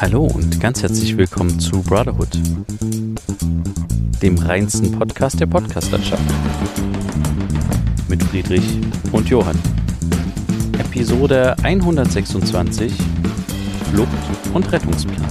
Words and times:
Hallo 0.00 0.26
und 0.26 0.60
ganz 0.60 0.80
herzlich 0.80 1.16
willkommen 1.16 1.58
zu 1.58 1.82
Brotherhood, 1.82 2.28
dem 4.22 4.38
reinsten 4.38 4.92
Podcast 4.96 5.40
der 5.40 5.46
Podcastlandschaft. 5.46 6.22
Mit 8.08 8.22
Friedrich 8.22 8.62
und 9.10 9.28
Johann. 9.28 9.58
Episode 10.78 11.56
126 11.64 12.92
Flucht 13.90 14.08
und 14.54 14.70
Rettungsplan. 14.70 15.26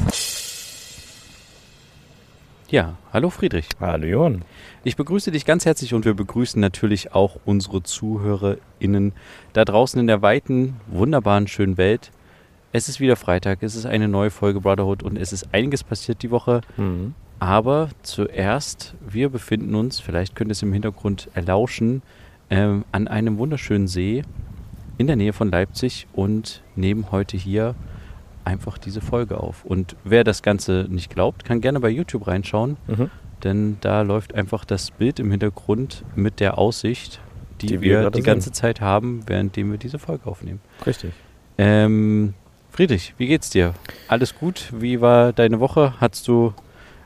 Ja, 2.69 2.97
hallo 3.13 3.29
Friedrich. 3.29 3.69
Hallo 3.79 4.05
Johann. 4.05 4.43
Ich 4.83 4.97
begrüße 4.97 5.31
dich 5.31 5.45
ganz 5.45 5.65
herzlich 5.65 5.93
und 5.93 6.03
wir 6.03 6.13
begrüßen 6.13 6.59
natürlich 6.59 7.13
auch 7.13 7.37
unsere 7.45 7.83
ZuhörerInnen 7.83 9.13
da 9.53 9.63
draußen 9.63 9.97
in 9.97 10.07
der 10.07 10.21
weiten, 10.21 10.75
wunderbaren, 10.87 11.47
schönen 11.47 11.77
Welt. 11.77 12.11
Es 12.71 12.89
ist 12.89 12.99
wieder 12.99 13.15
Freitag, 13.15 13.63
es 13.63 13.75
ist 13.75 13.85
eine 13.85 14.07
neue 14.07 14.29
Folge 14.29 14.59
Brotherhood 14.61 15.03
und 15.03 15.17
es 15.17 15.31
ist 15.33 15.53
einiges 15.53 15.83
passiert 15.83 16.21
die 16.21 16.31
Woche. 16.31 16.61
Mhm. 16.75 17.13
Aber 17.39 17.89
zuerst, 18.01 18.95
wir 19.07 19.29
befinden 19.29 19.75
uns, 19.75 19.99
vielleicht 19.99 20.35
könnt 20.35 20.49
ihr 20.49 20.53
es 20.53 20.63
im 20.63 20.73
Hintergrund 20.73 21.29
erlauschen, 21.33 22.01
ähm, 22.49 22.83
an 22.91 23.07
einem 23.07 23.37
wunderschönen 23.37 23.87
See 23.87 24.23
in 24.97 25.07
der 25.07 25.15
Nähe 25.15 25.33
von 25.33 25.51
Leipzig 25.51 26.07
und 26.13 26.63
nehmen 26.75 27.11
heute 27.11 27.37
hier 27.37 27.75
einfach 28.43 28.77
diese 28.77 29.01
Folge 29.01 29.39
auf. 29.39 29.65
Und 29.65 29.95
wer 30.03 30.23
das 30.23 30.41
Ganze 30.41 30.87
nicht 30.89 31.09
glaubt, 31.09 31.45
kann 31.45 31.61
gerne 31.61 31.79
bei 31.79 31.89
YouTube 31.89 32.25
reinschauen, 32.27 32.77
Mhm. 32.87 33.11
denn 33.43 33.77
da 33.81 34.01
läuft 34.01 34.33
einfach 34.33 34.65
das 34.65 34.91
Bild 34.91 35.19
im 35.19 35.29
Hintergrund 35.31 36.03
mit 36.15 36.39
der 36.39 36.57
Aussicht, 36.57 37.19
die, 37.61 37.67
Die 37.67 37.81
wir 37.81 38.01
wir 38.01 38.11
die 38.11 38.21
ganze 38.23 38.51
Zeit 38.51 38.81
haben, 38.81 39.27
währenddem 39.27 39.71
wir 39.71 39.77
diese 39.77 39.99
Folge 39.99 40.25
aufnehmen. 40.27 40.59
Richtig. 40.85 41.11
Ähm, 41.57 42.33
Friedrich, 42.77 43.15
wie 43.17 43.25
geht's 43.25 43.49
dir? 43.49 43.73
Alles 44.07 44.35
gut? 44.35 44.67
Wie 44.71 45.01
war 45.01 45.33
deine 45.33 45.59
Woche? 45.59 45.95
Hattest 45.99 46.27
du, 46.27 46.53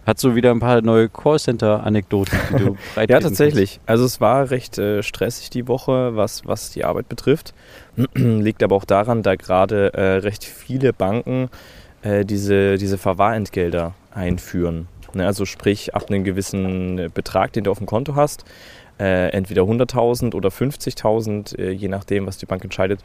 hattest 0.06 0.26
du 0.26 0.36
wieder 0.36 0.52
ein 0.52 0.60
paar 0.60 0.82
neue 0.82 1.08
Callcenter-Anekdoten, 1.08 2.38
die 2.50 2.58
du 2.58 2.78
Ja, 3.08 3.22
tatsächlich. 3.22 3.80
Also 3.86 4.04
es 4.04 4.20
war 4.20 4.52
recht 4.52 4.78
äh, 4.78 5.02
stressig 5.02 5.50
die 5.50 5.70
Woche, 5.70 6.18
was, 6.18 6.46
was 6.46 6.72
die 6.72 6.84
Arbeit 6.84 7.08
betrifft. 7.08 7.54
Liegt 8.16 8.64
aber 8.64 8.76
auch 8.76 8.84
daran, 8.84 9.24
da 9.24 9.36
gerade 9.36 9.94
äh, 9.94 10.18
recht 10.18 10.44
viele 10.44 10.92
Banken 10.92 11.50
äh, 12.02 12.26
diese, 12.26 12.78
diese 12.78 12.98
Verwahrentgelder 12.98 13.94
einführen. 14.14 14.90
Ne, 15.14 15.26
also 15.26 15.46
sprich, 15.46 15.96
ab 15.96 16.10
einem 16.10 16.26
gewissen 16.26 17.10
Betrag, 17.14 17.54
den 17.54 17.64
du 17.64 17.72
auf 17.72 17.78
dem 17.78 17.88
Konto 17.88 18.16
hast, 18.16 18.44
äh, 19.00 19.30
entweder 19.30 19.62
100.000 19.62 20.36
oder 20.36 20.50
50.000, 20.50 21.58
äh, 21.58 21.72
je 21.72 21.88
nachdem, 21.88 22.28
was 22.28 22.38
die 22.38 22.46
Bank 22.46 22.62
entscheidet, 22.62 23.00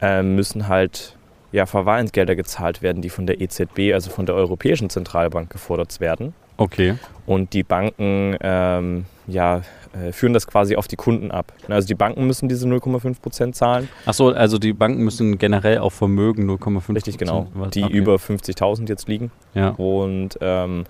äh, 0.00 0.22
müssen 0.22 0.68
halt 0.68 1.16
ja, 1.52 1.66
Verwahrentgelder 1.66 2.34
gezahlt 2.34 2.82
werden, 2.82 3.02
die 3.02 3.10
von 3.10 3.26
der 3.26 3.40
EZB, 3.40 3.92
also 3.92 4.10
von 4.10 4.26
der 4.26 4.34
Europäischen 4.34 4.90
Zentralbank, 4.90 5.50
gefordert 5.50 6.00
werden. 6.00 6.34
Okay. 6.56 6.94
Und 7.26 7.52
die 7.52 7.62
Banken 7.62 8.36
ähm, 8.40 9.04
ja, 9.26 9.62
äh, 9.92 10.12
führen 10.12 10.32
das 10.32 10.46
quasi 10.46 10.76
auf 10.76 10.88
die 10.88 10.96
Kunden 10.96 11.30
ab. 11.30 11.52
Also 11.68 11.86
die 11.86 11.94
Banken 11.94 12.26
müssen 12.26 12.48
diese 12.48 12.66
0,5 12.66 13.20
Prozent 13.20 13.56
zahlen. 13.56 13.88
Achso, 14.06 14.30
also 14.30 14.58
die 14.58 14.72
Banken 14.72 15.02
müssen 15.02 15.38
generell 15.38 15.78
auf 15.78 15.94
Vermögen 15.94 16.48
0,5 16.50 16.94
Richtig, 16.94 17.18
genau. 17.18 17.48
Die 17.74 17.84
okay. 17.84 17.92
über 17.92 18.16
50.000 18.16 18.88
jetzt 18.88 19.08
liegen. 19.08 19.30
Ja. 19.54 19.70
Und 19.70 20.38
ähm, 20.40 20.84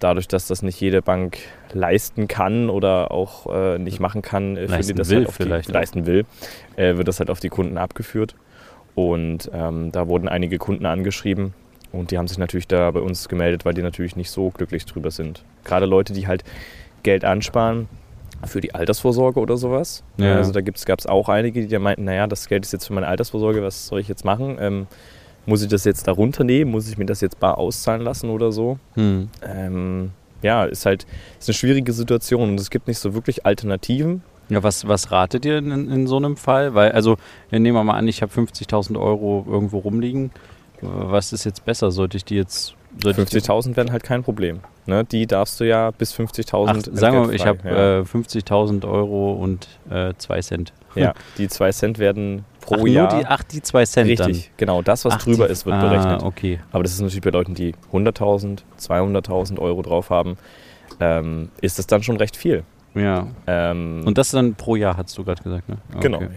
dadurch, 0.00 0.28
dass 0.28 0.46
das 0.46 0.62
nicht 0.62 0.80
jede 0.80 1.02
Bank 1.02 1.38
leisten 1.72 2.28
kann 2.28 2.70
oder 2.70 3.10
auch 3.10 3.52
äh, 3.52 3.78
nicht 3.78 4.00
machen 4.00 4.22
kann, 4.22 4.56
äh, 4.56 4.66
Leisten 4.66 4.98
will 4.98 5.18
halt 5.18 5.28
auf 5.28 5.34
vielleicht 5.34 5.68
die, 5.68 5.72
auch. 5.72 5.74
leisten 5.74 6.06
will, 6.06 6.26
äh, 6.76 6.96
wird 6.96 7.08
das 7.08 7.20
halt 7.20 7.30
auf 7.30 7.40
die 7.40 7.48
Kunden 7.48 7.78
abgeführt. 7.78 8.34
Und 8.94 9.50
ähm, 9.52 9.90
da 9.92 10.08
wurden 10.08 10.28
einige 10.28 10.58
Kunden 10.58 10.86
angeschrieben 10.86 11.52
und 11.94 12.10
die 12.10 12.18
haben 12.18 12.28
sich 12.28 12.38
natürlich 12.38 12.68
da 12.68 12.90
bei 12.90 13.00
uns 13.00 13.28
gemeldet, 13.28 13.64
weil 13.64 13.74
die 13.74 13.82
natürlich 13.82 14.16
nicht 14.16 14.30
so 14.30 14.50
glücklich 14.50 14.84
drüber 14.86 15.10
sind. 15.10 15.44
Gerade 15.64 15.86
Leute, 15.86 16.12
die 16.12 16.26
halt 16.26 16.44
Geld 17.02 17.24
ansparen 17.24 17.88
für 18.44 18.60
die 18.60 18.74
Altersvorsorge 18.74 19.40
oder 19.40 19.56
sowas. 19.56 20.02
Ja. 20.16 20.36
Also 20.36 20.52
da 20.52 20.60
gab 20.60 20.98
es 20.98 21.06
auch 21.06 21.28
einige, 21.28 21.62
die 21.62 21.68
da 21.68 21.78
meinten, 21.78 22.04
naja, 22.04 22.26
das 22.26 22.48
Geld 22.48 22.64
ist 22.64 22.72
jetzt 22.72 22.86
für 22.86 22.92
meine 22.92 23.06
Altersvorsorge, 23.06 23.62
was 23.62 23.86
soll 23.86 24.00
ich 24.00 24.08
jetzt 24.08 24.24
machen? 24.24 24.58
Ähm, 24.60 24.86
muss 25.46 25.62
ich 25.62 25.68
das 25.68 25.84
jetzt 25.84 26.08
da 26.08 26.12
runternehmen? 26.12 26.72
Muss 26.72 26.88
ich 26.88 26.98
mir 26.98 27.06
das 27.06 27.20
jetzt 27.20 27.38
bar 27.38 27.58
auszahlen 27.58 28.02
lassen 28.02 28.30
oder 28.30 28.50
so? 28.50 28.78
Hm. 28.94 29.28
Ähm, 29.46 30.10
ja, 30.42 30.64
ist 30.64 30.86
halt 30.86 31.06
ist 31.38 31.48
eine 31.48 31.54
schwierige 31.54 31.92
Situation 31.92 32.50
und 32.50 32.60
es 32.60 32.70
gibt 32.70 32.88
nicht 32.88 32.98
so 32.98 33.14
wirklich 33.14 33.46
Alternativen. 33.46 34.22
Ja, 34.48 34.62
was, 34.62 34.86
was 34.86 35.10
ratet 35.10 35.44
ihr 35.44 35.58
in, 35.58 35.70
in 35.90 36.06
so 36.06 36.16
einem 36.16 36.36
Fall? 36.36 36.74
Weil, 36.74 36.92
also, 36.92 37.16
nehmen 37.50 37.72
wir 37.74 37.84
mal 37.84 37.94
an, 37.96 38.06
ich 38.08 38.22
habe 38.22 38.32
50.000 38.32 38.98
Euro 39.00 39.44
irgendwo 39.48 39.78
rumliegen. 39.78 40.30
Was 40.80 41.32
ist 41.32 41.44
jetzt 41.44 41.64
besser? 41.64 41.90
Sollte 41.90 42.16
ich 42.18 42.24
die 42.26 42.34
jetzt. 42.36 42.74
sollte 43.02 43.22
ich 43.22 43.28
die- 43.30 43.40
50.000 43.40 43.76
wären 43.76 43.90
halt 43.90 44.02
kein 44.02 44.22
Problem. 44.22 44.60
Ne? 44.86 45.02
Die 45.04 45.26
darfst 45.26 45.58
du 45.60 45.64
ja 45.64 45.90
bis 45.92 46.12
50.000 46.12 46.68
Ach, 46.68 46.96
sagen 46.98 47.16
wir 47.16 47.26
mal, 47.26 47.34
ich 47.34 47.46
habe 47.46 47.58
ja. 47.66 47.98
äh, 48.00 48.02
50.000 48.02 48.86
Euro 48.86 49.32
und 49.32 49.66
äh, 49.90 50.12
2 50.18 50.40
Cent. 50.42 50.72
ja, 50.94 51.14
die 51.38 51.48
2 51.48 51.72
Cent 51.72 51.98
werden 51.98 52.44
pro 52.60 52.74
ach, 52.74 52.86
Jahr. 52.86 53.10
Nur 53.14 53.20
die, 53.22 53.26
ach, 53.26 53.42
die 53.44 53.62
2 53.62 53.86
Cent 53.86 54.10
richtig, 54.10 54.50
genau. 54.58 54.82
Das, 54.82 55.06
was 55.06 55.12
dann. 55.14 55.20
Ach, 55.20 55.24
drüber 55.24 55.46
die- 55.46 55.52
ist, 55.52 55.64
wird 55.64 55.76
ah, 55.76 55.88
berechnet. 55.88 56.22
okay. 56.22 56.60
Aber 56.70 56.82
das 56.82 56.92
ist 56.92 57.00
natürlich 57.00 57.22
bei 57.22 57.30
Leuten, 57.30 57.54
die 57.54 57.74
100.000, 57.92 58.58
200.000 58.78 59.58
Euro 59.58 59.80
drauf 59.80 60.10
haben, 60.10 60.36
ähm, 61.00 61.48
ist 61.62 61.78
das 61.78 61.86
dann 61.86 62.02
schon 62.02 62.18
recht 62.18 62.36
viel. 62.36 62.62
Ja. 62.94 63.26
Ähm, 63.46 64.02
Und 64.06 64.18
das 64.18 64.30
dann 64.30 64.54
pro 64.54 64.76
Jahr, 64.76 64.96
hast 64.96 65.16
du 65.18 65.24
gerade 65.24 65.42
gesagt, 65.42 65.68
ne? 65.68 65.78
Okay. 65.90 66.00
genau, 66.02 66.20
ja. 66.22 66.28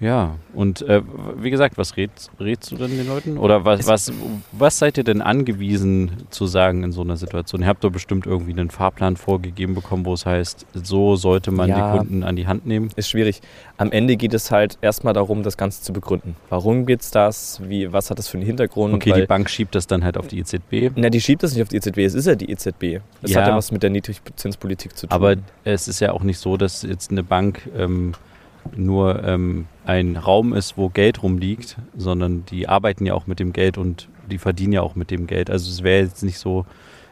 Ja, 0.00 0.34
und 0.54 0.82
äh, 0.82 1.02
wie 1.36 1.50
gesagt, 1.50 1.78
was 1.78 1.96
rätst, 1.96 2.30
rätst 2.40 2.70
du 2.72 2.76
denn 2.76 2.90
den 2.90 3.06
Leuten? 3.06 3.38
Oder 3.38 3.64
was, 3.64 3.86
was, 3.86 4.12
was 4.52 4.78
seid 4.78 4.98
ihr 4.98 5.04
denn 5.04 5.22
angewiesen 5.22 6.10
zu 6.30 6.46
sagen 6.46 6.82
in 6.82 6.92
so 6.92 7.02
einer 7.02 7.16
Situation? 7.16 7.62
Ihr 7.62 7.68
habt 7.68 7.84
doch 7.84 7.90
bestimmt 7.92 8.26
irgendwie 8.26 8.50
einen 8.50 8.70
Fahrplan 8.70 9.16
vorgegeben 9.16 9.74
bekommen, 9.74 10.04
wo 10.04 10.12
es 10.12 10.26
heißt, 10.26 10.66
so 10.74 11.14
sollte 11.16 11.52
man 11.52 11.68
Ja. 11.70 11.92
die 11.92 11.98
Kunden 11.98 12.22
an 12.24 12.34
die 12.36 12.46
Hand 12.46 12.66
nehmen. 12.66 12.90
Ist 12.96 13.08
schwierig. 13.08 13.40
Am 13.76 13.92
Ende 13.92 14.16
geht 14.16 14.34
es 14.34 14.50
halt 14.50 14.78
erstmal 14.82 15.14
darum, 15.14 15.42
das 15.44 15.56
Ganze 15.56 15.80
zu 15.82 15.92
begründen. 15.92 16.34
Warum 16.50 16.86
geht's 16.86 17.10
das? 17.12 17.60
Wie, 17.66 17.92
was 17.92 18.10
hat 18.10 18.18
das 18.18 18.28
für 18.28 18.36
einen 18.36 18.46
Hintergrund? 18.46 18.94
Okay, 18.94 19.12
Weil- 19.12 19.20
die 19.22 19.26
Bank 19.26 19.48
schiebt 19.48 19.74
das 19.76 19.86
dann 19.86 20.02
halt 20.04 20.18
auf 20.18 20.26
die 20.26 20.38
EZB. 20.40 20.90
Na, 20.96 21.08
die 21.08 21.20
schiebt 21.20 21.42
das 21.44 21.52
nicht 21.54 21.62
auf 21.62 21.68
die 21.68 21.76
EZB, 21.76 21.98
es 22.04 22.14
ist 22.14 22.26
ja 22.26 22.34
die 22.34 22.50
EZB. 22.50 23.00
Es 23.22 23.30
Ja. 23.30 23.40
hat 23.42 23.48
ja 23.48 23.56
was 23.56 23.70
mit 23.70 23.82
der 23.82 23.90
Niedrigzinspolitik 23.90 24.96
zu 24.96 25.06
tun. 25.06 25.14
Aber 25.14 25.36
es 25.62 25.88
ist 25.88 26.00
ja 26.00 26.12
auch 26.12 26.22
nicht 26.24 26.38
so, 26.38 26.56
dass 26.56 26.82
jetzt 26.82 27.10
eine 27.12 27.22
Bank 27.22 27.68
ähm, 27.78 28.12
nur 28.76 29.22
ähm, 29.24 29.66
ein 29.84 30.16
Raum 30.16 30.52
ist, 30.52 30.76
wo 30.76 30.88
Geld 30.88 31.22
rumliegt, 31.22 31.76
sondern 31.96 32.44
die 32.46 32.68
arbeiten 32.68 33.06
ja 33.06 33.14
auch 33.14 33.26
mit 33.26 33.38
dem 33.38 33.52
Geld 33.52 33.78
und 33.78 34.08
die 34.30 34.38
verdienen 34.38 34.72
ja 34.72 34.82
auch 34.82 34.94
mit 34.94 35.10
dem 35.10 35.26
Geld. 35.26 35.50
Also 35.50 35.70
es 35.70 35.82
wäre 35.82 36.02
jetzt 36.02 36.22
nicht 36.22 36.38
so, 36.38 36.66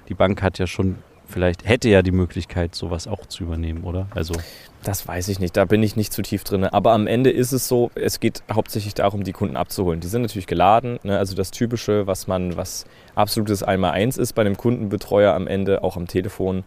die 0.09 0.15
Bank 0.15 0.43
hat 0.43 0.59
ja 0.59 0.67
schon, 0.67 0.97
vielleicht 1.27 1.67
hätte 1.67 1.89
ja 1.89 2.03
die 2.03 2.13
Möglichkeit, 2.13 2.75
sowas 2.75 3.07
auch 3.07 3.27
zu 3.27 3.45
übernehmen, 3.45 3.85
oder? 3.85 4.07
Also 4.15 4.35
das 4.83 5.07
weiß 5.07 5.29
ich 5.29 5.39
nicht, 5.39 5.57
da 5.57 5.65
bin 5.65 5.83
ich 5.83 5.95
nicht 5.95 6.13
zu 6.13 6.23
tief 6.23 6.43
drin. 6.45 6.65
Aber 6.65 6.93
am 6.93 7.07
Ende 7.07 7.31
ist 7.31 7.53
es 7.53 7.69
so, 7.69 7.91
es 7.95 8.19
geht 8.19 8.43
hauptsächlich 8.53 8.95
darum, 8.95 9.23
die 9.23 9.33
Kunden 9.33 9.57
abzuholen. 9.57 10.01
Die 10.01 10.09
sind 10.09 10.23
natürlich 10.23 10.47
geladen, 10.47 10.99
ne? 11.03 11.19
also 11.19 11.37
das 11.37 11.51
Typische, 11.51 12.07
was 12.07 12.27
man, 12.27 12.57
was 12.57 12.85
absolutes 13.15 13.63
Einmal-Eins 13.63 14.19
ist 14.19 14.33
bei 14.33 14.43
einem 14.43 14.57
Kundenbetreuer 14.57 15.35
am 15.35 15.47
Ende, 15.47 15.85
auch 15.85 15.97
am 15.97 16.09
Telefon, 16.09 16.65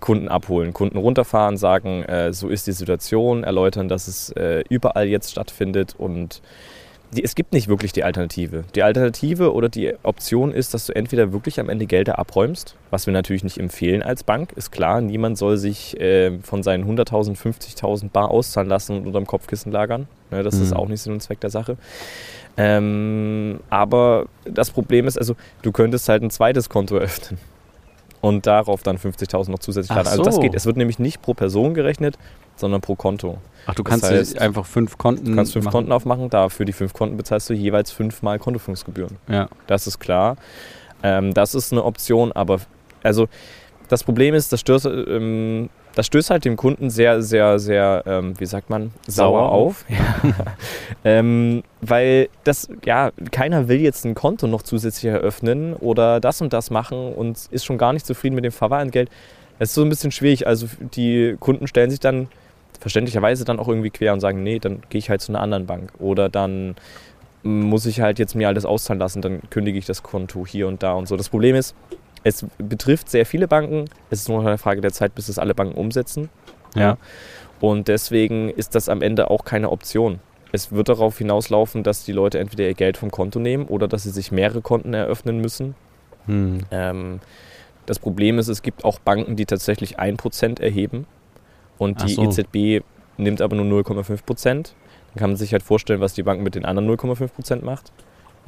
Kunden 0.00 0.28
abholen, 0.28 0.72
Kunden 0.74 0.98
runterfahren, 0.98 1.56
sagen, 1.56 2.02
äh, 2.04 2.32
so 2.32 2.48
ist 2.48 2.66
die 2.66 2.72
Situation, 2.72 3.42
erläutern, 3.44 3.88
dass 3.88 4.06
es 4.08 4.30
äh, 4.30 4.62
überall 4.68 5.06
jetzt 5.08 5.30
stattfindet 5.30 5.94
und 5.96 6.42
die, 7.10 7.24
es 7.24 7.34
gibt 7.34 7.54
nicht 7.54 7.68
wirklich 7.68 7.92
die 7.94 8.04
Alternative. 8.04 8.64
Die 8.74 8.82
Alternative 8.82 9.54
oder 9.54 9.70
die 9.70 9.94
Option 10.02 10.52
ist, 10.52 10.74
dass 10.74 10.84
du 10.84 10.94
entweder 10.94 11.32
wirklich 11.32 11.58
am 11.58 11.70
Ende 11.70 11.86
Gelder 11.86 12.18
abräumst, 12.18 12.76
was 12.90 13.06
wir 13.06 13.14
natürlich 13.14 13.44
nicht 13.44 13.56
empfehlen 13.56 14.02
als 14.02 14.24
Bank, 14.24 14.52
ist 14.56 14.72
klar. 14.72 15.00
Niemand 15.00 15.38
soll 15.38 15.56
sich 15.56 15.98
äh, 15.98 16.38
von 16.42 16.62
seinen 16.62 16.84
100.000, 16.84 17.34
50.000 17.38 18.10
Bar 18.10 18.30
auszahlen 18.30 18.68
lassen 18.68 18.98
und 18.98 19.06
unterm 19.06 19.26
Kopfkissen 19.26 19.72
lagern. 19.72 20.06
Ne, 20.30 20.42
das 20.42 20.56
ist 20.56 20.72
Mhm. 20.72 20.76
auch 20.76 20.88
nicht 20.88 21.00
Sinn 21.00 21.14
und 21.14 21.22
Zweck 21.22 21.40
der 21.40 21.48
Sache. 21.48 21.78
Ähm, 22.58 23.60
aber 23.70 24.26
das 24.44 24.70
Problem 24.70 25.06
ist, 25.06 25.16
also 25.16 25.34
du 25.62 25.72
könntest 25.72 26.08
halt 26.10 26.22
ein 26.22 26.30
zweites 26.30 26.68
Konto 26.68 26.96
eröffnen 26.98 27.38
und 28.20 28.46
darauf 28.46 28.82
dann 28.82 28.98
50.000 28.98 29.50
noch 29.50 29.58
zusätzlich 29.58 29.94
laden. 29.94 30.08
Also 30.08 30.22
das 30.22 30.36
so. 30.36 30.40
geht. 30.40 30.54
Es 30.54 30.66
wird 30.66 30.76
nämlich 30.76 30.98
nicht 30.98 31.22
pro 31.22 31.34
Person 31.34 31.74
gerechnet, 31.74 32.18
sondern 32.56 32.80
pro 32.80 32.94
Konto. 32.96 33.38
ach, 33.66 33.74
du 33.74 33.82
Das 33.82 33.90
kannst 33.90 34.10
heißt, 34.10 34.38
einfach 34.40 34.66
fünf 34.66 34.98
Konten 34.98 35.24
Du 35.26 35.34
kannst 35.36 35.52
fünf 35.52 35.66
machen. 35.66 35.72
Konten 35.72 35.92
aufmachen, 35.92 36.30
da 36.30 36.48
für 36.48 36.64
die 36.64 36.72
fünf 36.72 36.92
Konten 36.92 37.16
bezahlst 37.16 37.48
du 37.50 37.54
jeweils 37.54 37.90
fünfmal 37.90 38.38
Kontoführungsgebühren. 38.38 39.16
Ja. 39.28 39.48
Das 39.66 39.86
ist 39.86 39.98
klar. 39.98 40.36
Ähm, 41.02 41.32
das 41.34 41.54
ist 41.54 41.72
eine 41.72 41.84
Option, 41.84 42.32
aber 42.32 42.60
also 43.02 43.28
das 43.88 44.02
Problem 44.04 44.34
ist, 44.34 44.52
das 44.52 44.60
stößt, 44.60 44.86
ähm, 44.86 45.70
das 45.98 46.06
stößt 46.06 46.30
halt 46.30 46.44
dem 46.44 46.56
Kunden 46.56 46.90
sehr, 46.90 47.22
sehr, 47.22 47.58
sehr, 47.58 48.04
ähm, 48.06 48.38
wie 48.38 48.46
sagt 48.46 48.70
man, 48.70 48.92
sauer, 49.08 49.40
Sauer 49.40 49.48
auf. 49.50 49.84
ähm, 51.04 51.64
weil 51.80 52.28
das, 52.44 52.68
ja, 52.84 53.10
keiner 53.32 53.66
will 53.66 53.80
jetzt 53.80 54.04
ein 54.04 54.14
Konto 54.14 54.46
noch 54.46 54.62
zusätzlich 54.62 55.10
eröffnen 55.10 55.74
oder 55.74 56.20
das 56.20 56.40
und 56.40 56.52
das 56.52 56.70
machen 56.70 57.12
und 57.14 57.48
ist 57.50 57.64
schon 57.64 57.78
gar 57.78 57.92
nicht 57.92 58.06
zufrieden 58.06 58.36
mit 58.36 58.44
dem 58.44 58.52
Verwahrentgelt. 58.52 59.10
Es 59.58 59.70
ist 59.70 59.74
so 59.74 59.82
ein 59.82 59.88
bisschen 59.88 60.12
schwierig. 60.12 60.46
Also 60.46 60.68
die 60.94 61.36
Kunden 61.40 61.66
stellen 61.66 61.90
sich 61.90 61.98
dann 61.98 62.28
verständlicherweise 62.78 63.44
dann 63.44 63.58
auch 63.58 63.66
irgendwie 63.66 63.90
quer 63.90 64.12
und 64.12 64.20
sagen, 64.20 64.44
nee, 64.44 64.60
dann 64.60 64.82
gehe 64.90 65.00
ich 65.00 65.10
halt 65.10 65.20
zu 65.20 65.32
einer 65.32 65.40
anderen 65.40 65.66
Bank. 65.66 65.90
Oder 65.98 66.28
dann 66.28 66.76
muss 67.42 67.86
ich 67.86 68.00
halt 68.00 68.20
jetzt 68.20 68.36
mir 68.36 68.46
alles 68.46 68.64
auszahlen 68.64 69.00
lassen, 69.00 69.20
dann 69.20 69.40
kündige 69.50 69.76
ich 69.76 69.86
das 69.86 70.04
Konto 70.04 70.46
hier 70.46 70.68
und 70.68 70.80
da 70.80 70.92
und 70.92 71.08
so. 71.08 71.16
Das 71.16 71.28
Problem 71.28 71.56
ist, 71.56 71.74
es 72.24 72.44
betrifft 72.58 73.10
sehr 73.10 73.26
viele 73.26 73.48
Banken. 73.48 73.86
Es 74.10 74.20
ist 74.20 74.28
nur 74.28 74.38
noch 74.38 74.46
eine 74.46 74.58
Frage 74.58 74.80
der 74.80 74.92
Zeit, 74.92 75.14
bis 75.14 75.28
es 75.28 75.38
alle 75.38 75.54
Banken 75.54 75.76
umsetzen. 75.76 76.28
Ja. 76.74 76.80
ja. 76.80 76.98
Und 77.60 77.88
deswegen 77.88 78.48
ist 78.50 78.74
das 78.74 78.88
am 78.88 79.02
Ende 79.02 79.30
auch 79.30 79.44
keine 79.44 79.70
Option. 79.70 80.20
Es 80.52 80.72
wird 80.72 80.88
darauf 80.88 81.18
hinauslaufen, 81.18 81.82
dass 81.82 82.04
die 82.04 82.12
Leute 82.12 82.38
entweder 82.38 82.64
ihr 82.64 82.74
Geld 82.74 82.96
vom 82.96 83.10
Konto 83.10 83.38
nehmen 83.38 83.66
oder 83.66 83.88
dass 83.88 84.04
sie 84.04 84.10
sich 84.10 84.32
mehrere 84.32 84.62
Konten 84.62 84.94
eröffnen 84.94 85.40
müssen. 85.40 85.74
Hm. 86.26 86.60
Ähm, 86.70 87.20
das 87.86 87.98
Problem 87.98 88.38
ist, 88.38 88.48
es 88.48 88.62
gibt 88.62 88.84
auch 88.84 88.98
Banken, 88.98 89.36
die 89.36 89.46
tatsächlich 89.46 89.98
1% 89.98 90.60
erheben 90.60 91.06
und 91.78 92.02
die 92.02 92.14
so. 92.14 92.22
EZB 92.22 92.84
nimmt 93.16 93.40
aber 93.40 93.56
nur 93.56 93.80
0,5%. 93.82 94.44
Dann 94.44 94.64
kann 95.16 95.30
man 95.30 95.36
sich 95.36 95.52
halt 95.52 95.62
vorstellen, 95.62 96.00
was 96.00 96.14
die 96.14 96.22
Bank 96.22 96.42
mit 96.42 96.54
den 96.54 96.64
anderen 96.64 96.88
0,5% 96.88 97.64
macht. 97.64 97.92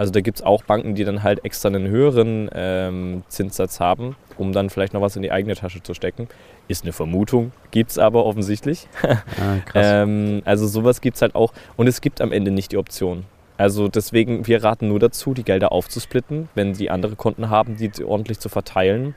Also 0.00 0.12
da 0.12 0.22
gibt 0.22 0.38
es 0.38 0.42
auch 0.42 0.62
Banken, 0.62 0.94
die 0.94 1.04
dann 1.04 1.22
halt 1.22 1.44
extra 1.44 1.68
einen 1.68 1.86
höheren 1.88 2.48
ähm, 2.54 3.22
Zinssatz 3.28 3.80
haben, 3.80 4.16
um 4.38 4.54
dann 4.54 4.70
vielleicht 4.70 4.94
noch 4.94 5.02
was 5.02 5.14
in 5.14 5.20
die 5.20 5.30
eigene 5.30 5.54
Tasche 5.54 5.82
zu 5.82 5.92
stecken. 5.92 6.26
Ist 6.68 6.84
eine 6.84 6.94
Vermutung, 6.94 7.52
gibt 7.70 7.90
es 7.90 7.98
aber 7.98 8.24
offensichtlich. 8.24 8.88
Ah, 9.02 9.58
ähm, 9.74 10.40
also 10.46 10.66
sowas 10.66 11.02
gibt 11.02 11.16
es 11.16 11.22
halt 11.22 11.34
auch. 11.34 11.52
Und 11.76 11.86
es 11.86 12.00
gibt 12.00 12.22
am 12.22 12.32
Ende 12.32 12.50
nicht 12.50 12.72
die 12.72 12.78
Option. 12.78 13.24
Also 13.58 13.88
deswegen, 13.88 14.46
wir 14.46 14.64
raten 14.64 14.88
nur 14.88 15.00
dazu, 15.00 15.34
die 15.34 15.42
Gelder 15.42 15.70
aufzusplitten, 15.70 16.48
wenn 16.54 16.72
die 16.72 16.90
andere 16.90 17.14
Konten 17.14 17.50
haben, 17.50 17.76
die 17.76 17.90
ordentlich 18.02 18.38
zu 18.38 18.48
verteilen. 18.48 19.14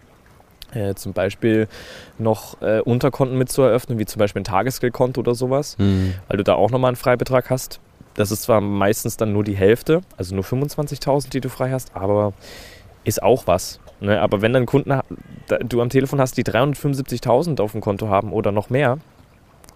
Äh, 0.74 0.96
zum 0.96 1.14
Beispiel 1.14 1.70
noch 2.18 2.62
äh, 2.62 2.82
Unterkonten 2.82 3.38
mit 3.38 3.50
zu 3.50 3.62
eröffnen, 3.62 4.00
wie 4.00 4.06
zum 4.06 4.20
Beispiel 4.20 4.42
ein 4.42 4.46
Tagesgeldkonto 4.46 5.22
oder 5.22 5.34
sowas, 5.34 5.78
mhm. 5.78 6.16
weil 6.28 6.36
du 6.36 6.44
da 6.44 6.56
auch 6.56 6.72
nochmal 6.72 6.90
einen 6.90 6.98
Freibetrag 6.98 7.50
hast. 7.50 7.80
Das 8.16 8.32
ist 8.32 8.44
zwar 8.44 8.62
meistens 8.62 9.18
dann 9.18 9.34
nur 9.34 9.44
die 9.44 9.56
Hälfte, 9.56 10.02
also 10.18 10.36
nur 10.36 10.44
25.000, 10.44 11.30
die 11.32 11.42
du 11.42 11.50
frei 11.50 11.72
hast, 11.72 11.96
aber 11.96 12.34
ist 13.04 13.22
auch 13.24 13.48
was. 13.48 13.80
Ne? 14.00 14.22
Aber 14.22 14.42
wenn 14.42 14.54
dann 14.54 14.66
Kunden 14.66 15.00
du 15.66 15.82
am 15.82 15.90
Telefon 15.90 16.20
hast, 16.20 16.38
die 16.38 16.44
375.000 16.44 17.62
auf 17.62 17.72
dem 17.72 17.82
Konto 17.82 18.08
haben 18.10 18.32
oder 18.32 18.52
noch 18.52 18.70
mehr, 18.70 19.00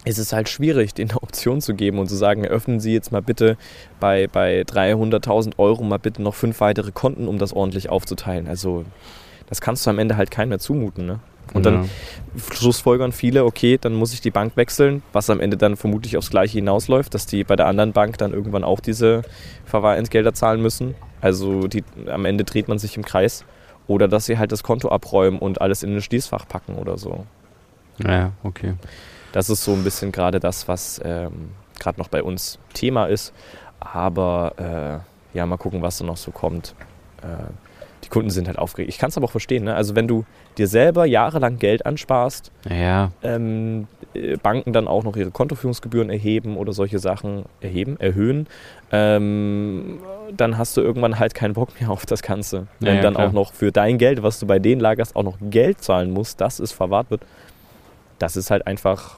ist 0.06 0.18
es 0.18 0.34
halt 0.34 0.50
schwierig, 0.50 0.94
denen 0.96 1.12
eine 1.12 1.22
Option 1.24 1.62
zu 1.62 1.74
geben 1.74 2.00
und 2.00 2.08
zu 2.08 2.16
sagen, 2.16 2.46
öffnen 2.46 2.80
Sie 2.80 2.94
jetzt 2.94 3.12
mal 3.12 3.22
bitte 3.22 3.58
bei, 4.00 4.28
bei 4.28 4.62
300.000 4.62 5.58
Euro 5.58 5.84
mal 5.84 6.00
bitte 6.00 6.22
noch 6.22 6.36
fünf 6.36 6.60
weitere 6.62 6.92
Konten, 6.92 7.28
um 7.28 7.38
das 7.38 7.54
ordentlich 7.54 7.90
aufzuteilen. 7.90 8.48
Also 8.48 8.86
das 9.48 9.62
kannst 9.62 9.86
du 9.86 9.90
am 9.90 10.00
Ende 10.00 10.18
halt 10.18 10.32
keinem 10.32 10.50
mehr 10.50 10.60
zumuten. 10.60 11.06
Ne? 11.06 11.20
Und 11.54 11.66
ja. 11.66 11.72
dann 11.72 11.90
schlussfolgern 12.52 13.12
viele, 13.12 13.46
okay, 13.46 13.78
dann 13.80 13.94
muss 13.94 14.14
ich 14.14 14.22
die 14.22 14.32
Bank 14.32 14.56
wechseln, 14.56 15.02
was 15.14 15.30
am 15.30 15.40
Ende 15.40 15.58
dann 15.58 15.76
vermutlich 15.76 16.18
aufs 16.18 16.30
Gleiche 16.30 16.60
hinausläuft, 16.60 17.14
dass 17.14 17.26
die 17.26 17.44
bei 17.44 17.56
der 17.56 17.68
anderen 17.68 17.94
Bank 17.94 18.18
dann 18.18 18.34
irgendwann 18.34 18.64
auch 18.64 18.80
diese 18.80 19.24
Verwahrentgelder 19.66 20.34
zahlen 20.34 20.62
müssen. 20.62 20.96
Also 21.22 21.68
die, 21.68 21.84
am 22.08 22.26
Ende 22.26 22.44
dreht 22.44 22.68
man 22.68 22.80
sich 22.80 22.96
im 22.98 23.04
Kreis. 23.04 23.46
Oder 23.88 24.10
dass 24.10 24.26
sie 24.26 24.38
halt 24.38 24.52
das 24.52 24.64
Konto 24.64 24.90
abräumen 24.90 25.40
und 25.40 25.62
alles 25.62 25.82
in 25.82 25.96
ein 25.96 26.02
Schließfach 26.02 26.48
packen 26.48 26.76
oder 26.76 26.98
so. 26.98 27.26
Ja, 28.00 28.34
okay. 28.44 28.74
Das 29.32 29.50
ist 29.50 29.64
so 29.64 29.74
ein 29.74 29.84
bisschen 29.84 30.12
gerade 30.12 30.40
das, 30.40 30.68
was 30.68 31.02
ähm, 31.04 31.52
gerade 31.80 32.00
noch 32.00 32.10
bei 32.10 32.22
uns 32.22 32.60
Thema 32.74 33.06
ist. 33.06 33.34
Aber 33.80 35.04
äh, 35.34 35.38
ja, 35.38 35.46
mal 35.46 35.58
gucken, 35.58 35.82
was 35.82 35.98
da 36.00 36.06
noch 36.06 36.18
so 36.18 36.32
kommt. 36.32 36.76
Äh, 37.22 37.52
die 38.08 38.14
Kunden 38.14 38.30
sind 38.30 38.48
halt 38.48 38.58
aufgeregt. 38.58 38.90
Ich 38.90 39.00
kann 39.00 39.10
es 39.10 39.18
aber 39.18 39.26
auch 39.26 39.32
verstehen. 39.32 39.66
Ne? 39.66 39.76
Also 39.76 39.96
wenn 39.96 40.08
du 40.08 40.24
dir 40.58 40.68
selber 40.68 41.06
jahrelang 41.06 41.60
Geld 41.60 41.86
ansparst, 41.86 42.52
ja. 42.70 43.12
ähm, 43.22 43.88
äh, 44.14 44.38
Banken 44.38 44.72
dann 44.72 44.88
auch 44.88 45.04
noch 45.04 45.18
ihre 45.18 45.32
Kontoführungsgebühren 45.32 46.10
erheben 46.10 46.56
oder 46.56 46.72
solche 46.72 47.00
Sachen 47.00 47.44
erheben, 47.60 48.00
erhöhen, 48.00 48.48
ähm, 48.94 50.00
dann 50.36 50.58
hast 50.58 50.78
du 50.78 50.82
irgendwann 50.82 51.20
halt 51.20 51.36
keinen 51.36 51.54
Bock 51.54 51.70
mehr 51.82 51.90
auf 51.90 52.06
das 52.06 52.22
Ganze. 52.22 52.68
Wenn 52.80 52.96
ja, 52.96 53.02
dann 53.02 53.16
klar. 53.16 53.28
auch 53.28 53.34
noch 53.34 53.52
für 53.52 53.74
dein 53.74 53.98
Geld, 53.98 54.24
was 54.24 54.40
du 54.40 54.48
bei 54.48 54.60
denen 54.60 54.80
lagerst, 54.80 55.16
auch 55.18 55.24
noch 55.24 55.38
Geld 55.42 55.82
zahlen 55.82 56.12
musst, 56.12 56.40
dass 56.40 56.60
es 56.60 56.72
verwahrt 56.72 57.12
wird, 57.12 57.22
das 58.20 58.38
ist 58.38 58.52
halt 58.52 58.68
einfach. 58.68 59.18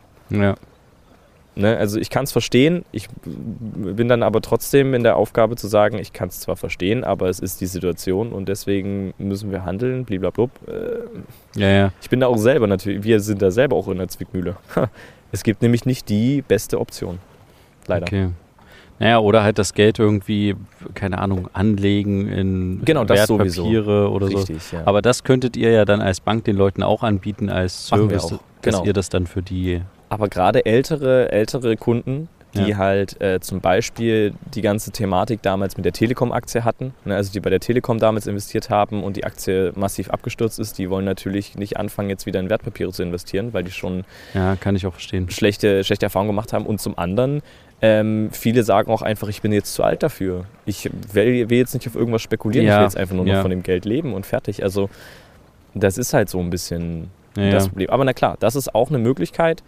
Ne? 1.56 1.78
Also 1.78 2.00
ich 2.00 2.10
kann 2.10 2.24
es 2.24 2.32
verstehen, 2.32 2.86
ich 2.92 3.08
bin 3.26 4.08
dann 4.08 4.24
aber 4.24 4.42
trotzdem 4.42 4.94
in 4.94 5.04
der 5.04 5.18
Aufgabe 5.18 5.56
zu 5.56 5.68
sagen, 5.68 5.98
ich 5.98 6.14
kann 6.14 6.30
es 6.30 6.40
zwar 6.40 6.56
verstehen, 6.56 7.04
aber 7.04 7.28
es 7.28 7.40
ist 7.40 7.60
die 7.62 7.66
Situation 7.66 8.32
und 8.32 8.48
deswegen 8.48 9.14
müssen 9.18 9.52
wir 9.52 9.66
handeln, 9.66 10.06
blablabla. 10.06 10.46
Äh, 10.68 11.60
ja, 11.60 11.68
ja. 11.70 11.92
Ich 12.02 12.10
bin 12.10 12.20
da 12.20 12.28
auch 12.28 12.38
selber 12.38 12.68
natürlich, 12.68 13.04
wir 13.04 13.20
sind 13.20 13.42
da 13.42 13.52
selber 13.52 13.76
auch 13.76 13.88
in 13.88 13.98
der 13.98 14.08
Zwickmühle. 14.08 14.58
Es 15.32 15.44
gibt 15.44 15.62
nämlich 15.62 15.86
nicht 15.86 16.10
die 16.10 16.42
beste 16.42 16.80
Option. 16.80 17.20
Leider. 17.86 18.04
Okay. 18.08 18.30
Naja, 19.00 19.20
oder 19.20 19.44
halt 19.44 19.58
das 19.58 19.74
Geld 19.74 19.98
irgendwie, 20.00 20.56
keine 20.94 21.20
Ahnung, 21.20 21.50
anlegen 21.54 22.28
in 22.28 22.82
genau, 22.84 23.08
Wertpapiere 23.08 24.10
oder 24.12 24.28
Richtig, 24.28 24.62
so. 24.62 24.78
Ja. 24.78 24.84
Aber 24.86 25.02
das 25.02 25.24
könntet 25.24 25.56
ihr 25.56 25.72
ja 25.72 25.86
dann 25.86 26.02
als 26.02 26.20
Bank 26.20 26.44
den 26.44 26.58
Leuten 26.58 26.84
auch 26.84 27.02
anbieten 27.02 27.50
als 27.50 27.88
Service, 27.88 28.28
genau. 28.28 28.40
dass 28.62 28.86
ihr 28.86 28.94
das 28.94 29.10
dann 29.10 29.26
für 29.26 29.42
die 29.42 29.82
aber 30.10 30.28
gerade 30.28 30.66
ältere, 30.66 31.32
ältere 31.32 31.78
Kunden, 31.78 32.28
die 32.56 32.70
ja. 32.70 32.78
halt 32.78 33.22
äh, 33.22 33.40
zum 33.40 33.62
Beispiel 33.62 34.34
die 34.56 34.62
ganze 34.62 34.92
Thematik 34.92 35.42
damals 35.44 35.78
mit 35.78 35.86
der 35.86 35.94
Telekom-Aktie 35.94 36.64
hatten, 36.64 36.94
ne, 37.06 37.16
also 37.16 37.32
die 37.32 37.40
bei 37.40 37.52
der 37.52 37.60
Telekom 37.60 38.00
damals 38.00 38.26
investiert 38.26 38.72
haben 38.72 39.04
und 39.04 39.18
die 39.18 39.24
Aktie 39.24 39.72
massiv 39.76 40.10
abgestürzt 40.10 40.58
ist, 40.58 40.78
die 40.80 40.90
wollen 40.90 41.06
natürlich 41.06 41.56
nicht 41.56 41.78
anfangen, 41.78 42.10
jetzt 42.10 42.26
wieder 42.26 42.40
in 42.40 42.50
Wertpapiere 42.50 42.92
zu 42.92 43.04
investieren, 43.04 43.54
weil 43.54 43.64
die 43.64 43.72
schon 43.72 44.04
ja, 44.34 44.56
kann 44.56 44.76
ich 44.76 44.88
auch 44.88 44.94
verstehen. 44.94 45.30
Schlechte, 45.30 45.84
schlechte 45.84 46.08
Erfahrungen 46.08 46.30
gemacht 46.30 46.52
haben. 46.52 46.66
Und 46.66 46.82
zum 46.82 46.98
anderen, 46.98 47.44
ähm, 47.82 48.30
viele 48.32 48.64
sagen 48.64 48.92
auch 48.92 49.04
einfach, 49.04 49.28
ich 49.28 49.44
bin 49.44 49.52
jetzt 49.52 49.76
zu 49.76 49.84
alt 49.84 50.02
dafür. 50.02 50.46
Ich 50.66 50.90
will, 51.14 51.50
will 51.50 51.58
jetzt 51.58 51.76
nicht 51.76 51.88
auf 51.88 51.96
irgendwas 51.96 52.24
spekulieren, 52.24 52.66
ja. 52.66 52.74
ich 52.74 52.80
will 52.80 52.86
jetzt 52.86 52.98
einfach 52.98 53.16
nur 53.16 53.26
noch 53.26 53.42
von 53.42 53.52
dem 53.52 53.62
Geld 53.62 53.86
leben 53.86 54.14
und 54.14 54.26
fertig. 54.26 54.64
Also 54.64 54.90
das 55.76 56.00
ist 56.00 56.16
halt 56.16 56.30
so 56.30 56.40
ein 56.40 56.50
bisschen 56.50 57.12
das 57.36 57.70
Problem. 57.70 57.90
Aber 57.90 58.04
na 58.04 58.14
klar, 58.14 58.38
das 58.40 58.56
ist 58.56 58.74
auch 58.74 58.90
eine 58.90 58.98
Möglichkeit. 58.98 59.64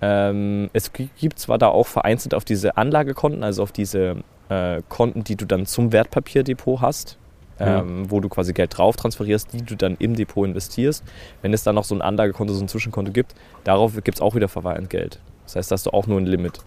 Ähm, 0.00 0.70
es 0.72 0.92
gibt 0.92 1.38
zwar 1.38 1.58
da 1.58 1.68
auch 1.68 1.86
vereinzelt 1.86 2.34
auf 2.34 2.44
diese 2.44 2.76
Anlagekonten, 2.76 3.42
also 3.42 3.62
auf 3.62 3.72
diese 3.72 4.16
äh, 4.48 4.82
Konten, 4.88 5.24
die 5.24 5.36
du 5.36 5.46
dann 5.46 5.66
zum 5.66 5.92
Wertpapierdepot 5.92 6.80
hast, 6.80 7.18
ähm, 7.58 8.04
ja. 8.04 8.10
wo 8.10 8.20
du 8.20 8.28
quasi 8.28 8.52
Geld 8.52 8.76
drauf 8.76 8.96
transferierst, 8.96 9.52
die 9.52 9.62
du 9.62 9.74
dann 9.74 9.96
im 9.98 10.14
Depot 10.14 10.46
investierst. 10.46 11.02
Wenn 11.42 11.54
es 11.54 11.62
dann 11.62 11.74
noch 11.74 11.84
so 11.84 11.94
ein 11.94 12.02
Anlagekonto, 12.02 12.52
so 12.52 12.62
ein 12.62 12.68
Zwischenkonto 12.68 13.12
gibt, 13.12 13.34
darauf 13.64 13.94
gibt 13.94 14.18
es 14.18 14.20
auch 14.20 14.34
wieder 14.34 14.48
Verwahrentgelt. 14.48 15.20
Das 15.44 15.56
heißt, 15.56 15.70
da 15.70 15.74
hast 15.74 15.86
du 15.86 15.90
auch 15.90 16.06
nur 16.06 16.20
ein 16.20 16.26
Limit. 16.26 16.60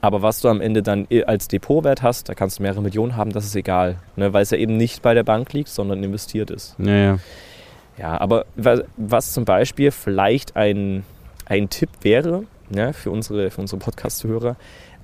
Aber 0.00 0.20
was 0.20 0.40
du 0.40 0.48
am 0.48 0.60
Ende 0.60 0.82
dann 0.82 1.08
als 1.26 1.48
Depotwert 1.48 2.02
hast, 2.02 2.28
da 2.28 2.34
kannst 2.34 2.58
du 2.58 2.62
mehrere 2.62 2.82
Millionen 2.82 3.16
haben, 3.16 3.32
das 3.32 3.46
ist 3.46 3.56
egal, 3.56 3.96
ne? 4.16 4.34
weil 4.34 4.42
es 4.42 4.50
ja 4.50 4.58
eben 4.58 4.76
nicht 4.76 5.00
bei 5.00 5.14
der 5.14 5.22
Bank 5.24 5.54
liegt, 5.54 5.70
sondern 5.70 6.02
investiert 6.04 6.50
ist. 6.50 6.76
Ja, 6.78 6.94
ja. 6.94 7.18
ja 7.96 8.20
aber 8.20 8.44
was 8.54 9.32
zum 9.32 9.46
Beispiel 9.46 9.90
vielleicht 9.90 10.56
ein 10.56 11.04
ein 11.46 11.68
Tipp 11.68 11.90
wäre 12.02 12.44
ne, 12.74 12.92
für 12.92 13.10
unsere, 13.10 13.50
für 13.50 13.60
unsere 13.60 13.78
Podcast-Hörer, 13.78 14.56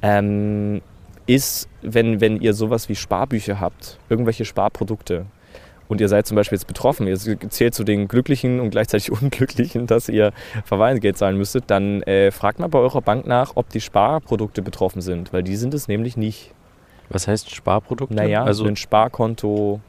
ähm, 0.03 0.81
ist, 1.27 1.69
wenn, 1.83 2.21
wenn 2.21 2.41
ihr 2.41 2.55
sowas 2.55 2.89
wie 2.89 2.97
Sparbücher 2.97 3.61
habt, 3.61 3.99
irgendwelche 4.09 4.45
Sparprodukte, 4.45 5.27
und 5.91 6.01
ihr 6.01 6.09
seid 6.09 6.25
zum 6.25 6.37
Beispiel 6.37 6.57
jetzt 6.57 6.69
betroffen, 6.69 7.09
ihr 7.09 7.19
zählt 7.19 7.75
zu 7.75 7.83
den 7.83 8.07
Glücklichen 8.07 8.61
und 8.61 8.71
gleichzeitig 8.71 9.11
Unglücklichen, 9.23 9.89
dass 9.89 10.09
ihr 10.09 10.33
Verweisgeld 10.65 11.19
zahlen 11.19 11.37
müsstet, 11.37 11.65
dann 11.67 12.03
äh, 12.03 12.31
fragt 12.31 12.61
mal 12.61 12.69
bei 12.69 12.79
eurer 12.79 13.03
Bank 13.03 13.27
nach, 13.27 13.53
ob 13.57 13.69
die 13.71 13.81
Sparprodukte 13.81 14.63
betroffen 14.63 15.03
sind, 15.03 15.33
weil 15.33 15.43
die 15.43 15.57
sind 15.57 15.75
es 15.75 15.89
nämlich 15.89 16.17
nicht. 16.17 16.55
Was 17.09 17.27
heißt 17.27 17.53
Sparprodukte? 17.53 18.15
Naja, 18.15 18.45
also 18.45 18.67
ein 18.67 18.77
Sparkonto, 18.77 19.81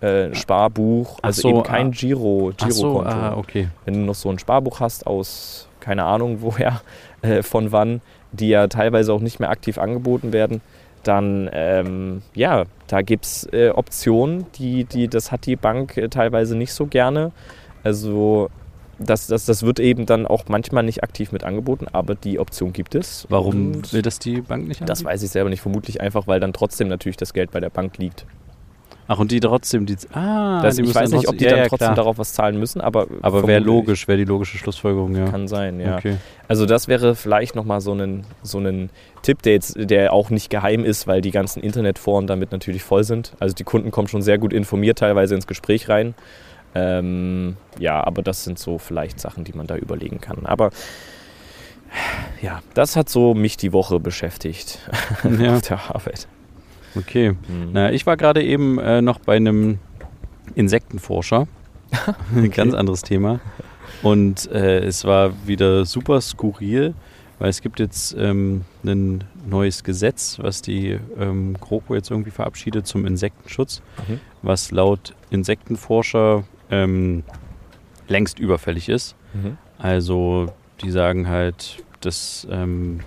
äh, 0.00 0.34
Sparbuch, 0.34 1.18
also 1.20 1.42
so, 1.42 1.48
eben 1.50 1.62
kein 1.62 1.88
ah, 1.88 1.90
Giro, 1.90 2.52
Girokonto. 2.56 2.72
So, 2.72 3.02
ah, 3.02 3.36
okay. 3.36 3.68
Wenn 3.84 3.94
du 3.94 4.00
noch 4.00 4.14
so 4.14 4.30
ein 4.30 4.38
Sparbuch 4.38 4.80
hast 4.80 5.06
aus 5.06 5.68
keine 5.80 6.04
Ahnung 6.04 6.42
woher, 6.42 6.82
äh, 7.22 7.42
von 7.42 7.72
wann, 7.72 8.00
die 8.32 8.48
ja 8.48 8.66
teilweise 8.66 9.12
auch 9.12 9.20
nicht 9.20 9.40
mehr 9.40 9.50
aktiv 9.50 9.78
angeboten 9.78 10.32
werden, 10.32 10.60
dann 11.02 11.48
ähm, 11.52 12.22
ja, 12.34 12.64
da 12.86 13.02
gibt 13.02 13.24
es 13.24 13.48
äh, 13.52 13.70
Optionen, 13.70 14.46
die, 14.56 14.84
die, 14.84 15.08
das 15.08 15.32
hat 15.32 15.46
die 15.46 15.56
Bank 15.56 15.96
äh, 15.96 16.08
teilweise 16.08 16.56
nicht 16.56 16.72
so 16.72 16.86
gerne. 16.86 17.32
Also 17.82 18.50
das, 18.98 19.26
das, 19.26 19.46
das 19.46 19.62
wird 19.62 19.80
eben 19.80 20.04
dann 20.04 20.26
auch 20.26 20.44
manchmal 20.48 20.82
nicht 20.82 21.02
aktiv 21.02 21.32
mit 21.32 21.42
angeboten, 21.42 21.86
aber 21.90 22.14
die 22.14 22.38
Option 22.38 22.72
gibt 22.72 22.94
es. 22.94 23.26
Warum 23.30 23.82
will 23.92 24.02
das 24.02 24.18
die 24.18 24.42
Bank 24.42 24.68
nicht 24.68 24.82
anbieten? 24.82 24.86
Das 24.86 25.04
weiß 25.04 25.22
ich 25.22 25.30
selber 25.30 25.48
nicht. 25.48 25.62
Vermutlich 25.62 26.00
einfach, 26.02 26.26
weil 26.26 26.38
dann 26.38 26.52
trotzdem 26.52 26.88
natürlich 26.88 27.16
das 27.16 27.32
Geld 27.32 27.50
bei 27.50 27.60
der 27.60 27.70
Bank 27.70 27.96
liegt. 27.96 28.26
Ach, 29.12 29.18
und 29.18 29.32
die 29.32 29.40
trotzdem, 29.40 29.86
die, 29.86 29.96
ah, 30.12 30.62
das, 30.62 30.76
die 30.76 30.82
ich 30.82 30.94
weiß 30.94 31.10
nicht, 31.10 31.26
ob 31.26 31.36
die 31.36 31.42
ja, 31.42 31.50
dann 31.50 31.58
ja, 31.58 31.66
trotzdem 31.66 31.86
klar. 31.86 31.96
darauf 31.96 32.18
was 32.18 32.32
zahlen 32.32 32.60
müssen, 32.60 32.80
aber. 32.80 33.08
Aber 33.22 33.44
wäre 33.44 33.58
logisch, 33.58 34.06
wäre 34.06 34.18
die 34.18 34.24
logische 34.24 34.56
Schlussfolgerung, 34.56 35.16
ja. 35.16 35.24
Kann 35.24 35.48
sein, 35.48 35.80
ja. 35.80 35.96
Okay. 35.96 36.18
Also, 36.46 36.64
das 36.64 36.86
wäre 36.86 37.16
vielleicht 37.16 37.56
nochmal 37.56 37.80
so 37.80 37.92
ein, 37.92 38.24
so 38.44 38.60
ein 38.60 38.88
Tipp, 39.22 39.42
der, 39.42 39.54
jetzt, 39.54 39.74
der 39.76 40.12
auch 40.12 40.30
nicht 40.30 40.48
geheim 40.48 40.84
ist, 40.84 41.08
weil 41.08 41.22
die 41.22 41.32
ganzen 41.32 41.60
Internetforen 41.60 42.28
damit 42.28 42.52
natürlich 42.52 42.84
voll 42.84 43.02
sind. 43.02 43.34
Also, 43.40 43.52
die 43.52 43.64
Kunden 43.64 43.90
kommen 43.90 44.06
schon 44.06 44.22
sehr 44.22 44.38
gut 44.38 44.52
informiert 44.52 45.00
teilweise 45.00 45.34
ins 45.34 45.48
Gespräch 45.48 45.88
rein. 45.88 46.14
Ähm, 46.76 47.56
ja, 47.80 48.06
aber 48.06 48.22
das 48.22 48.44
sind 48.44 48.60
so 48.60 48.78
vielleicht 48.78 49.18
Sachen, 49.18 49.42
die 49.42 49.54
man 49.54 49.66
da 49.66 49.74
überlegen 49.74 50.20
kann. 50.20 50.46
Aber 50.46 50.70
ja, 52.40 52.60
das 52.74 52.94
hat 52.94 53.08
so 53.08 53.34
mich 53.34 53.56
die 53.56 53.72
Woche 53.72 53.98
beschäftigt 53.98 54.78
ja. 55.40 55.52
auf 55.56 55.62
der 55.62 55.80
Arbeit. 55.92 56.28
Okay. 56.96 57.30
Mhm. 57.32 57.70
Na, 57.72 57.92
ich 57.92 58.06
war 58.06 58.16
gerade 58.16 58.42
eben 58.42 58.78
äh, 58.78 59.00
noch 59.02 59.18
bei 59.20 59.36
einem 59.36 59.78
Insektenforscher. 60.54 61.46
Ein 62.34 62.50
ganz 62.50 62.74
anderes 62.74 63.02
Thema. 63.02 63.40
Und 64.02 64.50
äh, 64.50 64.80
es 64.80 65.04
war 65.04 65.32
wieder 65.46 65.84
super 65.84 66.20
skurril, 66.20 66.94
weil 67.38 67.50
es 67.50 67.60
gibt 67.62 67.80
jetzt 67.80 68.14
ähm, 68.18 68.64
ein 68.84 69.24
neues 69.48 69.82
Gesetz, 69.84 70.38
was 70.40 70.62
die 70.62 70.98
ähm, 71.18 71.54
GroKo 71.60 71.94
jetzt 71.94 72.10
irgendwie 72.10 72.30
verabschiedet 72.30 72.86
zum 72.86 73.06
Insektenschutz, 73.06 73.82
Mhm. 74.08 74.20
was 74.42 74.70
laut 74.70 75.14
Insektenforscher 75.30 76.44
ähm, 76.70 77.24
längst 78.08 78.38
überfällig 78.38 78.88
ist. 78.88 79.16
Mhm. 79.34 79.56
Also 79.78 80.52
die 80.82 80.90
sagen 80.90 81.28
halt, 81.28 81.82
das 82.00 82.46
ähm, 82.50 83.00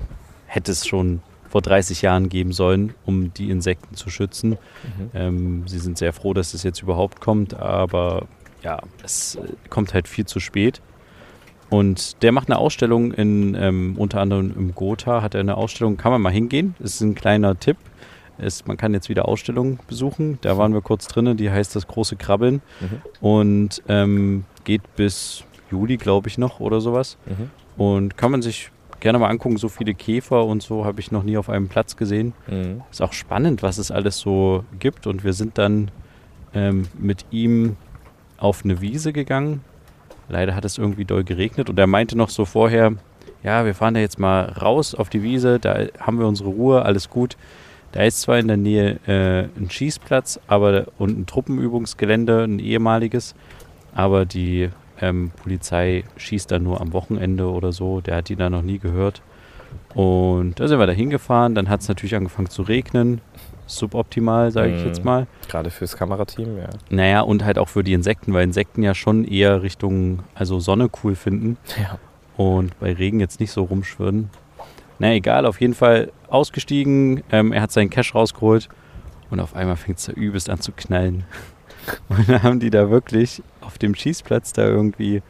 hätte 0.47 0.71
es 0.71 0.85
schon 0.87 1.21
vor 1.53 1.61
30 1.61 2.01
Jahren 2.01 2.29
geben 2.29 2.51
sollen, 2.51 2.95
um 3.05 3.31
die 3.31 3.51
Insekten 3.51 3.93
zu 3.93 4.09
schützen. 4.09 4.49
Mhm. 4.49 5.11
Ähm, 5.13 5.63
sie 5.67 5.77
sind 5.77 5.99
sehr 5.99 6.11
froh, 6.11 6.33
dass 6.33 6.55
es 6.55 6.63
jetzt 6.63 6.81
überhaupt 6.81 7.21
kommt, 7.21 7.53
aber 7.53 8.25
ja, 8.63 8.79
es 9.03 9.35
äh, 9.35 9.41
kommt 9.69 9.93
halt 9.93 10.07
viel 10.07 10.25
zu 10.25 10.39
spät. 10.39 10.81
Und 11.69 12.23
der 12.23 12.31
macht 12.31 12.49
eine 12.49 12.57
Ausstellung 12.57 13.11
in, 13.13 13.53
ähm, 13.53 13.93
unter 13.99 14.19
anderem 14.19 14.51
im 14.57 14.73
Gotha, 14.73 15.21
hat 15.21 15.35
er 15.35 15.41
eine 15.41 15.55
Ausstellung, 15.55 15.95
kann 15.95 16.11
man 16.11 16.23
mal 16.23 16.31
hingehen, 16.33 16.73
das 16.79 16.95
ist 16.95 17.01
ein 17.01 17.13
kleiner 17.13 17.59
Tipp. 17.59 17.77
Es, 18.39 18.65
man 18.65 18.75
kann 18.75 18.95
jetzt 18.95 19.09
wieder 19.09 19.27
Ausstellungen 19.27 19.77
besuchen, 19.87 20.39
da 20.41 20.57
waren 20.57 20.73
wir 20.73 20.81
kurz 20.81 21.07
drin, 21.07 21.37
die 21.37 21.51
heißt 21.51 21.75
das 21.75 21.85
große 21.85 22.15
Krabbeln 22.15 22.63
Mhm. 22.81 23.01
und 23.21 23.83
ähm, 23.87 24.45
geht 24.63 24.81
bis 24.95 25.43
Juli, 25.69 25.97
glaube 25.97 26.29
ich, 26.29 26.39
noch 26.39 26.59
oder 26.59 26.81
sowas. 26.81 27.17
Mhm. 27.27 27.51
Und 27.79 28.17
kann 28.17 28.31
man 28.31 28.41
sich 28.41 28.71
gerne 29.03 29.19
mal 29.19 29.27
angucken, 29.27 29.57
so 29.57 29.67
viele 29.67 29.93
Käfer 29.93 30.45
und 30.45 30.63
so 30.63 30.85
habe 30.85 31.01
ich 31.01 31.11
noch 31.11 31.23
nie 31.23 31.37
auf 31.37 31.49
einem 31.49 31.67
Platz 31.67 31.97
gesehen. 31.97 32.33
Mhm. 32.47 32.81
Ist 32.89 33.01
auch 33.01 33.11
spannend, 33.11 33.61
was 33.61 33.77
es 33.77 33.91
alles 33.91 34.17
so 34.17 34.63
gibt. 34.79 35.07
Und 35.07 35.25
wir 35.25 35.33
sind 35.33 35.57
dann 35.57 35.91
ähm, 36.53 36.87
mit 36.97 37.25
ihm 37.29 37.75
auf 38.37 38.63
eine 38.63 38.79
Wiese 38.79 39.11
gegangen. 39.11 39.61
Leider 40.29 40.55
hat 40.55 40.63
es 40.63 40.77
irgendwie 40.77 41.03
doll 41.03 41.25
geregnet 41.25 41.69
und 41.69 41.77
er 41.77 41.85
meinte 41.85 42.17
noch 42.17 42.29
so 42.29 42.45
vorher, 42.45 42.93
ja, 43.43 43.65
wir 43.65 43.75
fahren 43.75 43.93
da 43.93 43.99
jetzt 43.99 44.19
mal 44.19 44.45
raus 44.45 44.95
auf 44.95 45.09
die 45.09 45.21
Wiese, 45.21 45.59
da 45.59 45.85
haben 45.99 46.17
wir 46.17 46.25
unsere 46.25 46.49
Ruhe, 46.49 46.83
alles 46.83 47.09
gut. 47.09 47.35
Da 47.91 48.03
ist 48.03 48.21
zwar 48.21 48.39
in 48.39 48.47
der 48.47 48.57
Nähe 48.57 48.99
äh, 49.05 49.49
ein 49.59 49.69
Schießplatz 49.69 50.39
aber, 50.47 50.85
und 50.97 51.19
ein 51.19 51.25
Truppenübungsgelände, 51.25 52.45
ein 52.45 52.59
ehemaliges, 52.59 53.35
aber 53.93 54.25
die 54.25 54.69
ähm, 55.03 55.31
Polizei 55.41 56.03
schießt 56.17 56.49
da 56.51 56.59
nur 56.59 56.79
am 56.81 56.93
Wochenende 56.93 57.49
oder 57.49 57.71
so. 57.71 58.01
Der 58.01 58.15
hat 58.17 58.29
die 58.29 58.35
da 58.35 58.49
noch 58.49 58.61
nie 58.61 58.79
gehört. 58.79 59.21
Und 59.95 60.59
da 60.59 60.67
sind 60.67 60.79
wir 60.79 60.87
da 60.87 60.93
hingefahren. 60.93 61.55
Dann 61.55 61.69
hat 61.69 61.81
es 61.81 61.87
natürlich 61.87 62.15
angefangen 62.15 62.49
zu 62.49 62.61
regnen. 62.63 63.21
Suboptimal, 63.65 64.51
sage 64.51 64.73
ich 64.75 64.81
Mhm. 64.81 64.87
jetzt 64.87 65.03
mal. 65.05 65.27
Gerade 65.47 65.69
fürs 65.71 65.95
Kamerateam, 65.95 66.57
ja. 66.57 66.69
Naja, 66.89 67.21
und 67.21 67.43
halt 67.45 67.57
auch 67.57 67.69
für 67.69 67.83
die 67.83 67.93
Insekten, 67.93 68.33
weil 68.33 68.43
Insekten 68.43 68.83
ja 68.83 68.93
schon 68.93 69.23
eher 69.25 69.61
Richtung, 69.63 70.19
also 70.35 70.59
Sonne 70.59 70.89
cool 71.03 71.15
finden 71.15 71.57
Ja. 71.81 71.97
und 72.37 72.77
bei 72.79 72.93
Regen 72.93 73.19
jetzt 73.19 73.39
nicht 73.39 73.51
so 73.51 73.63
rumschwirren. 73.63 74.29
Na 74.99 75.13
egal, 75.13 75.45
auf 75.45 75.59
jeden 75.61 75.73
Fall 75.73 76.11
ausgestiegen. 76.29 77.23
Ähm, 77.31 77.51
er 77.53 77.61
hat 77.61 77.71
seinen 77.71 77.89
Cash 77.89 78.13
rausgeholt 78.13 78.69
und 79.31 79.39
auf 79.39 79.55
einmal 79.55 79.75
fängt 79.77 79.97
es 79.99 80.05
da 80.05 80.11
übelst 80.13 80.49
an 80.49 80.59
zu 80.59 80.71
knallen. 80.71 81.23
Und 82.09 82.29
dann 82.29 82.43
haben 82.43 82.59
die 82.59 82.69
da 82.69 82.89
wirklich 82.89 83.41
auf 83.61 83.77
dem 83.77 83.95
Schießplatz 83.95 84.53
da 84.53 84.65
irgendwie 84.65 85.21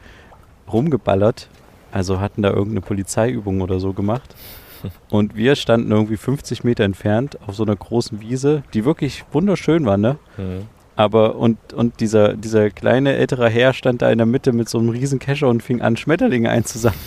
rumgeballert. 0.72 1.48
Also 1.92 2.20
hatten 2.20 2.42
da 2.42 2.50
irgendeine 2.50 2.80
Polizeiübung 2.80 3.60
oder 3.60 3.78
so 3.80 3.92
gemacht. 3.92 4.34
Und 5.10 5.36
wir 5.36 5.56
standen 5.56 5.90
irgendwie 5.92 6.16
50 6.16 6.64
Meter 6.64 6.84
entfernt 6.84 7.38
auf 7.46 7.54
so 7.54 7.62
einer 7.64 7.76
großen 7.76 8.20
Wiese, 8.20 8.62
die 8.74 8.84
wirklich 8.84 9.24
wunderschön 9.32 9.86
war, 9.86 9.96
ne? 9.96 10.16
Mhm. 10.36 10.66
Aber 10.96 11.34
und, 11.36 11.72
und 11.72 11.98
dieser, 11.98 12.34
dieser 12.34 12.70
kleine 12.70 13.14
ältere 13.14 13.48
Herr 13.48 13.72
stand 13.72 14.00
da 14.02 14.10
in 14.10 14.18
der 14.18 14.26
Mitte 14.28 14.52
mit 14.52 14.68
so 14.68 14.78
einem 14.78 14.90
riesen 14.90 15.18
Kescher 15.18 15.48
und 15.48 15.60
fing 15.60 15.80
an, 15.82 15.96
Schmetterlinge 15.96 16.48
einzusammeln. 16.50 17.00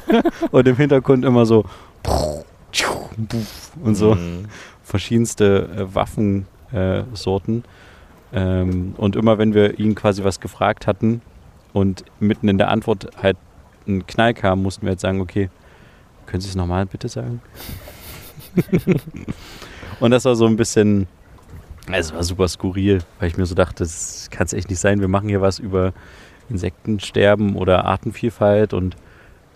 und 0.50 0.68
im 0.68 0.76
Hintergrund 0.76 1.24
immer 1.24 1.46
so 1.46 1.64
und 3.82 3.94
so 3.94 4.14
Mhm. 4.14 4.44
verschiedenste 4.82 5.68
äh, 5.74 5.94
Waffensorten. 5.94 7.64
Äh. 7.64 7.68
Ähm, 8.32 8.94
und 8.96 9.16
immer 9.16 9.38
wenn 9.38 9.54
wir 9.54 9.78
ihn 9.78 9.94
quasi 9.94 10.24
was 10.24 10.40
gefragt 10.40 10.86
hatten 10.86 11.22
und 11.72 12.04
mitten 12.20 12.48
in 12.48 12.58
der 12.58 12.68
Antwort 12.68 13.08
halt 13.20 13.36
ein 13.86 14.06
Knall 14.06 14.34
kam, 14.34 14.62
mussten 14.62 14.86
wir 14.86 14.92
jetzt 14.92 15.02
sagen, 15.02 15.20
okay, 15.20 15.50
können 16.26 16.40
Sie 16.40 16.48
es 16.48 16.54
nochmal 16.54 16.86
bitte 16.86 17.08
sagen? 17.08 17.40
und 20.00 20.10
das 20.10 20.24
war 20.24 20.36
so 20.36 20.46
ein 20.46 20.56
bisschen, 20.56 21.08
es 21.90 22.12
war 22.12 22.22
super 22.22 22.48
skurril, 22.48 23.00
weil 23.18 23.28
ich 23.28 23.36
mir 23.36 23.46
so 23.46 23.54
dachte, 23.54 23.82
das 23.82 24.28
kann 24.30 24.46
es 24.46 24.52
echt 24.52 24.70
nicht 24.70 24.80
sein. 24.80 25.00
Wir 25.00 25.08
machen 25.08 25.28
hier 25.28 25.40
was 25.40 25.58
über 25.58 25.92
Insektensterben 26.48 27.56
oder 27.56 27.84
Artenvielfalt 27.84 28.72
und 28.72 28.96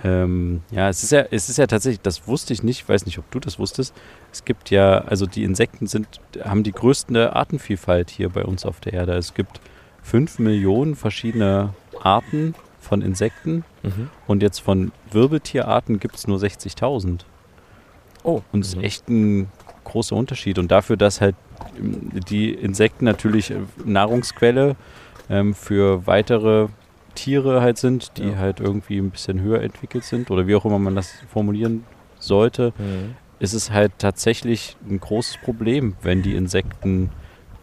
ähm, 0.05 0.63
ja, 0.71 0.89
es 0.89 1.03
ist 1.03 1.13
ja, 1.13 1.25
es 1.31 1.49
ist 1.49 1.57
ja 1.57 1.67
tatsächlich, 1.67 2.01
das 2.03 2.29
wusste 2.29 2.53
ich 2.53 2.63
nicht, 2.63 2.89
weiß 2.89 3.07
nicht, 3.07 3.19
ob 3.19 3.31
du 3.31 3.41
das 3.41 3.59
wusstest. 3.59 3.95
Es 4.33 4.45
gibt 4.45 4.71
ja, 4.71 4.99
also 4.99 5.27
die 5.27 5.43
Insekten 5.45 5.87
sind, 5.87 6.07
haben 6.45 6.63
die 6.63 6.73
größte 6.73 7.35
Artenvielfalt 7.35 8.11
hier 8.11 8.29
bei 8.29 8.45
uns 8.45 8.65
auf 8.67 8.81
der 8.81 8.93
Erde. 8.93 9.15
Es 9.15 9.35
gibt 9.35 9.61
fünf 10.03 10.39
Millionen 10.39 10.95
verschiedene 10.95 11.71
Arten 12.03 12.55
von 12.81 13.01
Insekten 13.03 13.65
Mhm. 13.83 14.09
und 14.27 14.43
jetzt 14.43 14.61
von 14.61 14.93
Wirbeltierarten 15.11 15.99
gibt 16.01 16.17
es 16.17 16.27
nur 16.27 16.39
60.000. 16.39 17.25
Oh. 18.23 18.43
Und 18.53 18.61
ist 18.65 18.77
Mhm. 18.77 18.85
echt 18.85 19.09
ein 19.09 19.49
großer 19.85 20.17
Unterschied. 20.17 20.59
Und 20.59 20.71
dafür, 20.71 20.97
dass 20.97 21.21
halt 21.21 21.35
ähm, 21.79 22.11
die 22.29 22.53
Insekten 22.53 23.05
natürlich 23.07 23.51
äh, 23.51 23.57
Nahrungsquelle 23.85 24.77
ähm, 25.31 25.55
für 25.55 26.07
weitere 26.07 26.69
Tiere 27.15 27.61
halt 27.61 27.79
sind, 27.79 28.17
die 28.19 28.31
Ja. 28.31 28.39
halt 28.39 28.61
irgendwie 28.61 28.99
ein 28.99 29.11
bisschen 29.11 29.41
höher 29.41 29.61
entwickelt 29.63 30.05
sind 30.05 30.31
oder 30.31 30.47
wie 30.47 30.55
auch 30.55 30.65
immer 30.65 30.79
man 30.79 30.95
das 30.95 31.23
formulieren 31.29 31.85
sollte, 32.19 32.73
Mhm. 32.79 33.15
ist 33.39 33.53
es 33.53 33.71
halt 33.71 33.93
tatsächlich 33.99 34.77
ein 34.89 35.01
großes 35.01 35.39
Problem, 35.39 35.97
wenn 36.03 36.23
die 36.23 36.35
Insekten 36.35 37.11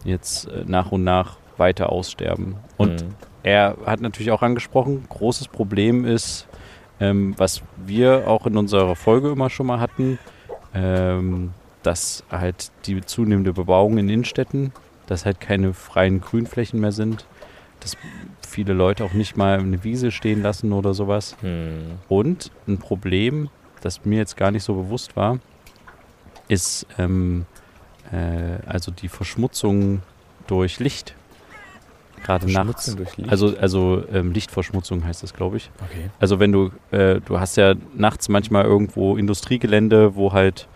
jetzt 0.04 0.46
äh, 0.48 0.64
nach 0.66 0.92
und 0.92 1.04
nach 1.04 1.38
weiter 1.56 1.90
aussterben. 1.90 2.56
Und 2.76 3.02
Mhm. 3.02 3.14
er 3.42 3.76
hat 3.86 4.00
natürlich 4.00 4.30
auch 4.30 4.42
angesprochen, 4.42 5.04
großes 5.08 5.48
Problem 5.48 6.04
ist, 6.04 6.46
ähm, 7.00 7.34
was 7.36 7.62
wir 7.76 8.28
auch 8.28 8.46
in 8.46 8.56
unserer 8.56 8.94
Folge 8.96 9.30
immer 9.30 9.50
schon 9.50 9.66
mal 9.66 9.80
hatten, 9.80 10.18
ähm, 10.74 11.52
dass 11.82 12.22
halt 12.30 12.68
die 12.86 13.00
zunehmende 13.00 13.52
Bebauung 13.52 13.98
in 13.98 14.08
Innenstädten, 14.08 14.72
dass 15.06 15.26
halt 15.26 15.40
keine 15.40 15.74
freien 15.74 16.20
Grünflächen 16.20 16.80
mehr 16.80 16.92
sind, 16.92 17.26
dass 17.82 17.96
viele 18.46 18.72
Leute 18.72 19.04
auch 19.04 19.12
nicht 19.12 19.36
mal 19.36 19.58
eine 19.58 19.82
Wiese 19.84 20.10
stehen 20.10 20.42
lassen 20.42 20.72
oder 20.72 20.94
sowas. 20.94 21.36
Mhm. 21.42 21.98
Und 22.08 22.50
ein 22.66 22.78
Problem, 22.78 23.48
das 23.80 24.04
mir 24.04 24.18
jetzt 24.18 24.36
gar 24.36 24.50
nicht 24.50 24.64
so 24.64 24.74
bewusst 24.74 25.16
war, 25.16 25.38
ist 26.48 26.86
ähm, 26.98 27.46
äh, 28.12 28.66
also 28.66 28.90
die 28.90 29.08
Verschmutzung 29.08 30.02
durch 30.46 30.78
Licht. 30.78 31.14
Gerade 32.22 32.50
nachts. 32.50 32.96
Licht. 32.96 33.28
Also, 33.28 33.56
also 33.58 34.04
ähm, 34.12 34.32
Lichtverschmutzung 34.32 35.04
heißt 35.04 35.24
das, 35.24 35.34
glaube 35.34 35.56
ich. 35.56 35.70
okay. 35.80 36.10
Also 36.20 36.38
wenn 36.38 36.52
du, 36.52 36.70
äh, 36.92 37.20
du 37.20 37.40
hast 37.40 37.56
ja 37.56 37.74
nachts 37.94 38.28
manchmal 38.28 38.64
irgendwo 38.64 39.16
Industriegelände, 39.16 40.14
wo 40.14 40.32
halt 40.32 40.68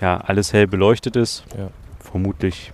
ja 0.00 0.16
alles 0.18 0.52
hell 0.52 0.66
beleuchtet 0.66 1.16
ist. 1.16 1.44
Ja. 1.56 1.68
Vermutlich, 2.00 2.72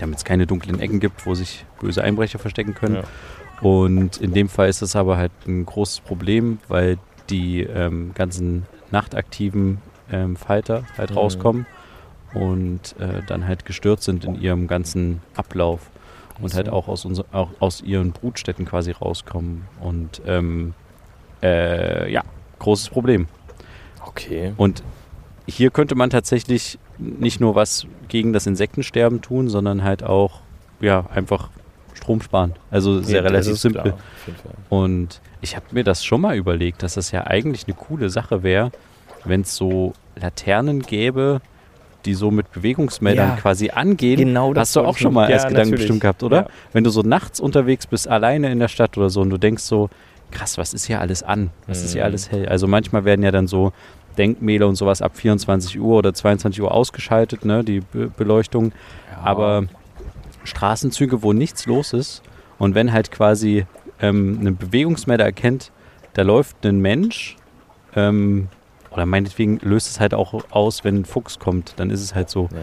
damit 0.00 0.18
es 0.18 0.24
keine 0.24 0.46
dunklen 0.46 0.80
Ecken 0.80 1.00
gibt, 1.00 1.26
wo 1.26 1.34
sich 1.34 1.64
böse 1.80 2.02
Einbrecher 2.02 2.38
verstecken 2.38 2.74
können. 2.74 2.96
Ja. 2.96 3.02
Und 3.60 4.16
in 4.18 4.32
dem 4.32 4.48
Fall 4.48 4.68
ist 4.68 4.82
es 4.82 4.96
aber 4.96 5.16
halt 5.16 5.32
ein 5.46 5.66
großes 5.66 6.00
Problem, 6.00 6.58
weil 6.68 6.98
die 7.28 7.62
ähm, 7.62 8.12
ganzen 8.14 8.66
nachtaktiven 8.90 9.78
ähm, 10.10 10.36
Falter 10.36 10.84
halt 10.96 11.10
Mhm. 11.10 11.16
rauskommen 11.16 11.66
und 12.32 12.96
äh, 12.98 13.22
dann 13.26 13.46
halt 13.46 13.64
gestört 13.64 14.02
sind 14.02 14.24
in 14.24 14.40
ihrem 14.40 14.66
ganzen 14.66 15.20
Ablauf 15.36 15.90
und 16.40 16.54
halt 16.54 16.68
auch 16.68 16.88
aus, 16.88 17.04
unser, 17.04 17.24
auch 17.32 17.50
aus 17.60 17.82
ihren 17.82 18.12
Brutstätten 18.12 18.64
quasi 18.64 18.92
rauskommen. 18.92 19.66
Und 19.80 20.22
ähm, 20.26 20.74
äh, 21.42 22.10
ja, 22.10 22.22
großes 22.58 22.88
Problem. 22.88 23.28
Okay. 24.06 24.54
Und 24.56 24.82
hier 25.46 25.70
könnte 25.70 25.94
man 25.94 26.08
tatsächlich 26.10 26.78
nicht 27.00 27.40
nur 27.40 27.54
was 27.54 27.86
gegen 28.08 28.32
das 28.32 28.46
Insektensterben 28.46 29.20
tun, 29.22 29.48
sondern 29.48 29.82
halt 29.82 30.02
auch 30.02 30.40
ja, 30.80 31.04
einfach 31.12 31.50
Strom 31.94 32.22
sparen. 32.22 32.54
Also 32.70 33.00
sehr 33.02 33.16
Ja, 33.22 33.28
relativ 33.28 33.56
simpel. 33.58 33.82
klar. 33.82 33.98
Und 34.68 35.20
ich 35.40 35.56
habe 35.56 35.66
mir 35.72 35.84
das 35.84 36.04
schon 36.04 36.20
mal 36.20 36.36
überlegt, 36.36 36.82
dass 36.82 36.94
das 36.94 37.10
ja 37.10 37.26
eigentlich 37.26 37.64
eine 37.66 37.74
coole 37.74 38.08
Sache 38.10 38.42
wäre, 38.42 38.70
wenn 39.24 39.42
es 39.42 39.56
so 39.56 39.92
Laternen 40.16 40.80
gäbe, 40.82 41.40
die 42.06 42.14
so 42.14 42.30
mit 42.30 42.50
Bewegungsmeldern 42.52 43.30
Ja. 43.30 43.36
quasi 43.36 43.70
angehen. 43.70 44.16
Genau 44.16 44.54
das 44.54 44.68
Hast 44.68 44.76
du 44.76 44.80
auch 44.82 44.96
schon 44.96 45.12
mal 45.12 45.28
Ja, 45.28 45.34
als 45.36 45.42
Gedanken 45.44 45.56
natürlich. 45.70 45.80
bestimmt 45.82 46.00
gehabt, 46.00 46.22
oder? 46.22 46.36
Ja. 46.36 46.46
Wenn 46.72 46.84
du 46.84 46.90
so 46.90 47.02
nachts 47.02 47.40
unterwegs 47.40 47.86
bist, 47.86 48.08
alleine 48.08 48.50
in 48.50 48.58
der 48.58 48.68
Stadt 48.68 48.96
oder 48.96 49.10
so, 49.10 49.20
und 49.20 49.28
du 49.30 49.36
denkst 49.36 49.62
so, 49.64 49.90
krass, 50.30 50.56
was 50.56 50.72
ist 50.72 50.86
hier 50.86 51.00
alles 51.00 51.22
an? 51.22 51.50
Was 51.66 51.82
ist 51.82 51.92
hier 51.92 52.02
Mhm. 52.02 52.06
alles 52.06 52.30
hell? 52.30 52.48
Also 52.48 52.66
manchmal 52.66 53.04
werden 53.04 53.22
ja 53.22 53.30
dann 53.32 53.46
so 53.46 53.72
Denkmäler 54.18 54.66
und 54.66 54.76
sowas 54.76 55.02
ab 55.02 55.16
24 55.16 55.80
Uhr 55.80 55.98
oder 55.98 56.12
22 56.12 56.62
Uhr 56.62 56.72
ausgeschaltet, 56.72 57.44
ne, 57.44 57.64
die 57.64 57.80
Be 57.80 58.10
Beleuchtung. 58.16 58.72
Ja. 59.10 59.22
Aber 59.24 59.64
Straßenzüge, 60.44 61.22
wo 61.22 61.32
nichts 61.32 61.66
los 61.66 61.92
ist 61.92 62.22
und 62.58 62.74
wenn 62.74 62.92
halt 62.92 63.10
quasi 63.10 63.66
ähm, 64.00 64.40
ein 64.42 64.56
Bewegungsmelder 64.56 65.24
erkennt, 65.24 65.72
da 66.14 66.22
läuft 66.22 66.64
ein 66.64 66.80
Mensch, 66.80 67.36
ähm, 67.94 68.48
oder 68.90 69.06
meinetwegen 69.06 69.58
löst 69.62 69.88
es 69.88 70.00
halt 70.00 70.14
auch 70.14 70.34
aus, 70.50 70.84
wenn 70.84 71.00
ein 71.00 71.04
Fuchs 71.04 71.38
kommt, 71.38 71.74
dann 71.76 71.90
ist 71.90 72.02
es 72.02 72.14
halt 72.14 72.28
so. 72.28 72.48
Ja. 72.52 72.58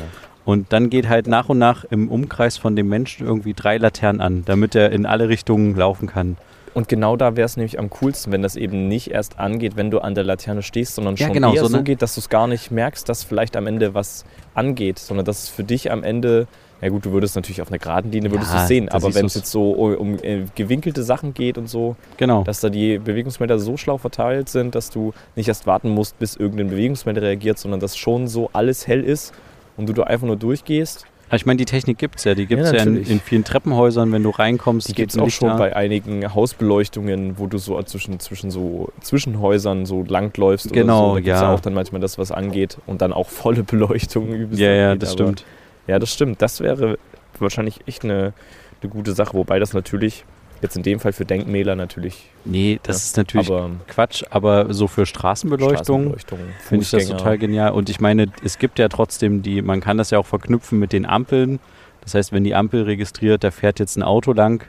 Und 0.45 0.71
dann 0.71 0.89
geht 0.89 1.09
halt 1.09 1.27
nach 1.27 1.49
und 1.49 1.57
nach 1.57 1.83
im 1.85 2.09
Umkreis 2.09 2.57
von 2.57 2.75
dem 2.75 2.87
Menschen 2.87 3.27
irgendwie 3.27 3.53
drei 3.53 3.77
Laternen 3.77 4.21
an, 4.21 4.43
damit 4.45 4.75
er 4.75 4.91
in 4.91 5.05
alle 5.05 5.27
Richtungen 5.29 5.75
laufen 5.75 6.07
kann. 6.07 6.37
Und 6.77 6.87
genau 6.87 7.15
da 7.17 7.35
wäre 7.35 7.47
es 7.47 7.57
nämlich 7.57 7.79
am 7.79 7.89
coolsten, 7.89 8.31
wenn 8.31 8.43
das 8.43 8.55
eben 8.55 8.87
nicht 8.87 9.09
erst 9.09 9.39
angeht, 9.39 9.77
wenn 9.77 9.89
du 9.89 9.97
an 9.97 10.13
der 10.13 10.23
Laterne 10.23 10.61
stehst, 10.61 10.93
sondern 10.93 11.15
Ja, 11.15 11.25
schon 11.25 11.33
genau, 11.33 11.51
eher 11.55 11.61
so 11.63 11.69
so 11.69 11.77
eine- 11.77 11.83
geht, 11.83 12.03
dass 12.03 12.13
du 12.13 12.19
es 12.19 12.29
gar 12.29 12.45
nicht 12.45 12.69
merkst, 12.69 13.09
dass 13.09 13.23
vielleicht 13.23 13.57
am 13.57 13.65
Ende 13.65 13.95
was 13.95 14.25
angeht, 14.53 14.99
sondern 14.99 15.25
dass 15.25 15.41
es 15.45 15.49
für 15.49 15.63
dich 15.63 15.89
am 15.91 16.03
Ende, 16.03 16.45
ja 16.79 16.89
gut, 16.89 17.03
du 17.03 17.13
würdest 17.13 17.35
natürlich 17.35 17.63
auf 17.63 17.69
einer 17.69 17.79
geraden 17.79 18.11
Linie 18.11 18.29
würdest 18.29 18.53
Ja, 18.53 18.67
sehen, 18.67 18.89
aber 18.89 19.15
wenn 19.15 19.25
es 19.25 19.33
jetzt 19.33 19.49
so 19.49 19.71
um 19.71 20.19
äh, 20.21 20.43
gewinkelte 20.53 21.01
Sachen 21.01 21.33
geht 21.33 21.57
und 21.57 21.67
so, 21.67 21.95
Genau. 22.17 22.43
dass 22.43 22.59
da 22.59 22.69
die 22.69 22.99
Bewegungsmelder 22.99 23.57
so 23.57 23.75
schlau 23.75 23.97
verteilt 23.97 24.47
sind, 24.47 24.75
dass 24.75 24.91
du 24.91 25.15
nicht 25.35 25.47
erst 25.47 25.65
warten 25.65 25.89
musst, 25.89 26.19
bis 26.19 26.35
irgendein 26.35 26.69
Bewegungsmelder 26.69 27.23
reagiert, 27.23 27.57
sondern 27.57 27.79
dass 27.79 27.97
schon 27.97 28.27
so 28.27 28.51
alles 28.53 28.85
hell 28.85 29.03
ist 29.03 29.33
und 29.77 29.89
du 29.89 29.93
da 29.93 30.03
einfach 30.03 30.27
nur 30.27 30.35
durchgehst. 30.37 31.07
Ich 31.31 31.45
meine, 31.45 31.57
die 31.57 31.65
Technik 31.65 31.97
gibt 31.97 32.15
es 32.17 32.23
ja. 32.23 32.35
Die 32.35 32.45
gibt 32.45 32.61
es 32.61 32.71
Ja, 32.71 32.77
ja, 32.77 32.83
in, 32.83 33.03
in 33.03 33.19
vielen 33.19 33.43
Treppenhäusern, 33.43 34.11
wenn 34.13 34.23
du 34.23 34.29
reinkommst. 34.29 34.87
Die 34.87 34.93
gibt 34.93 35.11
es 35.11 35.17
auch 35.19 35.25
Licht 35.25 35.37
schon 35.37 35.57
bei 35.57 35.75
einigen 35.75 36.33
Hausbeleuchtungen, 36.33 37.37
wo 37.37 37.47
du 37.47 37.57
so 37.57 37.81
zwischen, 37.83 38.19
zwischen 38.19 38.49
so 38.49 38.89
Zwischenhäusern 39.01 39.85
so 39.85 40.03
langläufst 40.07 40.71
Genau, 40.71 40.99
oder 40.99 41.09
so. 41.09 41.13
Da 41.15 41.19
gibt's 41.21 41.41
ja. 41.41 41.53
auch 41.53 41.59
dann 41.59 41.73
manchmal 41.73 41.99
das, 42.01 42.17
was 42.17 42.31
angeht 42.31 42.77
und 42.87 43.01
dann 43.01 43.11
auch 43.11 43.27
volle 43.29 43.63
Beleuchtung 43.63 44.29
übelst 44.29 44.59
Ja, 44.61 44.71
ja, 44.71 44.95
das 44.95 45.09
aber- 45.09 45.23
stimmt. 45.23 45.45
Ja, 45.87 45.99
das 45.99 46.13
stimmt. 46.13 46.41
Das 46.41 46.59
wäre 46.61 46.97
wahrscheinlich 47.39 47.79
echt 47.87 48.03
eine, 48.03 48.33
eine 48.81 48.89
gute 48.91 49.13
Sache, 49.13 49.33
wobei 49.33 49.59
das 49.59 49.73
natürlich 49.73 50.23
jetzt 50.61 50.75
in 50.75 50.83
dem 50.83 50.99
Fall 50.99 51.13
für 51.13 51.25
Denkmäler 51.25 51.75
natürlich, 51.75 52.29
Nee, 52.45 52.79
das 52.83 52.97
Ja, 52.97 53.05
ist 53.07 53.17
natürlich 53.17 53.47
aber 53.49 53.71
Quatsch, 53.87 54.23
aber 54.29 54.73
so 54.73 54.87
für 54.87 55.05
Straßenbeleuchtung 55.05 56.17
Straßenbeleuchtung, 56.17 56.39
finde 56.59 56.83
ich 56.83 56.91
das 56.91 57.07
total 57.07 57.37
genial. 57.37 57.71
Und 57.71 57.89
ich 57.89 57.99
meine, 57.99 58.27
es 58.43 58.57
gibt 58.57 58.79
ja 58.79 58.87
trotzdem 58.87 59.41
die, 59.41 59.61
man 59.61 59.81
kann 59.81 59.97
das 59.97 60.11
ja 60.11 60.19
auch 60.19 60.25
verknüpfen 60.25 60.79
mit 60.79 60.93
den 60.93 61.05
Ampeln. 61.05 61.59
Das 62.01 62.13
heißt, 62.13 62.31
wenn 62.31 62.43
die 62.45 62.55
Ampel 62.55 62.83
registriert, 62.83 63.43
da 63.43 63.51
fährt 63.51 63.79
jetzt 63.79 63.97
ein 63.97 64.03
Auto 64.03 64.31
lang, 64.31 64.63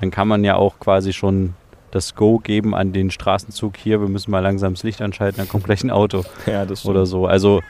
dann 0.00 0.10
kann 0.12 0.28
man 0.28 0.44
ja 0.44 0.54
auch 0.54 0.78
quasi 0.78 1.12
schon 1.12 1.54
das 1.90 2.14
Go 2.14 2.38
geben 2.38 2.74
an 2.74 2.92
den 2.92 3.10
Straßenzug 3.10 3.76
hier, 3.76 4.00
wir 4.00 4.08
müssen 4.08 4.30
mal 4.30 4.40
langsam 4.40 4.74
das 4.74 4.82
Licht 4.84 5.00
anschalten, 5.02 5.38
dann 5.38 5.48
kommt 5.48 5.64
gleich 5.64 5.82
ein 5.82 5.90
Auto 5.90 6.22
Ja, 6.46 6.64
das 6.66 6.80
stimmt. 6.80 6.94
oder 6.94 7.06
so. 7.06 7.26
Also 7.26 7.62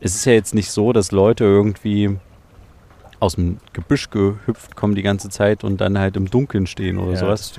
es 0.00 0.14
ist 0.14 0.24
ja 0.24 0.32
jetzt 0.32 0.54
nicht 0.54 0.70
so, 0.70 0.92
dass 0.92 1.12
Leute 1.12 1.44
irgendwie 1.44 2.16
aus 3.20 3.34
dem 3.34 3.58
Gebüsch 3.72 4.10
gehüpft 4.10 4.76
kommen 4.76 4.94
die 4.94 5.02
ganze 5.02 5.28
Zeit 5.28 5.64
und 5.64 5.80
dann 5.80 5.98
halt 5.98 6.16
im 6.16 6.30
Dunkeln 6.30 6.66
stehen 6.66 6.98
oder 6.98 7.12
ja, 7.12 7.18
sowas 7.18 7.54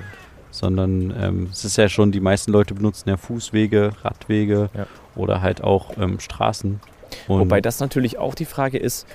sondern 0.50 1.14
ähm, 1.20 1.48
es 1.50 1.64
ist 1.64 1.76
ja 1.76 1.88
schon, 1.88 2.12
die 2.12 2.20
meisten 2.20 2.52
Leute 2.52 2.74
benutzen 2.74 3.08
ja 3.08 3.16
Fußwege, 3.16 3.92
Radwege 4.02 4.70
Ja. 4.74 4.86
oder 5.14 5.40
halt 5.40 5.62
auch 5.62 5.96
ähm, 5.98 6.20
Straßen. 6.20 6.80
Und 7.26 7.40
Wobei 7.40 7.60
das 7.60 7.80
natürlich 7.80 8.18
auch 8.18 8.34
die 8.34 8.44
Frage 8.44 8.78
ist, 8.78 9.06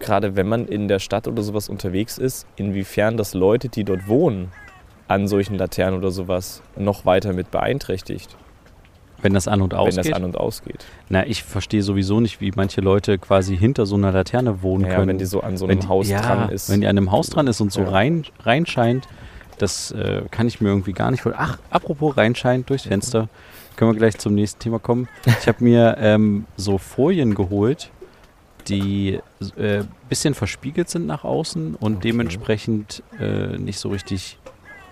gerade 0.00 0.36
wenn 0.36 0.48
man 0.48 0.66
in 0.66 0.88
der 0.88 0.98
Stadt 0.98 1.28
oder 1.28 1.42
sowas 1.42 1.68
unterwegs 1.68 2.18
ist, 2.18 2.46
inwiefern 2.56 3.16
das 3.16 3.34
Leute, 3.34 3.68
die 3.68 3.84
dort 3.84 4.08
wohnen, 4.08 4.52
an 5.08 5.26
solchen 5.26 5.56
Laternen 5.56 5.98
oder 5.98 6.10
sowas 6.10 6.62
noch 6.76 7.06
weiter 7.06 7.32
mit 7.32 7.50
beeinträchtigt, 7.50 8.36
wenn 9.22 9.34
das 9.34 9.48
an 9.48 9.60
und 9.62 9.72
wenn 9.72 9.78
ausgeht. 9.80 10.06
das 10.06 10.12
an- 10.12 10.24
und 10.24 10.36
ausgeht. 10.36 10.84
na, 11.08 11.26
ich 11.26 11.42
verstehe 11.42 11.82
sowieso 11.82 12.20
nicht, 12.20 12.40
wie 12.40 12.52
manche 12.54 12.80
Leute 12.80 13.18
quasi 13.18 13.56
hinter 13.56 13.84
so 13.86 13.96
einer 13.96 14.12
Laterne 14.12 14.62
wohnen 14.62 14.84
Ja, 14.86 14.94
können. 14.96 15.08
wenn 15.08 15.18
die 15.18 15.24
so 15.26 15.40
an 15.40 15.56
so 15.56 15.66
Wenn 15.66 15.72
einem 15.72 15.80
die- 15.80 15.88
Haus 15.88 16.08
ja, 16.08 16.20
dran 16.20 16.48
ist. 16.50 16.70
Wenn 16.70 16.80
die 16.80 16.86
an 16.86 16.96
einem 16.96 17.10
Haus 17.10 17.28
dran 17.30 17.46
ist 17.46 17.60
und 17.60 17.72
so 17.72 17.80
Ja. 17.82 17.88
rein, 17.90 18.24
reinscheint, 18.40 19.06
das 19.58 19.90
äh, 19.90 20.22
kann 20.30 20.46
ich 20.46 20.60
mir 20.60 20.68
irgendwie 20.68 20.92
gar 20.92 21.10
nicht 21.10 21.22
vorstellen. 21.22 21.48
Ach, 21.50 21.58
apropos 21.70 22.16
reinscheint 22.16 22.70
durchs 22.70 22.84
Fenster, 22.84 23.28
können 23.76 23.92
wir 23.92 23.98
gleich 23.98 24.18
zum 24.18 24.34
nächsten 24.34 24.60
Thema 24.60 24.78
kommen. 24.78 25.08
Ich 25.40 25.48
habe 25.48 25.62
mir 25.64 25.96
ähm, 26.00 26.46
so 26.56 26.78
Folien 26.78 27.34
geholt, 27.34 27.90
die 28.68 29.18
äh, 29.56 29.82
bisschen 30.08 30.34
verspiegelt 30.34 30.88
sind 30.90 31.06
nach 31.06 31.24
außen 31.24 31.74
und 31.74 31.94
Okay. 31.96 32.08
dementsprechend 32.10 33.02
äh, 33.18 33.56
nicht 33.58 33.78
so 33.78 33.88
richtig 33.88 34.38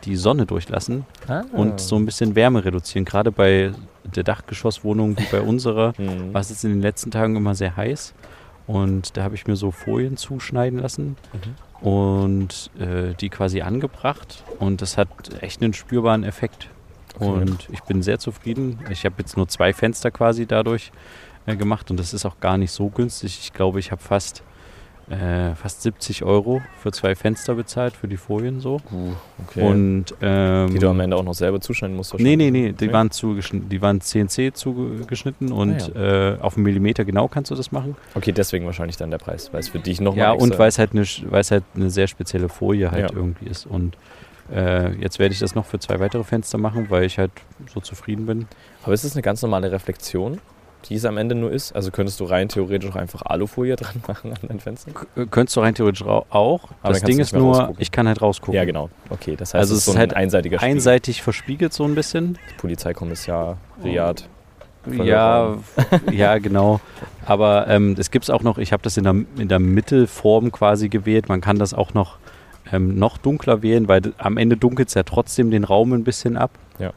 die 0.06 0.16
Sonne 0.16 0.46
durchlassen 0.46 1.04
ah. 1.28 1.42
und 1.52 1.80
so 1.80 1.96
ein 1.96 2.06
bisschen 2.06 2.34
Wärme 2.34 2.64
reduzieren. 2.64 3.04
Gerade 3.04 3.30
bei 3.32 3.72
der 4.04 4.22
Dachgeschosswohnung 4.22 5.18
wie 5.18 5.26
bei 5.30 5.40
unserer 5.52 5.92
Hm. 5.96 6.32
war 6.32 6.40
es 6.40 6.50
jetzt 6.50 6.64
in 6.64 6.70
den 6.70 6.82
letzten 6.82 7.10
Tagen 7.10 7.36
immer 7.36 7.54
sehr 7.54 7.76
heiß. 7.76 8.14
Und 8.66 9.16
da 9.16 9.22
habe 9.22 9.34
ich 9.36 9.46
mir 9.46 9.54
so 9.56 9.70
Folien 9.70 10.16
zuschneiden 10.16 10.80
lassen 10.80 11.16
Mhm. 11.32 11.86
und 11.88 12.70
äh, 12.80 13.14
die 13.20 13.28
quasi 13.28 13.60
angebracht. 13.60 14.42
Und 14.58 14.82
das 14.82 14.96
hat 14.96 15.08
echt 15.40 15.62
einen 15.62 15.72
spürbaren 15.72 16.24
Effekt. 16.24 16.68
Okay. 17.18 17.26
Und 17.26 17.68
ich 17.70 17.80
bin 17.82 18.02
sehr 18.02 18.18
zufrieden. 18.18 18.78
Ich 18.90 19.04
habe 19.04 19.14
jetzt 19.18 19.36
nur 19.36 19.46
zwei 19.48 19.72
Fenster 19.72 20.10
quasi 20.10 20.46
dadurch 20.46 20.90
äh, 21.46 21.54
gemacht 21.56 21.90
und 21.90 21.98
das 21.98 22.12
ist 22.12 22.26
auch 22.26 22.40
gar 22.40 22.58
nicht 22.58 22.72
so 22.72 22.88
günstig. 22.88 23.38
Ich 23.40 23.52
glaube, 23.52 23.78
ich 23.78 23.92
habe 23.92 24.02
fast, 24.02 24.42
äh, 25.08 25.54
fast 25.54 25.82
70 25.82 26.24
Euro 26.24 26.62
für 26.82 26.90
zwei 26.90 27.14
Fenster 27.14 27.54
bezahlt, 27.54 27.94
für 27.96 28.08
die 28.08 28.16
Folien 28.16 28.60
so. 28.60 28.80
Uh, 28.92 29.12
okay. 29.46 29.62
Und, 29.62 30.06
ähm, 30.20 30.70
die 30.72 30.78
du 30.80 30.88
am 30.88 30.98
Ende 30.98 31.16
auch 31.16 31.22
noch 31.22 31.34
selber 31.34 31.60
zuschneiden 31.60 31.96
musst. 31.96 32.12
Nee, 32.14 32.34
nee, 32.36 32.46
wahrscheinlich. 32.46 32.62
nee, 32.62 32.72
die 32.72 32.92
waren 32.92 33.10
zugeschnitten, 33.12 33.68
die 33.68 33.80
waren 33.80 34.00
CNC 34.00 34.54
zugeschnitten 34.56 35.52
und 35.52 35.92
Ah, 35.96 36.34
äh, 36.34 36.38
auf 36.40 36.56
einen 36.56 36.64
Millimeter 36.64 37.04
genau 37.04 37.28
kannst 37.28 37.50
du 37.50 37.54
das 37.54 37.70
machen. 37.70 37.96
Okay, 38.14 38.32
deswegen 38.32 38.66
wahrscheinlich 38.66 38.96
dann 38.96 39.10
der 39.12 39.18
Preis, 39.18 39.52
weil 39.52 39.60
es 39.60 39.68
für 39.68 39.78
dich 39.78 40.00
nochmal 40.00 40.24
Ja, 40.24 40.32
und 40.32 40.58
weil 40.58 40.68
es 40.68 40.78
halt 40.78 40.90
eine, 40.92 41.04
halt 41.04 41.64
eine 41.74 41.90
sehr 41.90 42.08
spezielle 42.08 42.48
Folie 42.48 42.90
halt 42.90 43.10
Ja. 43.10 43.16
irgendwie 43.16 43.46
ist. 43.46 43.66
Und 43.66 43.96
äh, 44.52 44.92
jetzt 44.96 45.18
werde 45.18 45.32
ich 45.32 45.38
das 45.38 45.54
noch 45.54 45.66
für 45.66 45.78
zwei 45.78 46.00
weitere 46.00 46.24
Fenster 46.24 46.58
machen, 46.58 46.86
weil 46.90 47.04
ich 47.04 47.18
halt 47.18 47.30
so 47.72 47.80
zufrieden 47.80 48.26
bin. 48.26 48.46
Aber 48.82 48.92
ist 48.92 49.04
das 49.04 49.14
eine 49.14 49.22
ganz 49.22 49.42
normale 49.42 49.70
Reflexion, 49.70 50.38
die 50.88 50.94
es 50.94 51.04
am 51.04 51.16
Ende 51.18 51.34
nur 51.34 51.50
ist? 51.50 51.74
Also 51.74 51.90
könntest 51.90 52.20
du 52.20 52.24
rein 52.24 52.48
theoretisch 52.48 52.90
auch 52.90 52.96
einfach 52.96 53.22
Alufolie 53.24 53.76
dran 53.76 54.02
machen 54.06 54.32
an 54.32 54.48
deinen 54.48 54.60
Fenstern? 54.60 54.94
K 54.94 55.06
äh, 55.16 55.26
könntest 55.26 55.56
du 55.56 55.60
rein 55.60 55.74
theoretisch 55.74 56.04
auch. 56.04 56.68
Aber 56.82 56.92
das 56.92 57.02
Ding 57.02 57.18
ist 57.18 57.34
nur, 57.34 57.56
rausgucken. 57.56 57.82
ich 57.82 57.90
kann 57.90 58.08
halt 58.08 58.22
rausgucken. 58.22 58.54
Ja, 58.54 58.64
genau. 58.64 58.90
Okay, 59.10 59.36
das 59.36 59.54
heißt, 59.54 59.60
Also 59.60 59.74
es 59.74 59.80
ist 59.80 59.86
so 59.86 59.92
ein 59.92 59.98
halt 59.98 60.14
einseitiger 60.14 60.58
Spiegel. 60.58 60.72
Einseitig 60.74 61.22
verspiegelt 61.22 61.72
so 61.72 61.84
ein 61.84 61.94
bisschen. 61.94 62.38
Polizeikommissar, 62.58 63.58
Riad. 63.82 64.28
Ja, 64.92 65.56
ja, 66.12 66.38
genau. 66.38 66.80
Aber 67.24 67.66
ähm, 67.68 67.96
es 67.98 68.10
gibt 68.10 68.24
es 68.24 68.30
auch 68.30 68.42
noch, 68.42 68.58
ich 68.58 68.72
habe 68.72 68.82
das 68.82 68.96
in 68.96 69.04
der, 69.04 69.14
in 69.36 69.48
der 69.48 69.58
Mittelform 69.58 70.52
quasi 70.52 70.88
gewählt. 70.88 71.28
Man 71.28 71.40
kann 71.40 71.58
das 71.58 71.74
auch 71.74 71.92
noch, 71.94 72.18
ähm, 72.72 72.96
noch 72.96 73.18
dunkler 73.18 73.62
wählen, 73.62 73.88
weil 73.88 74.14
am 74.18 74.36
Ende 74.36 74.56
dunkelt 74.56 74.88
es 74.88 74.94
ja 74.94 75.02
trotzdem 75.02 75.50
den 75.50 75.64
Raum 75.64 75.92
ein 75.92 76.04
bisschen 76.04 76.36
ab. 76.36 76.52
Ja. 76.78 76.92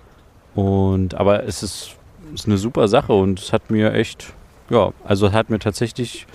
Und 0.56 1.16
aber 1.16 1.46
es 1.46 1.64
ist, 1.64 1.96
ist 2.34 2.46
eine 2.48 2.58
super 2.58 2.88
Sache 2.88 3.14
und 3.14 3.40
es 3.40 3.54
hat 3.54 3.70
mir 3.72 3.94
echt, 3.94 4.34
ja, 4.70 4.92
also 5.04 5.32
hat 5.32 5.50
mir 5.50 5.60
tatsächlich, 5.60 6.28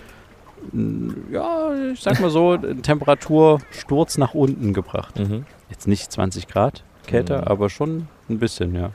mm, 0.73 1.11
ja, 1.33 1.73
ich 1.93 2.01
sag 2.01 2.21
mal 2.21 2.31
so, 2.31 2.57
Temperatursturz 2.83 4.19
nach 4.19 4.35
unten 4.35 4.73
gebracht. 4.73 5.19
Mhm. 5.19 5.47
Jetzt 5.71 5.87
nicht 5.89 6.11
20 6.13 6.49
Grad 6.49 6.83
kälter, 7.07 7.43
Mhm. 7.43 7.49
aber 7.49 7.71
schon 7.71 8.09
ein 8.29 8.39
bisschen, 8.39 8.75
ja. 8.75 8.91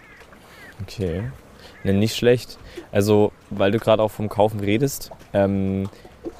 Okay. 0.81 1.23
Ne, 1.83 1.93
nicht 1.93 2.15
schlecht. 2.15 2.57
Also, 2.91 3.31
weil 3.49 3.71
du 3.71 3.79
gerade 3.79 4.01
auch 4.03 4.11
vom 4.11 4.29
Kaufen 4.29 4.59
redest, 4.59 5.11
ähm, 5.33 5.89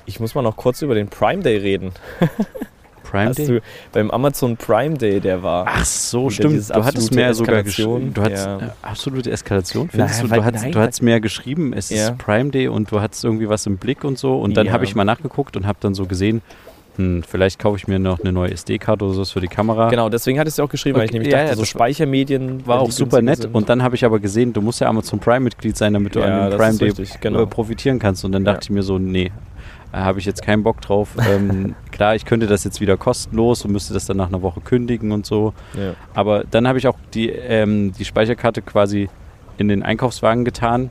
ich 0.06 0.20
muss 0.20 0.36
mal 0.36 0.42
noch 0.42 0.58
kurz 0.58 0.82
über 0.82 0.96
den 0.96 1.08
Prime 1.10 1.42
Day 1.44 1.58
reden. 1.58 1.92
Prime 3.10 3.30
Hast 3.30 3.40
Day? 3.40 3.48
du 3.48 3.62
beim 3.92 4.12
Amazon 4.12 4.56
Prime 4.58 4.98
Day, 4.98 5.20
der 5.20 5.42
war. 5.42 5.66
Ach 5.68 5.86
so, 5.86 6.30
stimmt. 6.30 6.70
Du 6.70 6.84
hattest 6.86 7.14
mir 7.14 7.34
sogar 7.34 7.64
geschrieben. 7.64 8.14
Du 8.14 8.22
hattest 8.22 8.46
ja. 8.46 8.58
äh, 8.60 8.70
absolute 8.82 9.32
Eskalation, 9.32 9.90
findest 9.90 10.22
Nein, 10.22 10.30
du? 10.30 10.36
Du 10.36 10.44
hattest, 10.46 10.64
nein, 10.64 10.72
du 10.74 10.80
hattest 10.80 11.02
ja 11.02 11.20
geschrieben, 11.20 11.74
es 11.74 11.90
Ja. 11.90 12.10
ist 12.10 12.18
Prime 12.18 12.50
Day 12.52 12.68
und 12.68 12.92
du 12.92 13.02
hattest 13.02 13.24
irgendwie 13.24 13.50
was 13.50 13.66
im 13.66 13.78
Blick 13.78 14.04
und 14.04 14.18
so. 14.18 14.38
Und 14.40 14.56
dann 14.58 14.68
Ja. 14.68 14.74
habe 14.74 14.84
ich 14.86 14.96
mal 14.96 15.06
nachgeguckt 15.06 15.58
und 15.58 15.66
habe 15.66 15.78
dann 15.82 15.94
so 15.94 16.06
gesehen, 16.06 16.42
hm, 16.98 17.24
vielleicht 17.24 17.60
kaufe 17.60 17.78
ich 17.78 17.88
mir 17.88 17.98
noch 17.98 18.20
eine 18.20 18.32
neue 18.34 18.52
SD-Karte 18.52 19.06
oder 19.06 19.14
sowas 19.14 19.32
für 19.32 19.40
die 19.40 19.48
Kamera. 19.48 19.90
Genau, 19.90 20.10
deswegen 20.10 20.38
hattest 20.38 20.60
du 20.60 20.64
auch 20.64 20.70
geschrieben, 20.70 20.98
weil 20.98 21.06
ich 21.06 21.12
Okay, 21.12 21.20
nämlich 21.20 21.32
ja, 21.32 21.40
dachte, 21.40 21.52
ja, 21.52 21.56
so 21.56 21.64
Speichermedien. 21.66 22.68
War 22.68 22.80
auch 22.80 22.92
super 22.92 23.22
nett. 23.22 23.42
sind. 23.44 23.56
Und 23.56 23.70
dann 23.70 23.82
habe 23.84 23.96
ich 23.96 24.04
aber 24.06 24.20
gesehen, 24.20 24.52
du 24.54 24.62
musst 24.62 24.82
ja 24.82 24.88
Amazon 24.88 25.18
Prime-Mitglied 25.20 25.78
sein, 25.78 25.94
damit 25.94 26.16
du 26.16 26.20
Ja, 26.20 26.26
an 26.26 26.50
dem 26.52 26.58
Prime 26.58 26.78
Day 26.78 26.90
richtig, 26.90 27.20
genau. 27.22 27.44
äh, 27.44 27.46
profitieren 27.48 28.00
kannst. 28.00 28.26
Und 28.26 28.34
dann 28.34 28.44
dachte 28.44 28.60
ich 28.64 28.70
mir 28.70 28.84
so, 28.84 29.00
nee, 29.00 29.32
äh, 29.92 29.98
habe 29.98 30.20
ich 30.20 30.26
jetzt 30.26 30.42
keinen 30.42 30.64
Bock 30.64 30.82
drauf. 30.82 31.10
ähm, 31.30 31.76
klar, 31.92 32.16
ich 32.16 32.26
könnte 32.26 32.48
das 32.48 32.64
jetzt 32.64 32.82
wieder 32.82 32.98
kostenlos 32.98 33.66
und 33.66 33.72
müsste 33.72 33.94
das 33.94 34.06
dann 34.06 34.18
nach 34.18 34.28
einer 34.28 34.42
Woche 34.42 34.62
kündigen 34.62 35.12
und 35.12 35.26
so. 35.26 35.54
Ja. 35.78 35.94
Aber 36.14 36.44
dann 36.44 36.68
habe 36.68 36.78
ich 36.78 36.88
auch 36.88 36.98
die, 37.14 37.30
ähm, 37.30 37.94
die 37.94 38.06
Speicherkarte 38.06 38.62
quasi 38.62 39.10
in 39.58 39.68
den 39.68 39.84
Einkaufswagen 39.84 40.46
getan 40.46 40.90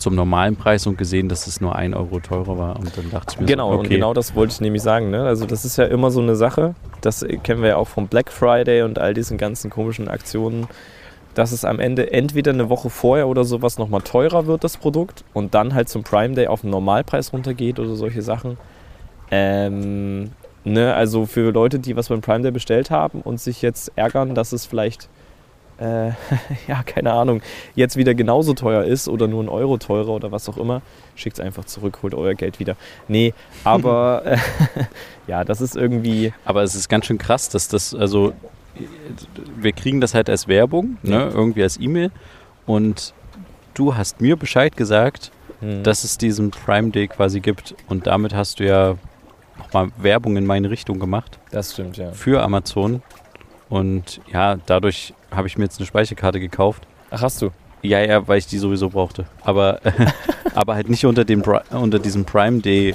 zum 0.00 0.14
normalen 0.14 0.56
Preis 0.56 0.86
und 0.86 0.96
gesehen, 0.96 1.28
dass 1.28 1.46
es 1.46 1.60
nur 1.60 1.76
ein 1.76 1.94
Euro 1.94 2.20
teurer 2.20 2.58
war. 2.58 2.76
Und 2.76 2.96
dann 2.96 3.10
dachte 3.10 3.34
ich 3.34 3.40
mir 3.40 3.46
Genau, 3.46 3.68
so, 3.72 3.78
und 3.78 3.86
okay, 3.86 3.96
genau 3.96 4.14
das 4.14 4.34
wollte 4.34 4.54
ich 4.54 4.60
nämlich 4.60 4.82
sagen. 4.82 5.10
Ne? 5.10 5.22
Also 5.24 5.46
das 5.46 5.64
ist 5.64 5.76
ja 5.76 5.84
immer 5.84 6.10
so 6.10 6.20
eine 6.20 6.36
Sache, 6.36 6.74
das 7.00 7.24
kennen 7.42 7.62
wir 7.62 7.70
ja 7.70 7.76
auch 7.76 7.88
vom 7.88 8.08
Black 8.08 8.32
Friday 8.32 8.82
und 8.82 8.98
all 8.98 9.14
diesen 9.14 9.38
ganzen 9.38 9.70
komischen 9.70 10.08
Aktionen, 10.08 10.66
dass 11.40 11.52
es 11.52 11.64
am 11.64 11.80
Ende 11.80 12.12
entweder 12.12 12.52
eine 12.52 12.68
Woche 12.68 12.90
vorher 12.90 13.26
oder 13.26 13.44
sowas 13.44 13.78
nochmal 13.78 14.02
teurer 14.02 14.44
wird, 14.44 14.62
das 14.62 14.76
Produkt, 14.76 15.24
und 15.32 15.54
dann 15.54 15.72
halt 15.72 15.88
zum 15.88 16.02
Prime 16.02 16.34
Day 16.34 16.48
auf 16.48 16.60
den 16.60 16.68
Normalpreis 16.68 17.32
runtergeht 17.32 17.78
oder 17.78 17.94
solche 17.94 18.20
Sachen. 18.20 18.58
Ähm, 19.30 20.32
ne, 20.64 20.92
also 20.92 21.24
für 21.24 21.50
Leute, 21.50 21.78
die 21.78 21.96
was 21.96 22.10
beim 22.10 22.20
Prime 22.20 22.42
Day 22.42 22.50
bestellt 22.50 22.90
haben 22.90 23.22
und 23.22 23.40
sich 23.40 23.62
jetzt 23.62 23.90
ärgern, 23.96 24.34
dass 24.34 24.52
es 24.52 24.66
vielleicht, 24.66 25.08
äh, 25.78 26.08
ja, 26.68 26.82
keine 26.84 27.14
Ahnung, 27.14 27.40
jetzt 27.74 27.96
wieder 27.96 28.12
genauso 28.12 28.52
teuer 28.52 28.84
ist 28.84 29.08
oder 29.08 29.26
nur 29.26 29.42
ein 29.42 29.48
Euro 29.48 29.78
teurer 29.78 30.10
oder 30.10 30.32
was 30.32 30.46
auch 30.46 30.58
immer, 30.58 30.82
schickt 31.14 31.38
es 31.38 31.40
einfach 31.42 31.64
zurück, 31.64 32.00
holt 32.02 32.14
euer 32.14 32.34
Geld 32.34 32.60
wieder. 32.60 32.76
Nee, 33.08 33.32
aber 33.64 34.24
äh, 34.26 34.36
ja, 35.26 35.42
das 35.44 35.62
ist 35.62 35.74
irgendwie. 35.74 36.34
Aber 36.44 36.64
es 36.64 36.74
ist 36.74 36.90
ganz 36.90 37.06
schön 37.06 37.16
krass, 37.16 37.48
dass 37.48 37.68
das, 37.68 37.94
also 37.94 38.34
wir 39.56 39.72
kriegen 39.72 40.00
das 40.00 40.14
halt 40.14 40.28
als 40.28 40.48
Werbung, 40.48 40.98
ne, 41.02 41.30
irgendwie 41.32 41.62
als 41.62 41.78
E-Mail 41.78 42.10
und 42.66 43.14
du 43.74 43.96
hast 43.96 44.20
mir 44.20 44.36
Bescheid 44.36 44.76
gesagt, 44.76 45.30
hm. 45.60 45.82
dass 45.82 46.04
es 46.04 46.18
diesen 46.18 46.50
Prime 46.50 46.90
Day 46.90 47.08
quasi 47.08 47.40
gibt 47.40 47.74
und 47.88 48.06
damit 48.06 48.34
hast 48.34 48.60
du 48.60 48.66
ja 48.66 48.96
nochmal 49.58 49.88
Werbung 49.98 50.36
in 50.36 50.46
meine 50.46 50.70
Richtung 50.70 50.98
gemacht 50.98 51.38
Das 51.50 51.72
stimmt, 51.72 51.96
ja. 51.96 52.12
für 52.12 52.42
Amazon 52.42 53.02
und 53.68 54.20
ja, 54.32 54.56
dadurch 54.66 55.14
habe 55.30 55.46
ich 55.46 55.56
mir 55.56 55.64
jetzt 55.64 55.78
eine 55.78 55.86
Speicherkarte 55.86 56.40
gekauft. 56.40 56.86
Ach, 57.10 57.22
hast 57.22 57.40
du? 57.40 57.50
Ja, 57.82 58.00
ja, 58.00 58.26
weil 58.28 58.38
ich 58.38 58.46
die 58.46 58.58
sowieso 58.58 58.90
brauchte. 58.90 59.26
Aber, 59.42 59.80
aber 60.54 60.74
halt 60.74 60.90
nicht 60.90 61.06
unter, 61.06 61.24
dem, 61.24 61.42
unter 61.70 61.98
diesem 61.98 62.24
Prime 62.24 62.60
Day 62.60 62.94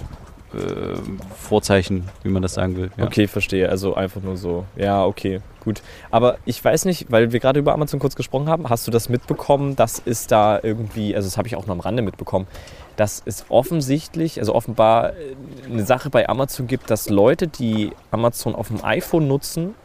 Vorzeichen, 1.38 2.10
wie 2.24 2.30
man 2.30 2.42
das 2.42 2.54
sagen 2.54 2.78
will. 2.78 2.92
Ja. 2.98 3.06
Okay, 3.06 3.28
verstehe. 3.28 3.70
Also 3.70 3.96
einfach 3.96 4.22
nur 4.22 4.38
so. 4.38 4.66
Ja, 4.76 5.06
okay, 5.06 5.42
gut. 5.64 5.82
Aber 6.12 6.38
ich 6.46 6.64
weiß 6.64 6.86
nicht, 6.86 7.12
weil 7.12 7.32
wir 7.32 7.40
gerade 7.40 7.60
über 7.60 7.74
Amazon 7.74 8.00
kurz 8.00 8.16
gesprochen 8.16 8.48
haben, 8.48 8.70
hast 8.70 8.88
du 8.88 8.92
das 8.92 9.10
mitbekommen, 9.10 9.76
dass 9.76 10.02
es 10.06 10.28
da 10.28 10.60
irgendwie, 10.62 11.16
also 11.16 11.28
das 11.28 11.38
habe 11.38 11.48
ich 11.48 11.56
auch 11.56 11.66
nur 11.66 11.74
am 11.74 11.80
Rande 11.80 12.02
mitbekommen, 12.02 12.48
dass 12.96 13.22
es 13.26 13.46
offensichtlich, 13.50 14.40
also 14.40 14.56
offenbar 14.56 15.12
äh, 15.12 15.36
eine 15.70 15.86
Sache 15.86 16.10
bei 16.10 16.30
Amazon 16.30 16.68
gibt, 16.68 16.90
dass 16.90 17.10
Leute, 17.10 17.48
die 17.48 17.92
Amazon 18.12 18.56
auf 18.56 18.70
dem 18.70 18.84
iPhone 18.84 19.28
nutzen, 19.28 19.76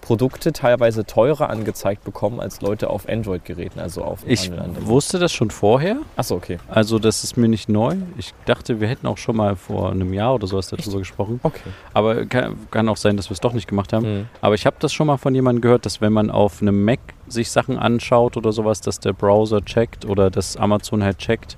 Produkte 0.00 0.52
teilweise 0.52 1.04
teurer 1.04 1.50
angezeigt 1.50 2.04
bekommen 2.04 2.40
als 2.40 2.60
Leute 2.60 2.88
auf 2.88 3.08
Android-Geräten, 3.08 3.80
also 3.80 4.02
auf 4.02 4.20
Ich 4.26 4.50
wusste 4.80 5.18
das 5.18 5.32
schon 5.32 5.50
vorher. 5.50 5.98
Achso, 6.16 6.36
okay. 6.36 6.58
Also 6.68 6.98
das 6.98 7.24
ist 7.24 7.36
mir 7.36 7.48
nicht 7.48 7.68
neu. 7.68 7.96
Ich 8.16 8.32
dachte, 8.46 8.80
wir 8.80 8.88
hätten 8.88 9.06
auch 9.06 9.18
schon 9.18 9.36
mal 9.36 9.56
vor 9.56 9.90
einem 9.90 10.12
Jahr 10.14 10.34
oder 10.34 10.46
sowas 10.46 10.68
darüber 10.68 10.98
gesprochen. 10.98 11.40
Okay. 11.42 11.70
Aber 11.92 12.24
kann, 12.26 12.56
kann 12.70 12.88
auch 12.88 12.96
sein, 12.96 13.16
dass 13.16 13.28
wir 13.28 13.34
es 13.34 13.40
doch 13.40 13.52
nicht 13.52 13.68
gemacht 13.68 13.92
haben. 13.92 14.04
Hm. 14.04 14.26
Aber 14.40 14.54
ich 14.54 14.66
habe 14.66 14.76
das 14.78 14.92
schon 14.92 15.08
mal 15.08 15.18
von 15.18 15.34
jemandem 15.34 15.60
gehört, 15.60 15.84
dass 15.84 16.00
wenn 16.00 16.12
man 16.12 16.30
auf 16.30 16.62
einem 16.62 16.84
Mac 16.84 17.00
sich 17.26 17.50
Sachen 17.50 17.78
anschaut 17.78 18.36
oder 18.36 18.52
sowas, 18.52 18.80
dass 18.80 19.00
der 19.00 19.12
Browser 19.12 19.64
checkt 19.64 20.04
oder 20.06 20.30
dass 20.30 20.56
Amazon 20.56 21.02
halt 21.02 21.18
checkt 21.18 21.56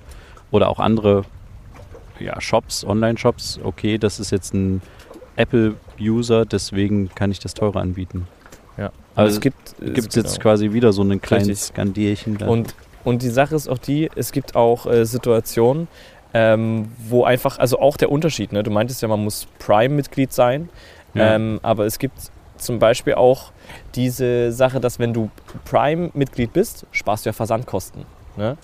oder 0.51 0.67
auch 0.69 0.79
andere 0.79 1.23
ja, 2.19 2.39
Shops, 2.41 2.83
Online-Shops, 2.83 3.59
okay, 3.63 3.97
das 3.97 4.19
ist 4.19 4.31
jetzt 4.31 4.53
ein 4.53 4.81
Apple-User, 6.01 6.45
deswegen 6.45 7.09
kann 7.13 7.31
ich 7.31 7.39
das 7.39 7.53
teurer 7.53 7.79
anbieten. 7.79 8.27
Ja. 8.77 8.91
Also 9.15 9.35
es 9.35 9.41
gibt 9.41 9.75
Gibt 9.79 9.97
es 9.97 10.09
genau. 10.09 10.27
jetzt 10.27 10.39
quasi 10.39 10.73
wieder 10.73 10.93
so 10.93 11.01
einen 11.01 11.21
kleinen 11.21 11.47
Richtig. 11.47 11.67
Skandierchen 11.67 12.37
da. 12.37 12.47
Und, 12.47 12.75
und 13.03 13.21
die 13.21 13.29
Sache 13.29 13.55
ist 13.55 13.67
auch 13.67 13.77
die, 13.77 14.09
es 14.15 14.31
gibt 14.31 14.55
auch 14.55 14.85
äh, 14.85 15.05
Situationen, 15.05 15.87
ähm, 16.33 16.89
wo 17.09 17.23
einfach, 17.25 17.59
also 17.59 17.79
auch 17.79 17.97
der 17.97 18.11
Unterschied, 18.11 18.53
ne? 18.53 18.63
du 18.63 18.71
meintest 18.71 19.01
ja, 19.01 19.07
man 19.07 19.23
muss 19.23 19.47
Prime-Mitglied 19.59 20.31
sein, 20.31 20.69
Ja. 21.13 21.35
ähm, 21.35 21.59
aber 21.61 21.85
es 21.85 21.99
gibt 21.99 22.17
zum 22.57 22.79
Beispiel 22.79 23.15
auch 23.15 23.51
diese 23.95 24.51
Sache, 24.51 24.79
dass 24.79 24.97
wenn 24.99 25.13
du 25.13 25.29
Prime-Mitglied 25.65 26.53
bist, 26.53 26.85
sparst 26.91 27.25
du 27.25 27.29
ja 27.29 27.33
Versandkosten. 27.33 28.05
Ne? 28.37 28.57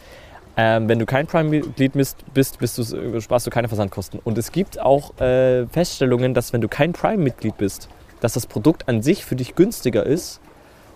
Ähm, 0.59 0.89
wenn 0.89 0.97
du 0.97 1.05
kein 1.05 1.27
Prime-Mitglied 1.27 1.93
bist, 1.93 2.25
bist, 2.33 2.57
bist 2.57 2.77
du, 2.79 3.21
sparst 3.21 3.45
du 3.45 3.51
keine 3.51 3.67
Versandkosten. 3.67 4.19
Und 4.23 4.39
es 4.39 4.51
gibt 4.51 4.79
auch 4.79 5.15
äh, 5.21 5.67
Feststellungen, 5.67 6.33
dass 6.33 6.51
wenn 6.51 6.61
du 6.61 6.67
kein 6.67 6.93
Prime-Mitglied 6.93 7.57
bist, 7.57 7.89
dass 8.21 8.33
das 8.33 8.47
Produkt 8.47 8.89
an 8.89 9.03
sich 9.03 9.23
für 9.23 9.35
dich 9.35 9.53
günstiger 9.53 10.03
ist 10.03 10.39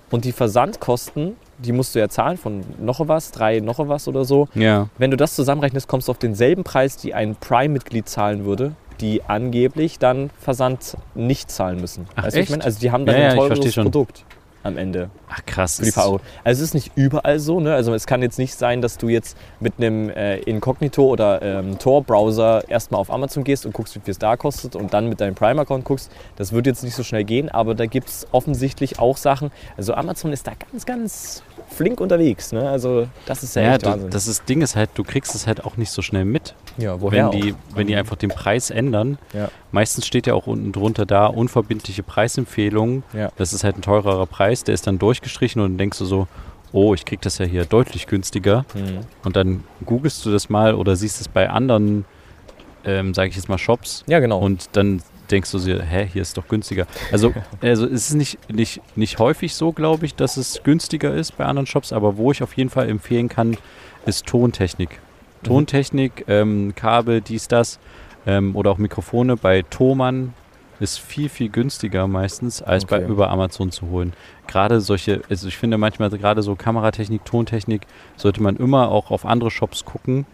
und 0.10 0.26
die 0.26 0.32
Versandkosten, 0.32 1.36
die 1.60 1.74
musst 1.74 1.94
du 1.94 2.00
ja 2.00 2.10
zahlen 2.10 2.38
von 2.38 2.64
noch 2.80 3.08
was, 3.08 3.30
drei 3.30 3.60
noch 3.60 3.78
was 3.88 4.08
oder 4.08 4.26
so. 4.26 4.48
ja. 4.56 4.90
Wenn 4.98 5.12
du 5.12 5.18
das 5.18 5.36
zusammenrechnest, 5.36 5.88
kommst 5.88 6.08
du 6.08 6.12
auf 6.12 6.18
denselben 6.18 6.64
Preis, 6.64 6.98
die 6.98 7.14
ein 7.14 7.36
Prime-Mitglied 7.36 8.10
zahlen 8.10 8.46
würde, 8.46 8.74
die 9.00 9.22
angeblich 9.24 10.00
dann 10.00 10.32
Versand 10.40 10.98
nicht 11.14 11.52
zahlen 11.52 11.80
müssen. 11.80 12.08
Ach, 12.16 12.24
weißt 12.24 12.26
was 12.26 12.34
ich 12.34 12.40
echt? 12.42 12.52
meine? 12.52 12.64
Also 12.64 12.80
die 12.80 12.92
haben 12.92 13.06
dann 13.06 13.16
Ja, 13.16 13.22
ja, 13.22 13.30
ein 13.30 13.38
teures 13.38 13.74
schon. 13.74 13.84
Produkt 13.84 14.26
am 14.64 14.78
Ende 14.78 15.10
Ach 15.30 15.40
krass. 15.46 15.78
für 15.78 15.84
die 15.84 15.90
ist- 15.90 15.98
VO. 15.98 16.20
Also 16.44 16.62
es 16.62 16.70
ist 16.70 16.74
nicht 16.74 16.92
überall 16.96 17.40
so. 17.40 17.60
Ne? 17.60 17.74
Also 17.74 17.94
es 17.94 18.06
kann 18.08 18.22
jetzt 18.22 18.38
nicht 18.38 18.56
sein, 18.56 18.82
dass 18.82 18.98
du 18.98 19.10
jetzt 19.10 19.38
mit 19.60 19.74
einem 19.78 20.10
äh, 20.10 20.38
Inkognito 20.40 21.04
oder 21.06 21.42
ähm, 21.42 21.80
Tor-Browser 21.80 22.70
erstmal 22.70 23.02
auf 23.02 23.12
Amazon 23.12 23.44
gehst 23.44 23.66
und 23.66 23.74
guckst, 23.74 23.96
wie 23.96 24.00
viel 24.00 24.12
es 24.12 24.20
da 24.20 24.36
kostet 24.38 24.76
und 24.76 24.94
dann 24.94 25.08
mit 25.10 25.22
deinem 25.22 25.36
Prime-Account 25.36 25.86
guckst. 25.86 26.12
Das 26.36 26.52
wird 26.52 26.66
jetzt 26.68 26.84
nicht 26.84 26.96
so 26.96 27.04
schnell 27.04 27.24
gehen, 27.24 27.50
aber 27.50 27.76
da 27.76 27.86
gibt 27.86 28.10
es 28.10 28.28
offensichtlich 28.32 29.00
auch 29.00 29.18
Sachen. 29.18 29.52
Also 29.78 29.94
Amazon 29.94 30.32
ist 30.34 30.48
da 30.48 30.52
ganz, 30.72 30.86
ganz 30.86 31.44
flink 31.76 32.00
unterwegs. 32.02 32.52
Ne? 32.52 32.70
Also 32.70 33.08
das 33.26 33.44
ist 33.44 33.56
ja, 33.56 33.62
Ja, 33.64 33.76
echt 33.76 33.86
Wahnsinn. 33.86 34.10
das 34.10 34.28
ist, 34.28 34.48
Ding 34.50 34.62
ist 34.62 34.76
halt, 34.76 34.90
du 34.96 35.04
kriegst 35.04 35.34
es 35.36 35.48
halt 35.48 35.64
auch 35.66 35.78
nicht 35.78 35.92
so 35.92 36.02
schnell 36.02 36.26
mit, 36.26 36.54
ja, 36.78 37.02
wenn 37.02 37.32
die, 37.32 37.56
wenn 37.74 37.88
die 37.88 37.96
einfach 37.96 38.16
den 38.16 38.30
Preis 38.30 38.70
ändern. 38.70 39.18
Ja. 39.34 39.50
Meistens 39.72 40.06
steht 40.06 40.28
ja 40.28 40.34
auch 40.34 40.48
unten 40.48 40.72
drunter 40.72 41.06
da, 41.06 41.28
unverbindliche 41.28 42.04
Preisempfehlung. 42.04 43.04
Ja. 43.14 43.30
Das 43.38 43.54
ist 43.54 43.64
halt 43.64 43.78
ein 43.78 43.82
teurerer 43.82 44.26
Preis, 44.26 44.64
der 44.64 44.74
ist 44.74 44.88
dann 44.88 45.00
durchgestrichen 45.00 45.62
und 45.62 45.72
dann 45.72 45.78
denkst 45.78 45.98
du 46.00 46.06
so, 46.06 46.28
oh, 46.74 46.94
ich 46.94 47.06
krieg 47.06 47.22
das 47.22 47.38
ja 47.38 47.46
hier 47.46 47.66
deutlich 47.66 48.08
günstiger. 48.08 48.66
Hm. 48.74 49.00
Und 49.24 49.36
dann 49.36 49.64
googelst 49.86 50.26
du 50.26 50.32
das 50.32 50.50
mal 50.50 50.74
oder 50.76 50.96
siehst 50.96 51.20
es 51.22 51.28
bei 51.28 51.50
anderen, 51.50 52.06
ähm, 52.86 53.14
sage 53.14 53.30
ich 53.30 53.36
jetzt 53.36 53.50
mal, 53.50 53.58
Shops 53.58 54.04
Ja, 54.08 54.20
genau. 54.20 54.40
und 54.40 54.70
dann 54.74 55.02
denkst 55.32 55.52
du 55.52 55.60
dir, 55.60 55.82
hä, 55.82 56.08
hier 56.12 56.22
ist 56.22 56.38
doch 56.38 56.48
günstiger. 56.48 56.86
Also, 57.12 57.34
also 57.62 57.86
es 57.86 58.10
ist 58.10 58.14
nicht, 58.16 58.38
nicht, 58.52 58.82
nicht 58.96 59.20
häufig 59.20 59.54
so, 59.56 59.72
glaube 59.72 60.06
ich, 60.06 60.16
dass 60.16 60.38
es 60.38 60.62
günstiger 60.64 61.14
ist 61.14 61.38
bei 61.38 61.46
anderen 61.46 61.68
Shops, 61.68 61.94
aber 61.94 62.18
wo 62.18 62.32
ich 62.32 62.44
auf 62.44 62.56
jeden 62.58 62.70
Fall 62.70 62.90
empfehlen 62.90 63.30
kann, 63.30 63.58
ist 64.06 64.26
Tontechnik. 64.26 64.90
Mhm. 64.90 65.48
Tontechnik, 65.48 66.26
ähm, 66.28 66.74
Kabel, 66.76 67.22
dies, 67.22 67.48
das 67.48 67.80
ähm, 68.26 68.56
oder 68.56 68.72
auch 68.72 68.78
Mikrofone 68.78 69.38
bei 69.38 69.64
Thomann 69.64 70.34
ist 70.82 70.98
viel, 71.00 71.30
viel 71.30 71.50
günstiger 71.50 72.08
meistens, 72.08 72.62
als 72.62 72.86
bei, 72.86 72.98
Okay. 72.98 73.10
über 73.12 73.30
Amazon 73.30 73.72
zu 73.72 73.88
holen. 73.90 74.14
Gerade 74.48 74.82
solche, 74.82 75.22
also 75.30 75.48
ich 75.48 75.56
finde 75.58 75.78
manchmal 75.78 76.10
gerade 76.10 76.42
so 76.42 76.56
Kameratechnik, 76.56 77.24
Tontechnik, 77.24 77.84
sollte 78.18 78.42
man 78.44 78.58
immer 78.58 78.90
auch 78.90 79.12
auf 79.12 79.26
andere 79.26 79.52
Shops 79.52 79.86
gucken. 79.86 80.26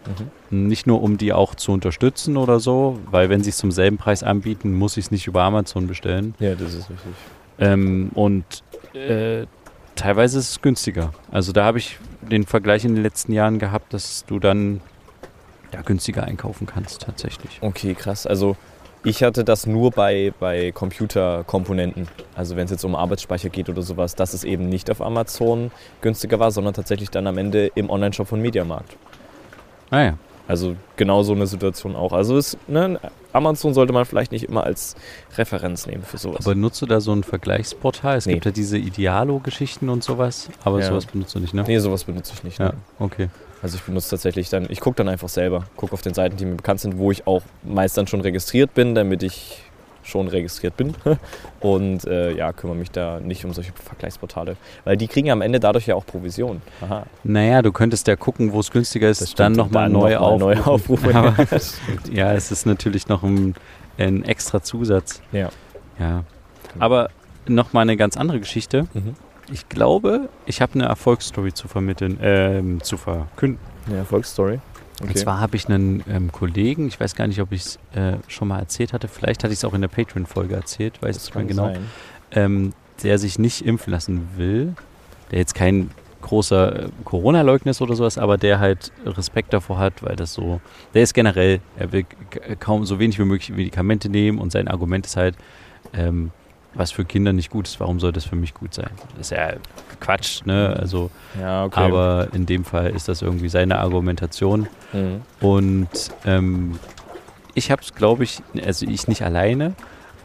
Mhm. 0.50 0.66
Nicht 0.68 0.86
nur, 0.86 1.02
um 1.02 1.18
die 1.18 1.32
auch 1.32 1.54
zu 1.54 1.70
unterstützen 1.72 2.36
oder 2.36 2.58
so, 2.58 2.98
weil 3.10 3.28
wenn 3.30 3.42
sie 3.44 3.50
es 3.50 3.58
zum 3.58 3.70
selben 3.70 3.98
Preis 3.98 4.22
anbieten, 4.22 4.74
muss 4.74 4.96
ich 4.96 5.04
es 5.06 5.10
nicht 5.10 5.26
über 5.26 5.42
Amazon 5.42 5.86
bestellen. 5.86 6.34
ja, 6.40 6.54
das 6.54 6.74
ist 6.74 6.90
richtig. 6.90 7.12
Ähm, 7.60 8.10
und 8.14 8.44
äh, 8.94 9.46
teilweise 9.96 10.38
ist 10.38 10.50
es 10.50 10.62
günstiger. 10.62 11.12
Also 11.30 11.52
da 11.52 11.64
habe 11.64 11.78
ich 11.78 11.98
den 12.22 12.44
Vergleich 12.46 12.84
in 12.84 12.94
den 12.94 13.02
letzten 13.02 13.32
Jahren 13.32 13.58
gehabt, 13.58 13.92
dass 13.92 14.24
du 14.26 14.38
dann 14.38 14.80
ja, 15.74 15.82
günstiger 15.82 16.24
einkaufen 16.24 16.66
kannst 16.66 17.02
tatsächlich. 17.02 17.58
Okay, 17.60 17.94
krass. 17.94 18.26
Also 18.26 18.56
ich 19.08 19.22
hatte 19.22 19.42
das 19.44 19.66
nur 19.66 19.90
bei, 19.90 20.32
bei 20.38 20.70
Computerkomponenten. 20.72 22.08
Also 22.34 22.56
wenn 22.56 22.66
es 22.66 22.70
jetzt 22.70 22.84
um 22.84 22.94
Arbeitsspeicher 22.94 23.48
geht 23.48 23.68
oder 23.68 23.82
sowas, 23.82 24.14
dass 24.14 24.34
es 24.34 24.44
eben 24.44 24.68
nicht 24.68 24.90
auf 24.90 25.00
Amazon 25.00 25.70
günstiger 26.00 26.38
war, 26.38 26.50
sondern 26.50 26.74
tatsächlich 26.74 27.10
dann 27.10 27.26
am 27.26 27.38
Ende 27.38 27.68
im 27.74 27.90
Onlineshop 27.90 28.28
von 28.28 28.40
Mediamarkt. 28.40 28.96
Ah 29.90 30.02
ja. 30.02 30.18
Also 30.46 30.76
genau 30.96 31.22
so 31.22 31.32
eine 31.34 31.46
Situation 31.46 31.94
auch. 31.94 32.12
Also 32.12 32.38
ist, 32.38 32.56
ne, 32.68 32.98
Amazon 33.34 33.74
sollte 33.74 33.92
man 33.92 34.06
vielleicht 34.06 34.32
nicht 34.32 34.44
immer 34.44 34.64
als 34.64 34.96
Referenz 35.36 35.86
nehmen 35.86 36.02
für 36.02 36.16
sowas. 36.16 36.46
Aber 36.46 36.54
nutzt 36.54 36.80
du 36.80 36.86
da 36.86 37.00
so 37.00 37.12
ein 37.12 37.22
Vergleichsportal? 37.22 38.16
Es 38.16 38.24
Nee. 38.26 38.32
gibt 38.34 38.46
ja 38.46 38.50
diese 38.50 38.78
Idealo-Geschichten 38.78 39.90
und 39.90 40.02
sowas, 40.02 40.48
aber 40.64 40.80
Ja. 40.80 40.86
sowas 40.86 41.04
benutzt 41.04 41.34
du 41.34 41.40
nicht, 41.40 41.52
ne? 41.52 41.64
nee, 41.66 41.78
sowas 41.78 42.04
benutze 42.04 42.32
ich 42.34 42.44
nicht. 42.44 42.58
Ja, 42.58 42.66
ne. 42.70 42.74
okay. 42.98 43.28
Also 43.62 43.76
ich 43.76 43.82
benutze 43.82 44.10
tatsächlich 44.10 44.48
dann, 44.50 44.66
ich 44.68 44.80
gucke 44.80 44.96
dann 44.96 45.08
einfach 45.08 45.28
selber, 45.28 45.64
gucke 45.76 45.92
auf 45.92 46.02
den 46.02 46.14
Seiten, 46.14 46.36
die 46.36 46.44
mir 46.46 46.54
bekannt 46.56 46.80
sind, 46.80 46.98
wo 46.98 47.10
ich 47.10 47.26
auch 47.26 47.42
meist 47.62 47.96
dann 47.96 48.06
schon 48.06 48.20
registriert 48.20 48.74
bin, 48.74 48.94
damit 48.94 49.22
ich 49.22 49.62
schon 50.04 50.28
registriert 50.28 50.76
bin. 50.76 50.94
Und 51.60 52.06
äh, 52.06 52.32
ja, 52.32 52.52
kümmere 52.52 52.76
mich 52.76 52.90
da 52.90 53.20
nicht 53.20 53.44
um 53.44 53.52
solche 53.52 53.72
Vergleichsportale. 53.72 54.56
Weil 54.84 54.96
die 54.96 55.06
kriegen 55.08 55.30
am 55.30 55.42
Ende 55.42 55.60
dadurch 55.60 55.86
ja 55.86 55.94
auch 55.96 56.06
Provision. 56.06 56.62
Aha. 56.80 57.04
Naja, 57.24 57.62
du 57.62 57.72
könntest 57.72 58.06
ja 58.06 58.16
gucken, 58.16 58.52
wo 58.52 58.60
es 58.60 58.70
günstiger 58.70 59.10
ist, 59.10 59.20
Das 59.20 59.34
dann 59.34 59.52
nochmal 59.52 59.88
neu, 59.90 60.14
noch 60.14 60.38
neu 60.38 60.56
aufrufen. 60.60 61.14
aufrufen. 61.14 61.16
Aber, 61.16 61.34
ja, 62.12 62.32
es 62.32 62.50
ist 62.50 62.64
natürlich 62.64 63.08
noch 63.08 63.22
ein, 63.22 63.54
ein 63.98 64.24
extra 64.24 64.62
Zusatz. 64.62 65.20
Ja. 65.32 65.50
Ja. 65.98 66.24
Aber 66.78 67.10
nochmal 67.46 67.82
eine 67.82 67.96
ganz 67.96 68.16
andere 68.16 68.38
Geschichte. 68.38 68.86
Mhm. 68.94 69.14
Ich 69.52 69.68
glaube, 69.68 70.28
ich 70.46 70.60
habe 70.60 70.74
eine 70.74 70.84
Erfolgsstory 70.84 71.52
zu 71.52 71.68
vermitteln, 71.68 72.18
ähm, 72.22 72.82
zu 72.82 72.96
verkünden. 72.96 73.60
Eine 73.86 73.98
Erfolgsstory. 73.98 74.60
Und 75.00 75.16
zwar 75.16 75.40
habe 75.40 75.56
ich 75.56 75.68
einen 75.68 76.02
ähm, 76.10 76.32
Kollegen, 76.32 76.88
ich 76.88 76.98
weiß 76.98 77.14
gar 77.14 77.28
nicht, 77.28 77.40
ob 77.40 77.52
ich 77.52 77.62
es 77.62 77.78
äh, 77.94 78.16
schon 78.26 78.48
mal 78.48 78.58
erzählt 78.58 78.92
hatte, 78.92 79.06
vielleicht 79.06 79.44
hatte 79.44 79.52
ich 79.52 79.60
es 79.60 79.64
auch 79.64 79.74
in 79.74 79.80
der 79.80 79.88
Patreon-Folge 79.88 80.56
erzählt, 80.56 81.00
weiß 81.00 81.14
das 81.14 81.28
ich 81.28 81.34
nicht 81.34 81.56
mehr 81.56 81.72
genau, 81.72 81.80
ähm, 82.32 82.72
der 83.04 83.18
sich 83.18 83.38
nicht 83.38 83.64
impfen 83.64 83.92
lassen 83.92 84.28
will, 84.36 84.74
der 85.30 85.38
jetzt 85.38 85.54
kein 85.54 85.90
großer 86.20 86.86
äh, 86.86 86.88
Corona-Leugner 87.04 87.70
ist 87.70 87.80
oder 87.80 87.94
sowas, 87.94 88.18
aber 88.18 88.38
der 88.38 88.58
halt 88.58 88.90
Respekt 89.06 89.52
davor 89.52 89.78
hat, 89.78 90.02
weil 90.02 90.16
das 90.16 90.34
so, 90.34 90.60
der 90.94 91.04
ist 91.04 91.14
generell, 91.14 91.60
er 91.76 91.92
will 91.92 92.04
kaum 92.58 92.84
so 92.84 92.98
wenig 92.98 93.20
wie 93.20 93.24
möglich 93.24 93.50
Medikamente 93.50 94.08
nehmen 94.08 94.38
und 94.38 94.50
sein 94.50 94.66
Argument 94.66 95.06
ist 95.06 95.16
halt, 95.16 95.36
ähm, 95.92 96.32
was 96.78 96.92
für 96.92 97.04
Kinder 97.04 97.32
nicht 97.32 97.50
gut 97.50 97.66
ist, 97.66 97.80
warum 97.80 97.98
soll 98.00 98.12
das 98.12 98.24
für 98.24 98.36
mich 98.36 98.54
gut 98.54 98.72
sein? 98.72 98.90
Das 99.16 99.30
ist 99.30 99.36
ja 99.36 99.54
Quatsch, 100.00 100.46
ne? 100.46 100.76
Also, 100.78 101.10
Ja, 101.38 101.64
okay. 101.64 101.80
aber 101.80 102.28
in 102.32 102.46
dem 102.46 102.64
Fall 102.64 102.90
ist 102.90 103.08
das 103.08 103.20
irgendwie 103.20 103.48
seine 103.48 103.78
Argumentation. 103.78 104.68
Mhm. 104.92 105.20
Und 105.40 105.88
ähm, 106.24 106.78
ich 107.54 107.70
habe 107.72 107.82
es, 107.82 107.94
glaube 107.94 108.22
ich, 108.22 108.40
also 108.64 108.86
ich 108.86 109.08
nicht 109.08 109.22
alleine, 109.22 109.74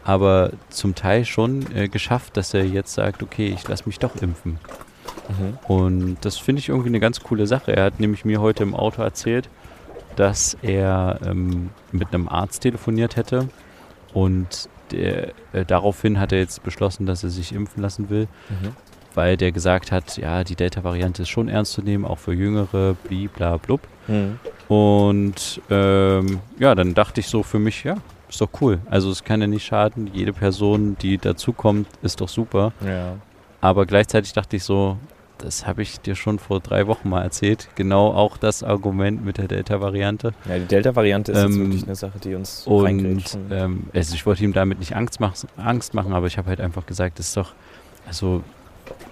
aber 0.04 0.52
zum 0.70 0.94
Teil 0.94 1.24
schon 1.24 1.66
äh, 1.74 1.88
geschafft, 1.88 2.36
dass 2.36 2.54
er 2.54 2.64
jetzt 2.64 2.94
sagt, 2.94 3.22
okay, 3.22 3.48
ich 3.48 3.66
lasse 3.66 3.84
mich 3.86 3.98
doch 3.98 4.14
impfen. 4.16 4.58
Mhm. 5.28 5.58
Und 5.66 6.16
das 6.20 6.38
finde 6.38 6.60
ich 6.60 6.68
irgendwie 6.68 6.88
eine 6.88 7.00
ganz 7.00 7.20
coole 7.20 7.48
Sache. 7.48 7.74
Er 7.76 7.84
hat 7.84 7.98
nämlich 7.98 8.24
mir 8.24 8.40
heute 8.40 8.62
im 8.62 8.74
Auto 8.74 9.02
erzählt, 9.02 9.48
dass 10.14 10.56
er 10.62 11.18
ähm, 11.26 11.70
mit 11.90 12.14
einem 12.14 12.28
Arzt 12.28 12.62
telefoniert 12.62 13.16
hätte 13.16 13.48
und 14.12 14.68
der, 14.92 15.28
äh, 15.52 15.64
daraufhin 15.66 16.18
hat 16.20 16.32
er 16.32 16.38
jetzt 16.38 16.62
beschlossen, 16.62 17.06
dass 17.06 17.24
er 17.24 17.30
sich 17.30 17.52
impfen 17.52 17.82
lassen 17.82 18.10
will, 18.10 18.28
Mhm. 18.48 18.74
weil 19.14 19.36
der 19.36 19.52
gesagt 19.52 19.92
hat, 19.92 20.16
ja, 20.16 20.44
die 20.44 20.56
Delta-Variante 20.56 21.22
ist 21.22 21.28
schon 21.28 21.48
ernst 21.48 21.72
zu 21.72 21.82
nehmen, 21.82 22.04
auch 22.04 22.18
für 22.18 22.32
Jüngere, 22.34 22.96
bla 23.36 23.56
blub. 23.56 23.80
Mhm. 24.08 24.38
Und 24.68 25.60
ähm, 25.70 26.40
ja, 26.58 26.74
dann 26.74 26.94
dachte 26.94 27.20
ich 27.20 27.28
so 27.28 27.42
für 27.42 27.58
mich, 27.58 27.84
ja, 27.84 27.96
ist 28.28 28.40
doch 28.40 28.48
cool. 28.60 28.80
Also 28.90 29.10
es 29.10 29.22
kann 29.22 29.40
ja 29.40 29.46
nicht 29.46 29.64
schaden. 29.64 30.10
Jede 30.12 30.32
Person, 30.32 30.96
die 31.00 31.18
dazukommt, 31.18 31.86
ist 32.02 32.20
doch 32.20 32.28
super. 32.28 32.72
Ja. 32.84 33.16
Aber 33.60 33.86
gleichzeitig 33.86 34.32
dachte 34.32 34.56
ich 34.56 34.64
so, 34.64 34.96
das 35.44 35.66
habe 35.66 35.82
ich 35.82 36.00
dir 36.00 36.14
schon 36.14 36.38
vor 36.38 36.60
drei 36.60 36.86
Wochen 36.86 37.08
mal 37.08 37.22
erzählt. 37.22 37.68
Genau 37.74 38.12
auch 38.12 38.36
das 38.38 38.62
Argument 38.62 39.24
mit 39.24 39.36
der 39.38 39.46
Delta-Variante. 39.46 40.32
ja, 40.48 40.58
die 40.58 40.64
Delta-Variante 40.64 41.32
ist 41.32 41.38
jetzt 41.38 41.54
Ähm, 41.54 41.66
wirklich 41.66 41.84
eine 41.84 41.94
Sache, 41.94 42.18
die 42.18 42.34
uns 42.34 42.66
Und 42.66 43.38
ähm, 43.50 43.84
also 43.92 44.14
ich 44.14 44.24
wollte 44.24 44.42
ihm 44.42 44.54
damit 44.54 44.78
nicht 44.78 44.96
Angst, 44.96 45.20
mach, 45.20 45.34
Angst 45.56 45.92
machen, 45.92 46.12
aber 46.14 46.26
ich 46.26 46.38
habe 46.38 46.48
halt 46.48 46.60
einfach 46.60 46.86
gesagt, 46.86 47.18
das 47.18 47.28
ist 47.28 47.36
doch, 47.36 47.52
also 48.06 48.42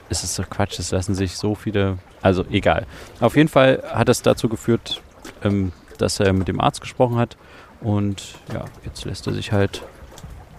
es 0.09 0.25
ist 0.25 0.39
doch 0.39 0.49
Quatsch, 0.49 0.79
es 0.79 0.91
lassen 0.91 1.15
sich 1.15 1.37
so 1.37 1.55
viele, 1.55 1.99
also 2.23 2.45
egal. 2.51 2.87
Auf 3.21 3.37
jeden 3.37 3.49
Fall 3.49 3.83
hat 3.93 4.09
es 4.09 4.23
dazu 4.23 4.49
geführt, 4.49 5.03
ähm, 5.45 5.73
dass 5.99 6.19
er 6.19 6.33
mit 6.33 6.49
dem 6.49 6.61
Arzt 6.61 6.81
gesprochen 6.81 7.19
hat 7.19 7.37
und 7.83 8.37
ja, 8.53 8.65
jetzt 8.85 9.05
lässt 9.05 9.27
er 9.27 9.35
sich 9.35 9.53
halt 9.53 9.83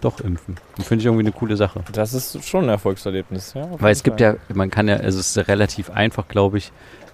doch 0.04 0.20
impfen. 0.22 0.56
Und 0.78 0.84
finde 0.86 1.02
ich 1.02 1.06
irgendwie 1.06 1.24
eine 1.24 1.32
coole 1.32 1.56
Sache. 1.58 1.84
Das 1.94 2.14
ist 2.14 2.44
schon 2.48 2.66
ein 2.66 2.70
Erfolgserlebnis, 2.70 3.54
ja. 3.54 3.68
Weil 3.80 3.92
es 3.92 4.04
gibt 4.04 4.20
Fall. 4.22 4.40
ja, 4.50 4.56
man 4.56 4.70
kann 4.70 4.88
ja, 4.88 4.96
also 4.98 5.20
es 5.20 5.36
ist 5.36 5.48
relativ 5.48 5.90
einfach, 5.90 6.28
glaube 6.28 6.58
ich, 6.58 6.72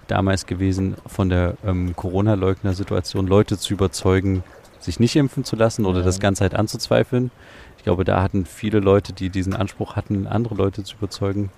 damals 0.07 0.45
gewesen, 0.45 0.95
von 1.05 1.29
der 1.29 1.55
ähm, 1.65 1.95
Corona-Leugner-Situation 1.95 3.27
Leute 3.27 3.57
zu 3.57 3.73
überzeugen, 3.73 4.43
sich 4.79 4.99
nicht 4.99 5.15
impfen 5.15 5.43
zu 5.43 5.55
lassen 5.55 5.85
oder 5.85 5.99
Ja. 5.99 6.05
das 6.05 6.19
Ganze 6.19 6.41
halt 6.43 6.55
anzuzweifeln. 6.55 7.31
Ich 7.77 7.83
glaube, 7.83 8.03
da 8.05 8.21
hatten 8.21 8.45
viele 8.45 8.79
Leute, 8.79 9.13
die 9.13 9.29
diesen 9.29 9.53
Anspruch 9.55 9.95
hatten, 9.95 10.25
andere 10.27 10.55
Leute 10.55 10.83
zu 10.83 10.95
überzeugen, 10.97 11.51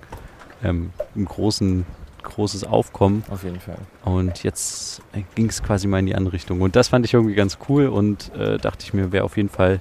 ähm, 0.63 0.91
ein 1.15 1.25
großen, 1.25 1.85
großes 2.23 2.63
Aufkommen. 2.65 3.23
Auf 3.31 3.43
jeden 3.43 3.59
Fall. 3.59 3.77
Und 4.03 4.43
jetzt 4.43 5.01
ging 5.35 5.47
es 5.49 5.63
quasi 5.63 5.87
mal 5.87 5.99
in 5.99 6.05
die 6.05 6.15
andere 6.15 6.33
Richtung. 6.33 6.61
Und 6.61 6.75
das 6.75 6.89
fand 6.89 7.05
ich 7.05 7.13
irgendwie 7.13 7.35
ganz 7.35 7.57
cool 7.69 7.87
und 7.87 8.33
äh, 8.35 8.57
dachte 8.57 8.83
ich 8.85 8.93
mir, 8.93 9.11
wäre 9.11 9.23
auf 9.23 9.37
jeden 9.37 9.49
Fall 9.49 9.79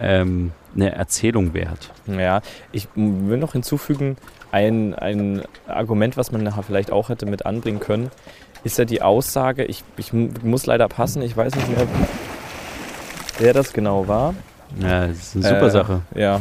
ähm, 0.00 0.52
eine 0.74 0.92
Erzählung 0.92 1.54
wert. 1.54 1.90
Ja, 2.06 2.40
ich 2.72 2.88
will 2.94 3.38
noch 3.38 3.52
hinzufügen, 3.52 4.16
ein, 4.52 4.94
ein 4.94 5.42
Argument, 5.66 6.16
was 6.16 6.32
man 6.32 6.42
nachher 6.42 6.62
vielleicht 6.62 6.90
auch 6.92 7.08
hätte 7.08 7.26
mit 7.26 7.46
anbringen 7.46 7.80
können, 7.80 8.10
ist 8.64 8.78
ja 8.78 8.84
die 8.84 9.02
Aussage, 9.02 9.64
ich, 9.64 9.84
ich 9.96 10.12
muss 10.12 10.66
leider 10.66 10.88
passen, 10.88 11.22
ich 11.22 11.36
weiß 11.36 11.54
nicht 11.54 11.68
mehr, 11.68 11.86
wer 13.38 13.52
das 13.52 13.72
genau 13.72 14.08
war. 14.08 14.34
Ja, 14.80 15.06
das 15.06 15.34
ist 15.34 15.36
eine 15.36 15.54
super 15.54 15.66
Äh, 15.66 15.70
Sache. 15.70 16.00
Ja, 16.14 16.40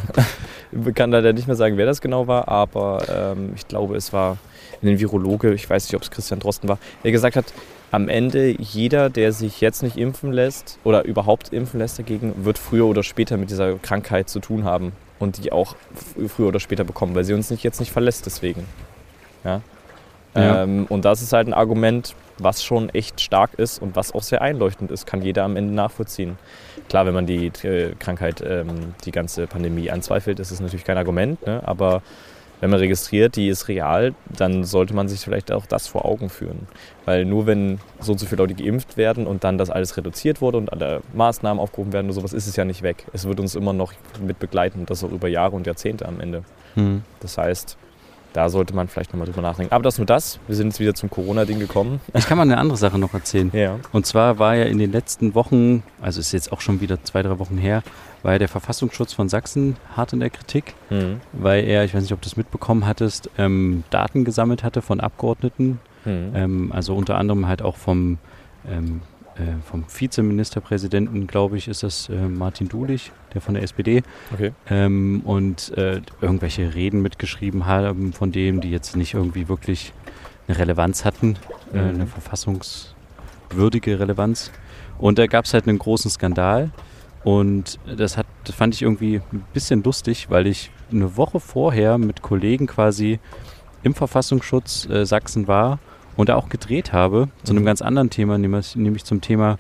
ich 0.71 0.93
kann 0.95 1.11
leider 1.11 1.33
nicht 1.33 1.47
mehr 1.47 1.55
sagen, 1.55 1.77
wer 1.77 1.85
das 1.85 2.01
genau 2.01 2.27
war, 2.27 2.47
aber 2.47 3.03
ähm, 3.37 3.53
ich 3.55 3.67
glaube, 3.67 3.95
es 3.95 4.11
war 4.13 4.37
ein 4.81 4.99
Virologe, 4.99 5.53
ich 5.53 5.69
weiß 5.69 5.87
nicht, 5.87 5.95
ob 5.95 6.01
es 6.01 6.11
Christian 6.11 6.39
Drosten 6.39 6.69
war, 6.69 6.77
der 7.03 7.11
gesagt 7.11 7.35
hat, 7.35 7.45
am 7.91 8.09
Ende 8.09 8.49
jeder, 8.59 9.09
der 9.09 9.31
sich 9.31 9.61
jetzt 9.61 9.83
nicht 9.83 9.97
impfen 9.97 10.33
lässt 10.33 10.79
oder 10.83 11.05
überhaupt 11.05 11.53
impfen 11.53 11.79
lässt 11.79 11.97
dagegen, 11.97 12.45
wird 12.45 12.57
früher 12.57 12.85
oder 12.85 13.03
später 13.03 13.37
mit 13.37 13.49
dieser 13.49 13.77
Krankheit 13.77 14.29
zu 14.29 14.39
tun 14.39 14.65
haben 14.65 14.91
und 15.19 15.43
die 15.43 15.51
auch 15.51 15.75
früher 16.27 16.47
oder 16.47 16.59
später 16.59 16.83
bekommen, 16.83 17.15
weil 17.15 17.23
sie 17.23 17.33
uns 17.33 17.49
nicht 17.49 17.63
jetzt 17.63 17.79
nicht 17.79 17.91
verlässt 17.91 18.25
deswegen. 18.25 18.65
Ja? 19.43 19.61
Ja. 20.35 20.63
Ähm, 20.63 20.85
und 20.89 21.05
das 21.05 21.21
ist 21.21 21.31
halt 21.31 21.47
ein 21.47 21.53
Argument, 21.53 22.15
was 22.37 22.63
schon 22.63 22.89
echt 22.89 23.21
stark 23.21 23.53
ist 23.53 23.81
und 23.81 23.95
was 23.95 24.13
auch 24.13 24.23
sehr 24.23 24.41
einleuchtend 24.41 24.91
ist, 24.91 25.05
kann 25.05 25.21
jeder 25.21 25.43
am 25.43 25.55
Ende 25.55 25.73
nachvollziehen. 25.73 26.37
Klar, 26.89 27.05
wenn 27.05 27.13
man 27.13 27.25
die 27.25 27.47
äh, 27.63 27.93
Krankheit, 27.97 28.43
ähm, 28.45 28.93
die 29.05 29.11
ganze 29.11 29.47
Pandemie 29.47 29.89
anzweifelt, 29.89 30.39
ist 30.39 30.51
es 30.51 30.59
natürlich 30.59 30.83
kein 30.83 30.97
Argument, 30.97 31.45
ne? 31.47 31.61
aber 31.65 32.01
wenn 32.61 32.69
man 32.69 32.79
registriert, 32.79 33.35
die 33.35 33.47
ist 33.47 33.67
real, 33.67 34.13
dann 34.29 34.63
sollte 34.63 34.93
man 34.93 35.07
sich 35.07 35.19
vielleicht 35.19 35.51
auch 35.51 35.65
das 35.65 35.87
vor 35.87 36.05
Augen 36.05 36.29
führen. 36.29 36.67
Weil 37.05 37.25
nur 37.25 37.45
wenn 37.45 37.79
so 37.99 38.13
und 38.13 38.17
so 38.17 38.25
viele 38.25 38.41
Leute 38.43 38.55
geimpft 38.55 38.97
werden 38.97 39.27
und 39.27 39.43
dann 39.43 39.57
das 39.57 39.69
alles 39.69 39.97
reduziert 39.97 40.41
wurde 40.41 40.57
und 40.57 40.71
alle 40.71 41.01
Maßnahmen 41.13 41.59
aufgehoben 41.59 41.93
werden 41.93 42.07
und 42.07 42.13
sowas, 42.13 42.33
ist 42.33 42.47
es 42.47 42.55
ja 42.55 42.65
nicht 42.65 42.81
weg. 42.81 43.05
Es 43.13 43.27
wird 43.27 43.39
uns 43.39 43.55
immer 43.55 43.73
noch 43.73 43.93
mit 44.21 44.39
begleiten 44.39 44.85
das 44.85 45.03
auch 45.03 45.11
über 45.11 45.27
Jahre 45.27 45.55
und 45.55 45.67
Jahrzehnte 45.67 46.07
am 46.07 46.19
Ende. 46.19 46.43
Hm. 46.75 47.03
Das 47.19 47.37
heißt, 47.37 47.77
da 48.35 48.49
sollte 48.49 48.75
man 48.75 48.87
vielleicht 48.87 49.13
nochmal 49.13 49.27
drüber 49.27 49.41
nachdenken. 49.41 49.73
Aber 49.73 49.83
das 49.83 49.97
nur 49.97 50.05
das. 50.05 50.39
Wir 50.47 50.55
sind 50.55 50.67
jetzt 50.67 50.79
wieder 50.79 50.93
zum 50.93 51.09
Corona-Ding 51.09 51.57
gekommen. 51.59 52.01
Ich 52.13 52.27
kann 52.27 52.37
mal 52.37 52.43
eine 52.43 52.57
andere 52.57 52.77
Sache 52.77 52.97
noch 52.99 53.13
erzählen. 53.13 53.49
Ja. 53.53 53.79
Und 53.93 54.05
zwar 54.05 54.39
war 54.39 54.55
ja 54.55 54.65
in 54.65 54.77
den 54.77 54.91
letzten 54.91 55.35
Wochen, 55.35 55.83
also 56.01 56.19
ist 56.19 56.31
jetzt 56.33 56.51
auch 56.51 56.59
schon 56.61 56.81
wieder 56.81 57.01
zwei, 57.03 57.21
drei 57.21 57.39
Wochen 57.39 57.57
her, 57.57 57.81
war 58.23 58.33
ja 58.33 58.39
der 58.39 58.47
Verfassungsschutz 58.49 59.13
von 59.13 59.29
Sachsen 59.29 59.77
hart 59.95 60.11
in 60.13 60.19
der 60.19 60.29
Kritik, 60.31 60.73
Mhm. 60.89 61.21
weil 61.31 61.63
er, 61.63 61.85
ich 61.85 61.93
weiß 61.93 62.01
nicht, 62.01 62.11
ob 62.13 62.21
du 62.21 62.27
es 62.27 62.35
mitbekommen 62.37 62.85
hattest, 62.85 63.29
ähm, 63.37 63.83
Daten 63.89 64.25
gesammelt 64.25 64.63
hatte 64.63 64.81
von 64.81 64.99
Abgeordneten, 64.99 65.79
Mhm. 66.03 66.31
ähm, 66.35 66.71
also 66.73 66.93
unter 66.95 67.17
anderem 67.17 67.47
halt 67.47 67.61
auch 67.61 67.77
vom, 67.77 68.17
ähm, 68.69 69.01
äh, 69.37 69.61
vom 69.69 69.83
Vizeministerpräsidenten, 69.87 71.27
glaube 71.27 71.57
ich, 71.57 71.67
ist 71.67 71.83
das 71.83 72.09
äh, 72.09 72.15
Martin 72.27 72.67
Dulich, 72.67 73.11
der 73.33 73.41
von 73.41 73.53
der 73.53 73.63
SPD, 73.63 74.03
Okay. 74.33 74.51
ähm, 74.69 75.21
und 75.25 75.75
äh, 75.77 76.01
irgendwelche 76.21 76.73
Reden 76.75 77.01
mitgeschrieben 77.01 77.65
haben 77.65 78.13
von 78.13 78.31
dem, 78.31 78.61
die 78.61 78.71
jetzt 78.71 78.95
nicht 78.95 79.13
irgendwie 79.13 79.47
wirklich 79.49 79.93
eine 80.47 80.57
Relevanz 80.57 81.05
hatten, 81.05 81.37
äh, 81.73 81.77
Mhm. 81.81 81.89
eine 81.95 82.07
verfassungswürdige 82.07 83.99
Relevanz. 83.99 84.51
Und 84.97 85.17
da 85.19 85.27
gab 85.27 85.45
es 85.45 85.53
halt 85.53 85.67
einen 85.67 85.79
großen 85.79 86.09
Skandal. 86.11 86.71
Und 87.23 87.79
das, 87.97 88.17
hat, 88.17 88.27
das 88.43 88.55
fand 88.55 88.75
ich 88.75 88.83
irgendwie 88.83 89.19
ein 89.33 89.43
bisschen 89.53 89.81
lustig, 89.83 90.27
weil 90.29 90.45
ich 90.47 90.69
eine 90.91 91.17
Woche 91.17 91.39
vorher 91.39 91.97
mit 91.97 92.21
Kollegen 92.21 92.67
quasi 92.67 93.19
im 93.81 93.95
Verfassungsschutz 93.95 94.87
äh, 94.89 95.05
Sachsen 95.05 95.47
war 95.47 95.79
und 96.15 96.29
da 96.29 96.35
auch 96.35 96.49
gedreht 96.49 96.93
habe 96.93 97.29
zu 97.43 97.51
einem 97.53 97.63
Mhm. 97.63 97.65
ganz 97.65 97.81
anderen 97.81 98.09
Thema, 98.09 98.37
nämlich, 98.37 98.75
nämlich 98.75 99.03
zum 99.03 99.21
Thema 99.21 99.57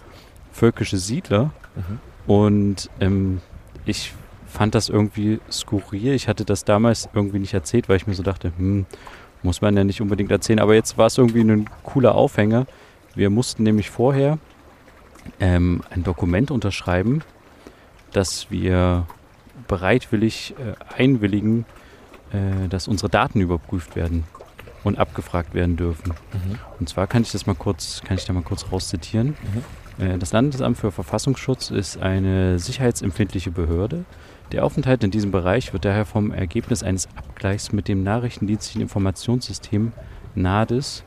völkische 0.51 0.97
Siedler. 0.97 1.51
Mhm. 1.75 1.99
Und 2.27 2.89
ähm, 2.99 3.41
ich 3.85 4.13
fand 4.47 4.73
das 4.73 4.89
irgendwie 4.89 5.39
skurril. 5.51 6.13
Ich 6.13 6.27
hatte 6.27 6.45
das 6.45 6.63
damals 6.63 7.09
irgendwie 7.13 7.39
nicht 7.39 7.53
erzählt, 7.53 7.89
weil 7.89 7.97
ich 7.97 8.07
mir 8.07 8.13
so 8.13 8.23
dachte, 8.23 8.51
hm, 8.57 8.85
muss 9.43 9.61
man 9.61 9.75
ja 9.77 9.83
nicht 9.83 10.01
unbedingt 10.01 10.31
erzählen. 10.31 10.59
Aber 10.59 10.73
jetzt 10.73 10.97
war 10.97 11.07
es 11.07 11.17
irgendwie 11.17 11.41
ein 11.41 11.69
cooler 11.83 12.15
Aufhänger. 12.15 12.65
Wir 13.15 13.29
mussten 13.29 13.63
nämlich 13.63 13.89
vorher 13.89 14.39
ähm, 15.39 15.81
ein 15.89 16.03
Dokument 16.03 16.51
unterschreiben, 16.51 17.21
dass 18.11 18.49
wir 18.49 19.05
bereitwillig 19.67 20.55
äh, 20.57 21.01
einwilligen, 21.01 21.65
äh, 22.31 22.67
dass 22.69 22.87
unsere 22.87 23.09
Daten 23.09 23.41
überprüft 23.41 23.95
werden 23.95 24.23
und 24.85 24.97
abgefragt 24.99 25.53
werden 25.53 25.75
dürfen. 25.75 26.13
Mhm. 26.31 26.59
Und 26.79 26.87
zwar 26.87 27.07
kann 27.07 27.23
ich 27.23 27.31
das 27.31 27.45
mal 27.45 27.55
kurz, 27.55 28.01
kann 28.05 28.17
ich 28.17 28.25
da 28.25 28.33
mal 28.33 28.43
kurz 28.43 28.71
rauszitieren. 28.71 29.35
Äh, 29.99 30.17
Das 30.17 30.31
Landesamt 30.31 30.77
für 30.77 30.91
Verfassungsschutz 30.91 31.71
ist 31.71 31.97
eine 31.97 32.59
sicherheitsempfindliche 32.59 33.51
Behörde. 33.51 34.05
Der 34.51 34.63
Aufenthalt 34.63 35.03
in 35.03 35.09
diesem 35.09 35.31
Bereich 35.31 35.73
wird 35.73 35.85
daher 35.85 36.05
vom 36.05 36.31
Ergebnis 36.31 36.83
eines 36.83 37.09
Abgleichs 37.15 37.71
mit 37.71 37.87
dem 37.87 38.03
Nachrichtendienstlichen 38.03 38.81
Informationssystem 38.81 39.91
NADIS, 40.35 41.03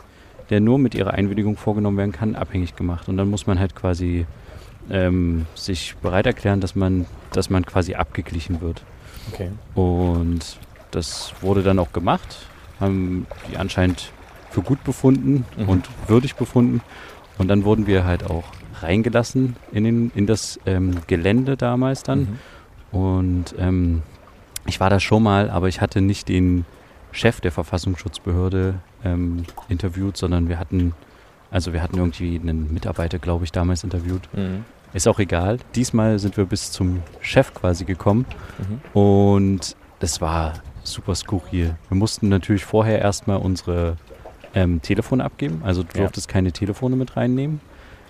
der 0.51 0.61
nur 0.61 0.79
mit 0.79 0.95
ihrer 0.97 1.15
Einwilligung 1.15 1.57
vorgenommen 1.57 1.99
werden 1.99 2.13
kann, 2.13 2.35
abhängig 2.35 2.75
gemacht. 2.75 3.09
Und 3.09 3.17
dann 3.17 3.31
muss 3.31 3.47
man 3.47 3.61
halt 3.61 3.77
quasi 3.77 4.27
ähm, 4.91 5.47
sich 5.55 5.95
bereit 6.03 6.27
erklären, 6.27 6.61
dass 6.61 6.75
man, 6.75 7.07
dass 7.33 7.49
man 7.49 7.65
quasi 7.65 7.95
abgeglichen 7.95 8.61
wird. 8.61 8.83
Okay. 9.33 9.51
Und 9.75 10.59
das 10.91 11.33
wurde 11.43 11.63
dann 11.63 11.79
auch 11.79 11.93
gemacht, 11.93 12.39
haben 12.81 13.27
die 13.51 13.57
anscheinend 13.57 14.13
für 14.51 14.63
gut 14.63 14.83
befunden 14.85 15.45
Mhm. 15.57 15.69
und 15.69 15.89
würdig 16.07 16.35
befunden. 16.37 16.81
Und 17.39 17.49
dann 17.49 17.65
wurden 17.65 17.87
wir 17.87 18.05
halt 18.05 18.25
auch 18.29 18.45
reingelassen 18.81 19.57
in, 19.73 19.85
den, 19.85 20.11
in 20.15 20.27
das 20.27 20.59
ähm, 20.67 20.97
Gelände 21.07 21.57
damals 21.57 22.03
dann. 22.03 22.39
Mhm. 22.93 22.99
Und 22.99 23.55
ähm, 23.59 24.03
ich 24.67 24.81
war 24.81 24.91
da 24.91 24.99
schon 25.01 25.23
mal, 25.23 25.51
aber 25.51 25.69
ich 25.69 25.81
hatte 25.81 26.01
nicht 26.01 26.29
den, 26.29 26.65
Chef 27.11 27.41
der 27.41 27.51
Verfassungsschutzbehörde 27.53 28.75
ähm, 29.03 29.45
interviewt, 29.71 30.17
sondern 30.19 30.49
wir 30.51 30.59
hatten, 30.59 30.93
also 31.51 31.73
wir 31.73 31.83
hatten 31.83 31.97
irgendwie 31.97 32.39
einen 32.39 32.73
Mitarbeiter, 32.73 33.19
glaube 33.19 33.45
ich, 33.47 33.51
damals 33.53 33.83
interviewt. 33.83 34.29
Mhm. 34.35 34.65
Ist 34.93 35.09
auch 35.09 35.19
egal. 35.19 35.59
Diesmal 35.75 36.19
sind 36.19 36.37
wir 36.37 36.45
bis 36.45 36.71
zum 36.71 37.03
Chef 37.21 37.55
quasi 37.55 37.85
gekommen 37.87 38.27
Mhm. 38.59 38.99
und 39.01 39.77
das 40.01 40.21
war 40.21 40.55
super 40.93 41.15
skurril. 41.15 41.77
Wir 41.89 41.97
mussten 41.97 42.29
natürlich 42.29 42.65
vorher 42.65 43.01
erstmal 43.01 43.39
unsere 43.39 43.97
ähm, 44.55 44.81
Telefone 44.83 45.25
abgeben. 45.25 45.61
Also 45.65 45.83
du 45.83 45.89
Ja. 45.97 46.03
durftest 46.05 46.29
keine 46.29 46.53
Telefone 46.53 46.97
mit 46.97 47.17
reinnehmen. 47.17 47.61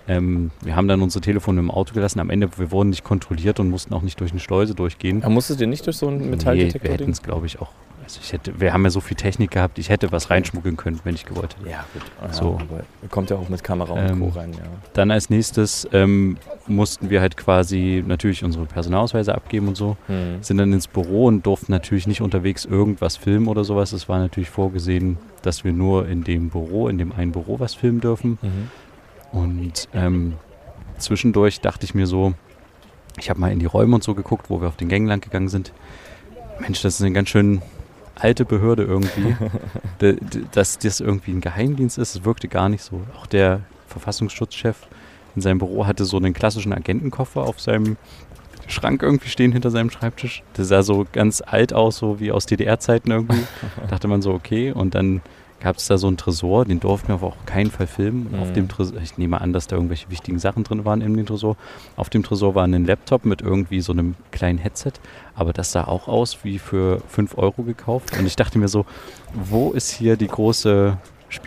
Ähm, 0.07 0.49
wir 0.63 0.75
haben 0.75 0.87
dann 0.87 1.01
unsere 1.01 1.21
Telefone 1.21 1.59
im 1.59 1.69
Auto 1.69 1.93
gelassen. 1.93 2.19
Am 2.19 2.29
Ende, 2.31 2.49
wir 2.57 2.71
wurden 2.71 2.89
nicht 2.89 3.03
kontrolliert 3.03 3.59
und 3.59 3.69
mussten 3.69 3.93
auch 3.93 4.01
nicht 4.01 4.19
durch 4.19 4.31
eine 4.31 4.39
Schleuse 4.39 4.73
durchgehen. 4.73 5.21
Aber 5.23 5.31
musstet 5.33 5.61
ihr 5.61 5.67
nicht 5.67 5.85
durch 5.85 5.97
so 5.97 6.07
einen 6.07 6.17
Nee, 6.17 6.23
wir 6.23 6.31
Metalldetektor? 6.31 6.91
hätten 6.91 7.11
es, 7.11 7.21
glaube 7.21 7.45
ich, 7.45 7.59
auch. 7.61 7.69
Also 8.09 8.21
ich 8.23 8.33
hätte, 8.33 8.59
wir 8.59 8.73
haben 8.73 8.83
ja 8.83 8.89
so 8.89 9.01
viel 9.01 9.15
Technik 9.15 9.51
gehabt, 9.51 9.77
ich 9.77 9.89
hätte 9.89 10.11
was 10.11 10.31
reinschmuggeln 10.31 10.77
können, 10.77 10.99
wenn 11.03 11.13
ich 11.13 11.25
gewollt 11.27 11.55
hätte. 11.59 11.69
ja, 11.69 11.85
gut. 11.93 12.01
Ah, 12.19 12.33
So. 12.33 12.57
Kommt 13.11 13.29
ja 13.29 13.35
auch 13.35 13.49
mit 13.49 13.63
Kamera 13.63 13.93
und 13.93 13.99
Ähm, 13.99 14.19
Co. 14.21 14.29
rein, 14.29 14.51
ja. 14.53 14.59
Dann 14.93 15.11
als 15.11 15.29
nächstes 15.29 15.87
ähm, 15.93 16.37
mussten 16.65 17.11
wir 17.11 17.21
halt 17.21 17.37
quasi 17.37 18.03
natürlich 18.03 18.43
unsere 18.43 18.65
Personalausweise 18.65 19.35
abgeben 19.35 19.67
und 19.67 19.77
so. 19.77 19.95
Mhm. 20.07 20.41
Sind 20.41 20.57
dann 20.57 20.73
ins 20.73 20.87
Büro 20.87 21.27
und 21.27 21.45
durften 21.45 21.71
natürlich 21.71 22.07
nicht 22.07 22.21
unterwegs 22.21 22.65
irgendwas 22.65 23.15
filmen 23.15 23.47
oder 23.47 23.63
sowas. 23.63 23.93
Es 23.93 24.09
war 24.09 24.17
natürlich 24.17 24.49
vorgesehen, 24.49 25.19
dass 25.43 25.63
wir 25.63 25.71
nur 25.71 26.07
in 26.07 26.23
dem 26.23 26.49
Büro, 26.49 26.87
in 26.87 26.97
dem 26.97 27.11
einen 27.11 27.31
Büro 27.31 27.59
was 27.59 27.75
filmen 27.75 28.01
dürfen. 28.01 28.39
Mhm. 28.41 29.37
Und 29.39 29.87
ähm, 29.93 30.33
zwischendurch 30.97 31.61
dachte 31.61 31.85
ich 31.85 31.93
mir 31.93 32.07
so, 32.07 32.33
ich 33.19 33.29
habe 33.29 33.39
mal 33.39 33.51
in 33.51 33.59
die 33.59 33.67
Räume 33.67 33.93
und 33.93 34.03
so 34.03 34.15
geguckt, 34.15 34.49
wo 34.49 34.61
wir 34.61 34.67
auf 34.67 34.77
den 34.77 34.89
Gängen 34.89 35.07
lang 35.07 35.21
gegangen 35.21 35.47
sind. 35.49 35.73
Mensch, 36.59 36.81
das 36.81 36.95
ist 36.95 37.01
eine 37.03 37.13
ganz 37.13 37.29
schön 37.29 37.61
alte 38.19 38.45
Behörde 38.45 38.83
irgendwie. 38.83 39.35
Dass 40.51 40.77
das 40.77 40.99
irgendwie 40.99 41.31
ein 41.31 41.41
Geheimdienst 41.41 41.97
ist, 41.97 42.15
es 42.15 42.25
wirkte 42.25 42.47
gar 42.47 42.69
nicht 42.69 42.83
so. 42.83 43.01
Auch 43.17 43.25
der 43.25 43.61
Verfassungsschutzchef 43.87 44.87
in 45.35 45.41
seinem 45.41 45.59
Büro 45.59 45.85
hatte 45.85 46.05
so 46.05 46.17
einen 46.17 46.33
klassischen 46.33 46.73
Agentenkoffer 46.73 47.41
auf 47.41 47.59
seinem 47.59 47.97
Schrank 48.67 49.01
irgendwie 49.01 49.29
stehen 49.29 49.51
hinter 49.51 49.71
seinem 49.71 49.89
Schreibtisch. 49.89 50.43
Der 50.57 50.65
sah 50.65 50.83
so 50.83 51.05
ganz 51.11 51.41
alt 51.45 51.73
aus, 51.73 51.97
so 51.97 52.19
wie 52.19 52.31
aus 52.31 52.45
DDR-Zeiten 52.45 53.11
irgendwie. 53.11 53.43
Dachte 53.89 54.07
man 54.07 54.21
so, 54.21 54.33
okay. 54.33 54.71
Und 54.71 54.95
dann 54.95 55.21
gab 55.61 55.75
es 55.77 55.87
da 55.87 55.97
so 55.97 56.07
einen 56.07 56.17
Tresor, 56.17 56.65
den 56.65 56.79
durften 56.79 57.09
wir 57.09 57.15
auch 57.15 57.21
auf 57.23 57.45
keinen 57.45 57.69
Fall 57.71 57.87
filmen. 57.87 58.27
Und 58.27 58.39
auf 58.39 58.49
Mhm. 58.49 58.53
dem 58.53 58.67
Tresor, 58.69 59.01
ich 59.01 59.17
nehme 59.17 59.41
an, 59.41 59.51
dass 59.53 59.67
da 59.67 59.75
irgendwelche 59.75 60.09
wichtigen 60.09 60.39
Sachen 60.39 60.63
drin 60.63 60.85
waren 60.85 61.01
in 61.01 61.15
dem 61.17 61.25
Tresor. 61.25 61.57
Auf 61.97 62.09
dem 62.09 62.23
Tresor 62.23 62.55
war 62.55 62.63
ein 62.65 62.85
Laptop 62.85 63.25
mit 63.25 63.41
irgendwie 63.41 63.81
so 63.81 63.91
einem 63.91 64.15
kleinen 64.31 64.57
Headset. 64.57 64.93
Aber 65.35 65.51
das 65.53 65.71
sah 65.71 65.83
auch 65.85 66.07
aus 66.07 66.39
wie 66.43 66.59
für 66.59 67.01
5 67.07 67.37
Euro 67.37 67.63
gekauft. 67.63 68.17
Und 68.17 68.25
ich 68.25 68.35
dachte 68.35 68.57
mir 68.59 68.67
so, 68.69 68.85
wo 69.33 69.71
ist 69.71 69.91
hier 69.91 70.15
die 70.17 70.27
große 70.27 70.97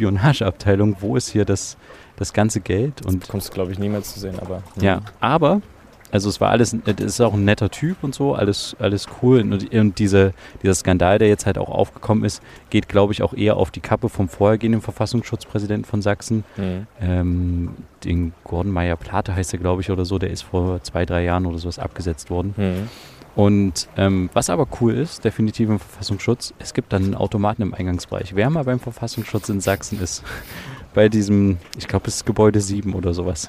Spionageabteilung? 0.06 0.96
Wo 1.00 1.16
ist 1.16 1.28
hier 1.30 1.44
das, 1.44 1.76
das 2.16 2.32
ganze 2.32 2.60
Geld? 2.60 3.04
Und 3.06 3.28
Kommst 3.28 3.48
du, 3.48 3.52
glaube 3.52 3.72
ich, 3.72 3.78
niemals 3.78 4.12
zu 4.12 4.20
sehen, 4.20 4.38
aber. 4.40 4.62
mhm. 4.76 4.82
ja, 4.82 5.00
aber, 5.20 5.60
also 6.12 6.28
es 6.28 6.40
war 6.42 6.50
alles, 6.50 6.76
es 6.84 7.00
ist 7.00 7.20
auch 7.22 7.32
ein 7.32 7.44
netter 7.44 7.70
Typ 7.70 8.04
und 8.04 8.14
so, 8.14 8.34
alles, 8.34 8.76
alles 8.78 9.06
cool. 9.22 9.40
Und, 9.40 9.74
und 9.74 9.98
diese, 9.98 10.34
dieser 10.62 10.74
Skandal, 10.74 11.18
der 11.18 11.28
jetzt 11.28 11.46
halt 11.46 11.56
auch 11.56 11.70
aufgekommen 11.70 12.24
ist, 12.24 12.42
geht, 12.68 12.88
glaube 12.88 13.14
ich, 13.14 13.22
auch 13.22 13.32
eher 13.32 13.56
auf 13.56 13.70
die 13.70 13.80
Kappe 13.80 14.10
vom 14.10 14.28
vorhergehenden 14.28 14.82
Verfassungsschutzpräsidenten 14.82 15.86
von 15.86 16.02
Sachsen. 16.02 16.44
Mhm. 16.58 16.86
Ähm, 17.00 17.70
den 18.04 18.34
Gordon 18.44 18.72
Meyer-Plate 18.72 19.34
heißt 19.34 19.54
er, 19.54 19.58
glaube 19.58 19.80
ich, 19.80 19.90
oder 19.90 20.04
so, 20.04 20.18
der 20.18 20.30
ist 20.30 20.42
vor 20.42 20.82
zwei, 20.82 21.06
drei 21.06 21.24
Jahren 21.24 21.46
oder 21.46 21.56
sowas 21.56 21.78
abgesetzt 21.78 22.28
worden. 22.28 22.54
Mhm. 22.58 22.88
Und 23.34 23.88
ähm, 23.96 24.28
was 24.34 24.50
aber 24.50 24.68
cool 24.80 24.92
ist, 24.92 25.24
definitiv 25.24 25.70
im 25.70 25.78
Verfassungsschutz, 25.78 26.52
es 26.58 26.74
gibt 26.74 26.92
dann 26.92 27.04
einen 27.04 27.14
Automaten 27.14 27.62
im 27.62 27.72
Eingangsbereich. 27.72 28.34
Wer 28.34 28.50
mal 28.50 28.64
beim 28.64 28.78
Verfassungsschutz 28.78 29.48
in 29.48 29.60
Sachsen 29.60 29.98
ist, 30.02 30.22
bei 30.94 31.08
diesem, 31.08 31.58
ich 31.78 31.88
glaube, 31.88 32.08
es 32.08 32.16
ist 32.16 32.26
Gebäude 32.26 32.60
7 32.60 32.94
oder 32.94 33.14
sowas, 33.14 33.48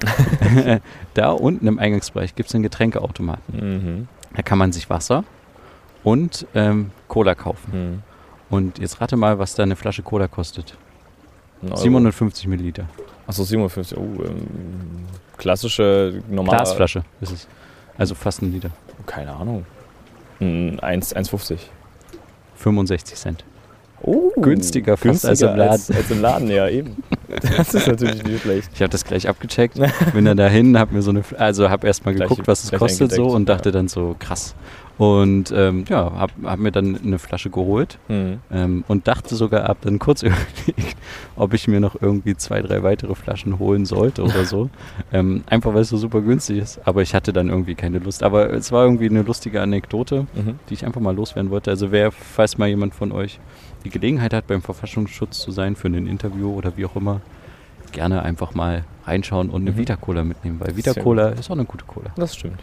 da 1.13 1.31
unten 1.31 1.67
im 1.67 1.79
Eingangsbereich 1.79 2.35
gibt 2.35 2.49
es 2.49 2.55
einen 2.55 2.63
Getränkeautomaten. 2.63 3.55
Mhm. 3.55 4.07
Da 4.35 4.41
kann 4.41 4.57
man 4.57 4.71
sich 4.71 4.89
Wasser 4.89 5.23
und 6.03 6.47
ähm, 6.55 6.91
Cola 7.07 7.35
kaufen. 7.35 7.71
Mhm. 7.71 8.03
Und 8.49 8.79
jetzt 8.79 9.01
rate 9.01 9.15
mal, 9.15 9.39
was 9.39 9.55
da 9.55 9.63
eine 9.63 9.75
Flasche 9.75 10.03
Cola 10.03 10.27
kostet. 10.27 10.77
Ein 11.61 11.69
Euro. 11.69 11.81
750 11.81 12.47
Milliliter. 12.47 12.85
Achso, 13.25 13.43
57. 13.43 13.97
Oh, 13.97 14.01
ähm, 14.01 14.47
klassische, 15.37 16.21
normale. 16.29 16.57
Glasflasche 16.57 17.03
ist 17.21 17.31
es. 17.31 17.47
Also 17.97 18.15
fast 18.15 18.41
ein 18.41 18.51
Liter. 18.51 18.69
Keine 19.05 19.33
Ahnung. 19.33 19.65
Ein 20.39 20.79
1 20.79 21.15
1,50. 21.15 21.57
65 22.57 23.17
Cent. 23.17 23.43
Oh, 24.01 24.31
Günstiger 24.35 24.97
fast 24.97 25.03
günstiger 25.03 25.29
als 25.29 25.41
im 25.41 25.55
Laden. 25.55 25.71
Als, 25.71 25.91
als 25.91 26.11
im 26.11 26.21
Laden, 26.21 26.49
ja, 26.49 26.67
eben. 26.67 26.97
Das 27.57 27.73
ist 27.73 27.87
natürlich 27.87 28.23
nicht 28.23 28.41
schlecht. 28.41 28.69
Ich 28.73 28.81
habe 28.81 28.89
das 28.89 29.05
gleich 29.05 29.27
abgecheckt, 29.27 29.79
bin 30.13 30.25
dann 30.25 30.37
dahin, 30.37 30.77
habe 30.77 30.93
mir 30.95 31.01
so 31.01 31.11
eine, 31.11 31.23
also 31.37 31.69
habe 31.69 31.87
erstmal 31.87 32.13
geguckt, 32.15 32.47
was 32.47 32.63
es 32.63 32.71
kostet 32.71 33.11
so 33.11 33.27
und 33.27 33.47
dachte 33.49 33.69
ja. 33.69 33.73
dann 33.73 33.87
so 33.87 34.15
krass. 34.19 34.55
Und 34.99 35.51
ähm, 35.55 35.85
ja, 35.89 36.11
habe 36.13 36.33
hab 36.43 36.59
mir 36.59 36.71
dann 36.71 36.95
eine 37.03 37.17
Flasche 37.17 37.49
geholt 37.49 37.97
Mhm. 38.09 38.39
ähm, 38.51 38.83
und 38.87 39.07
dachte 39.07 39.33
sogar, 39.35 39.67
ab 39.67 39.77
dann 39.81 39.97
kurz 39.97 40.21
überlegt, 40.21 40.95
ob 41.35 41.53
ich 41.55 41.67
mir 41.67 41.79
noch 41.79 41.99
irgendwie 41.99 42.35
zwei, 42.37 42.61
drei 42.61 42.83
weitere 42.83 43.15
Flaschen 43.15 43.57
holen 43.57 43.85
sollte 43.85 44.21
oder 44.21 44.45
so. 44.45 44.69
ähm, 45.11 45.43
einfach 45.47 45.73
weil 45.73 45.81
es 45.81 45.89
so 45.89 45.97
super 45.97 46.21
günstig 46.21 46.59
ist. 46.59 46.79
Aber 46.85 47.01
ich 47.01 47.15
hatte 47.15 47.33
dann 47.33 47.49
irgendwie 47.49 47.73
keine 47.73 47.97
Lust. 47.97 48.21
Aber 48.21 48.53
es 48.53 48.71
war 48.71 48.83
irgendwie 48.85 49.09
eine 49.09 49.23
lustige 49.23 49.61
Anekdote, 49.61 50.27
Mhm. 50.35 50.59
die 50.69 50.75
ich 50.75 50.85
einfach 50.85 51.01
mal 51.01 51.15
loswerden 51.15 51.49
wollte. 51.49 51.71
Also 51.71 51.91
wer, 51.91 52.11
falls 52.11 52.59
mal 52.59 52.67
jemand 52.69 52.93
von 52.93 53.11
euch 53.11 53.39
die 53.83 53.89
Gelegenheit 53.89 54.33
hat, 54.33 54.47
beim 54.47 54.61
Verfassungsschutz 54.61 55.39
zu 55.39 55.51
sein 55.51 55.75
für 55.75 55.87
ein 55.87 56.07
Interview 56.07 56.53
oder 56.53 56.77
wie 56.77 56.85
auch 56.85 56.95
immer, 56.95 57.21
gerne 57.91 58.23
einfach 58.23 58.55
mal 58.55 58.83
reinschauen 59.05 59.49
und 59.49 59.61
eine 59.61 59.71
Mhm. 59.71 59.77
Vita-Cola 59.77 60.23
mitnehmen, 60.23 60.59
weil 60.59 60.75
Vita-Cola 60.75 61.29
ist 61.29 61.49
auch 61.49 61.55
eine 61.55 61.65
gute 61.65 61.85
Cola. 61.85 62.09
Das 62.15 62.35
stimmt. 62.35 62.59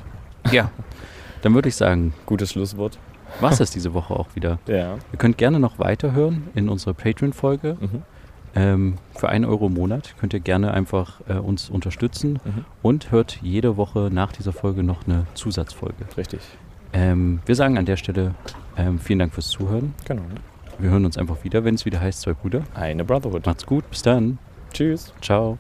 Ja. 0.50 0.70
Dann 1.42 1.54
würde 1.54 1.68
ich 1.68 1.76
sagen, 1.76 2.12
Gutes 2.26 2.50
Schlusswort. 2.52 2.98
war 3.40 3.52
es 3.52 3.58
das 3.58 3.70
diese 3.70 3.94
Woche 3.94 4.14
auch 4.14 4.26
wieder. 4.34 4.58
Ja. 4.66 4.94
Ihr 5.12 5.18
könnt 5.18 5.38
gerne 5.38 5.60
noch 5.60 5.78
weiterhören 5.78 6.48
in 6.54 6.68
unserer 6.68 6.94
Patreon-Folge. 6.94 7.76
Mhm. 7.80 8.02
Ähm, 8.56 8.94
für 9.14 9.28
einen 9.28 9.44
Euro 9.44 9.68
im 9.68 9.74
Monat 9.74 10.14
könnt 10.18 10.34
ihr 10.34 10.40
gerne 10.40 10.74
einfach 10.74 11.20
äh, 11.28 11.34
uns 11.34 11.70
unterstützen 11.70 12.40
Mhm. 12.44 12.64
und 12.82 13.12
hört 13.12 13.38
jede 13.42 13.76
Woche 13.76 14.08
nach 14.12 14.32
dieser 14.32 14.52
Folge 14.52 14.82
noch 14.82 15.06
eine 15.06 15.26
Zusatzfolge. 15.34 16.04
Richtig. 16.16 16.40
Ähm, 16.92 17.38
wir 17.46 17.54
sagen 17.54 17.78
an 17.78 17.86
der 17.86 17.96
Stelle 17.96 18.34
ähm, 18.76 18.98
vielen 18.98 19.20
Dank 19.20 19.32
fürs 19.32 19.48
Zuhören. 19.50 19.94
Genau. 20.06 20.22
Wir 20.80 20.90
hören 20.90 21.04
uns 21.04 21.18
einfach 21.18 21.44
wieder, 21.44 21.64
wenn 21.64 21.74
es 21.74 21.84
wieder 21.84 22.00
heißt, 22.00 22.22
zwei 22.22 22.32
Brüder. 22.32 22.62
Eine 22.74 23.04
Brotherhood. 23.04 23.44
Macht's 23.46 23.66
gut, 23.66 23.88
bis 23.90 24.02
dann. 24.02 24.38
Tschüss. 24.72 25.12
Ciao. 25.20 25.58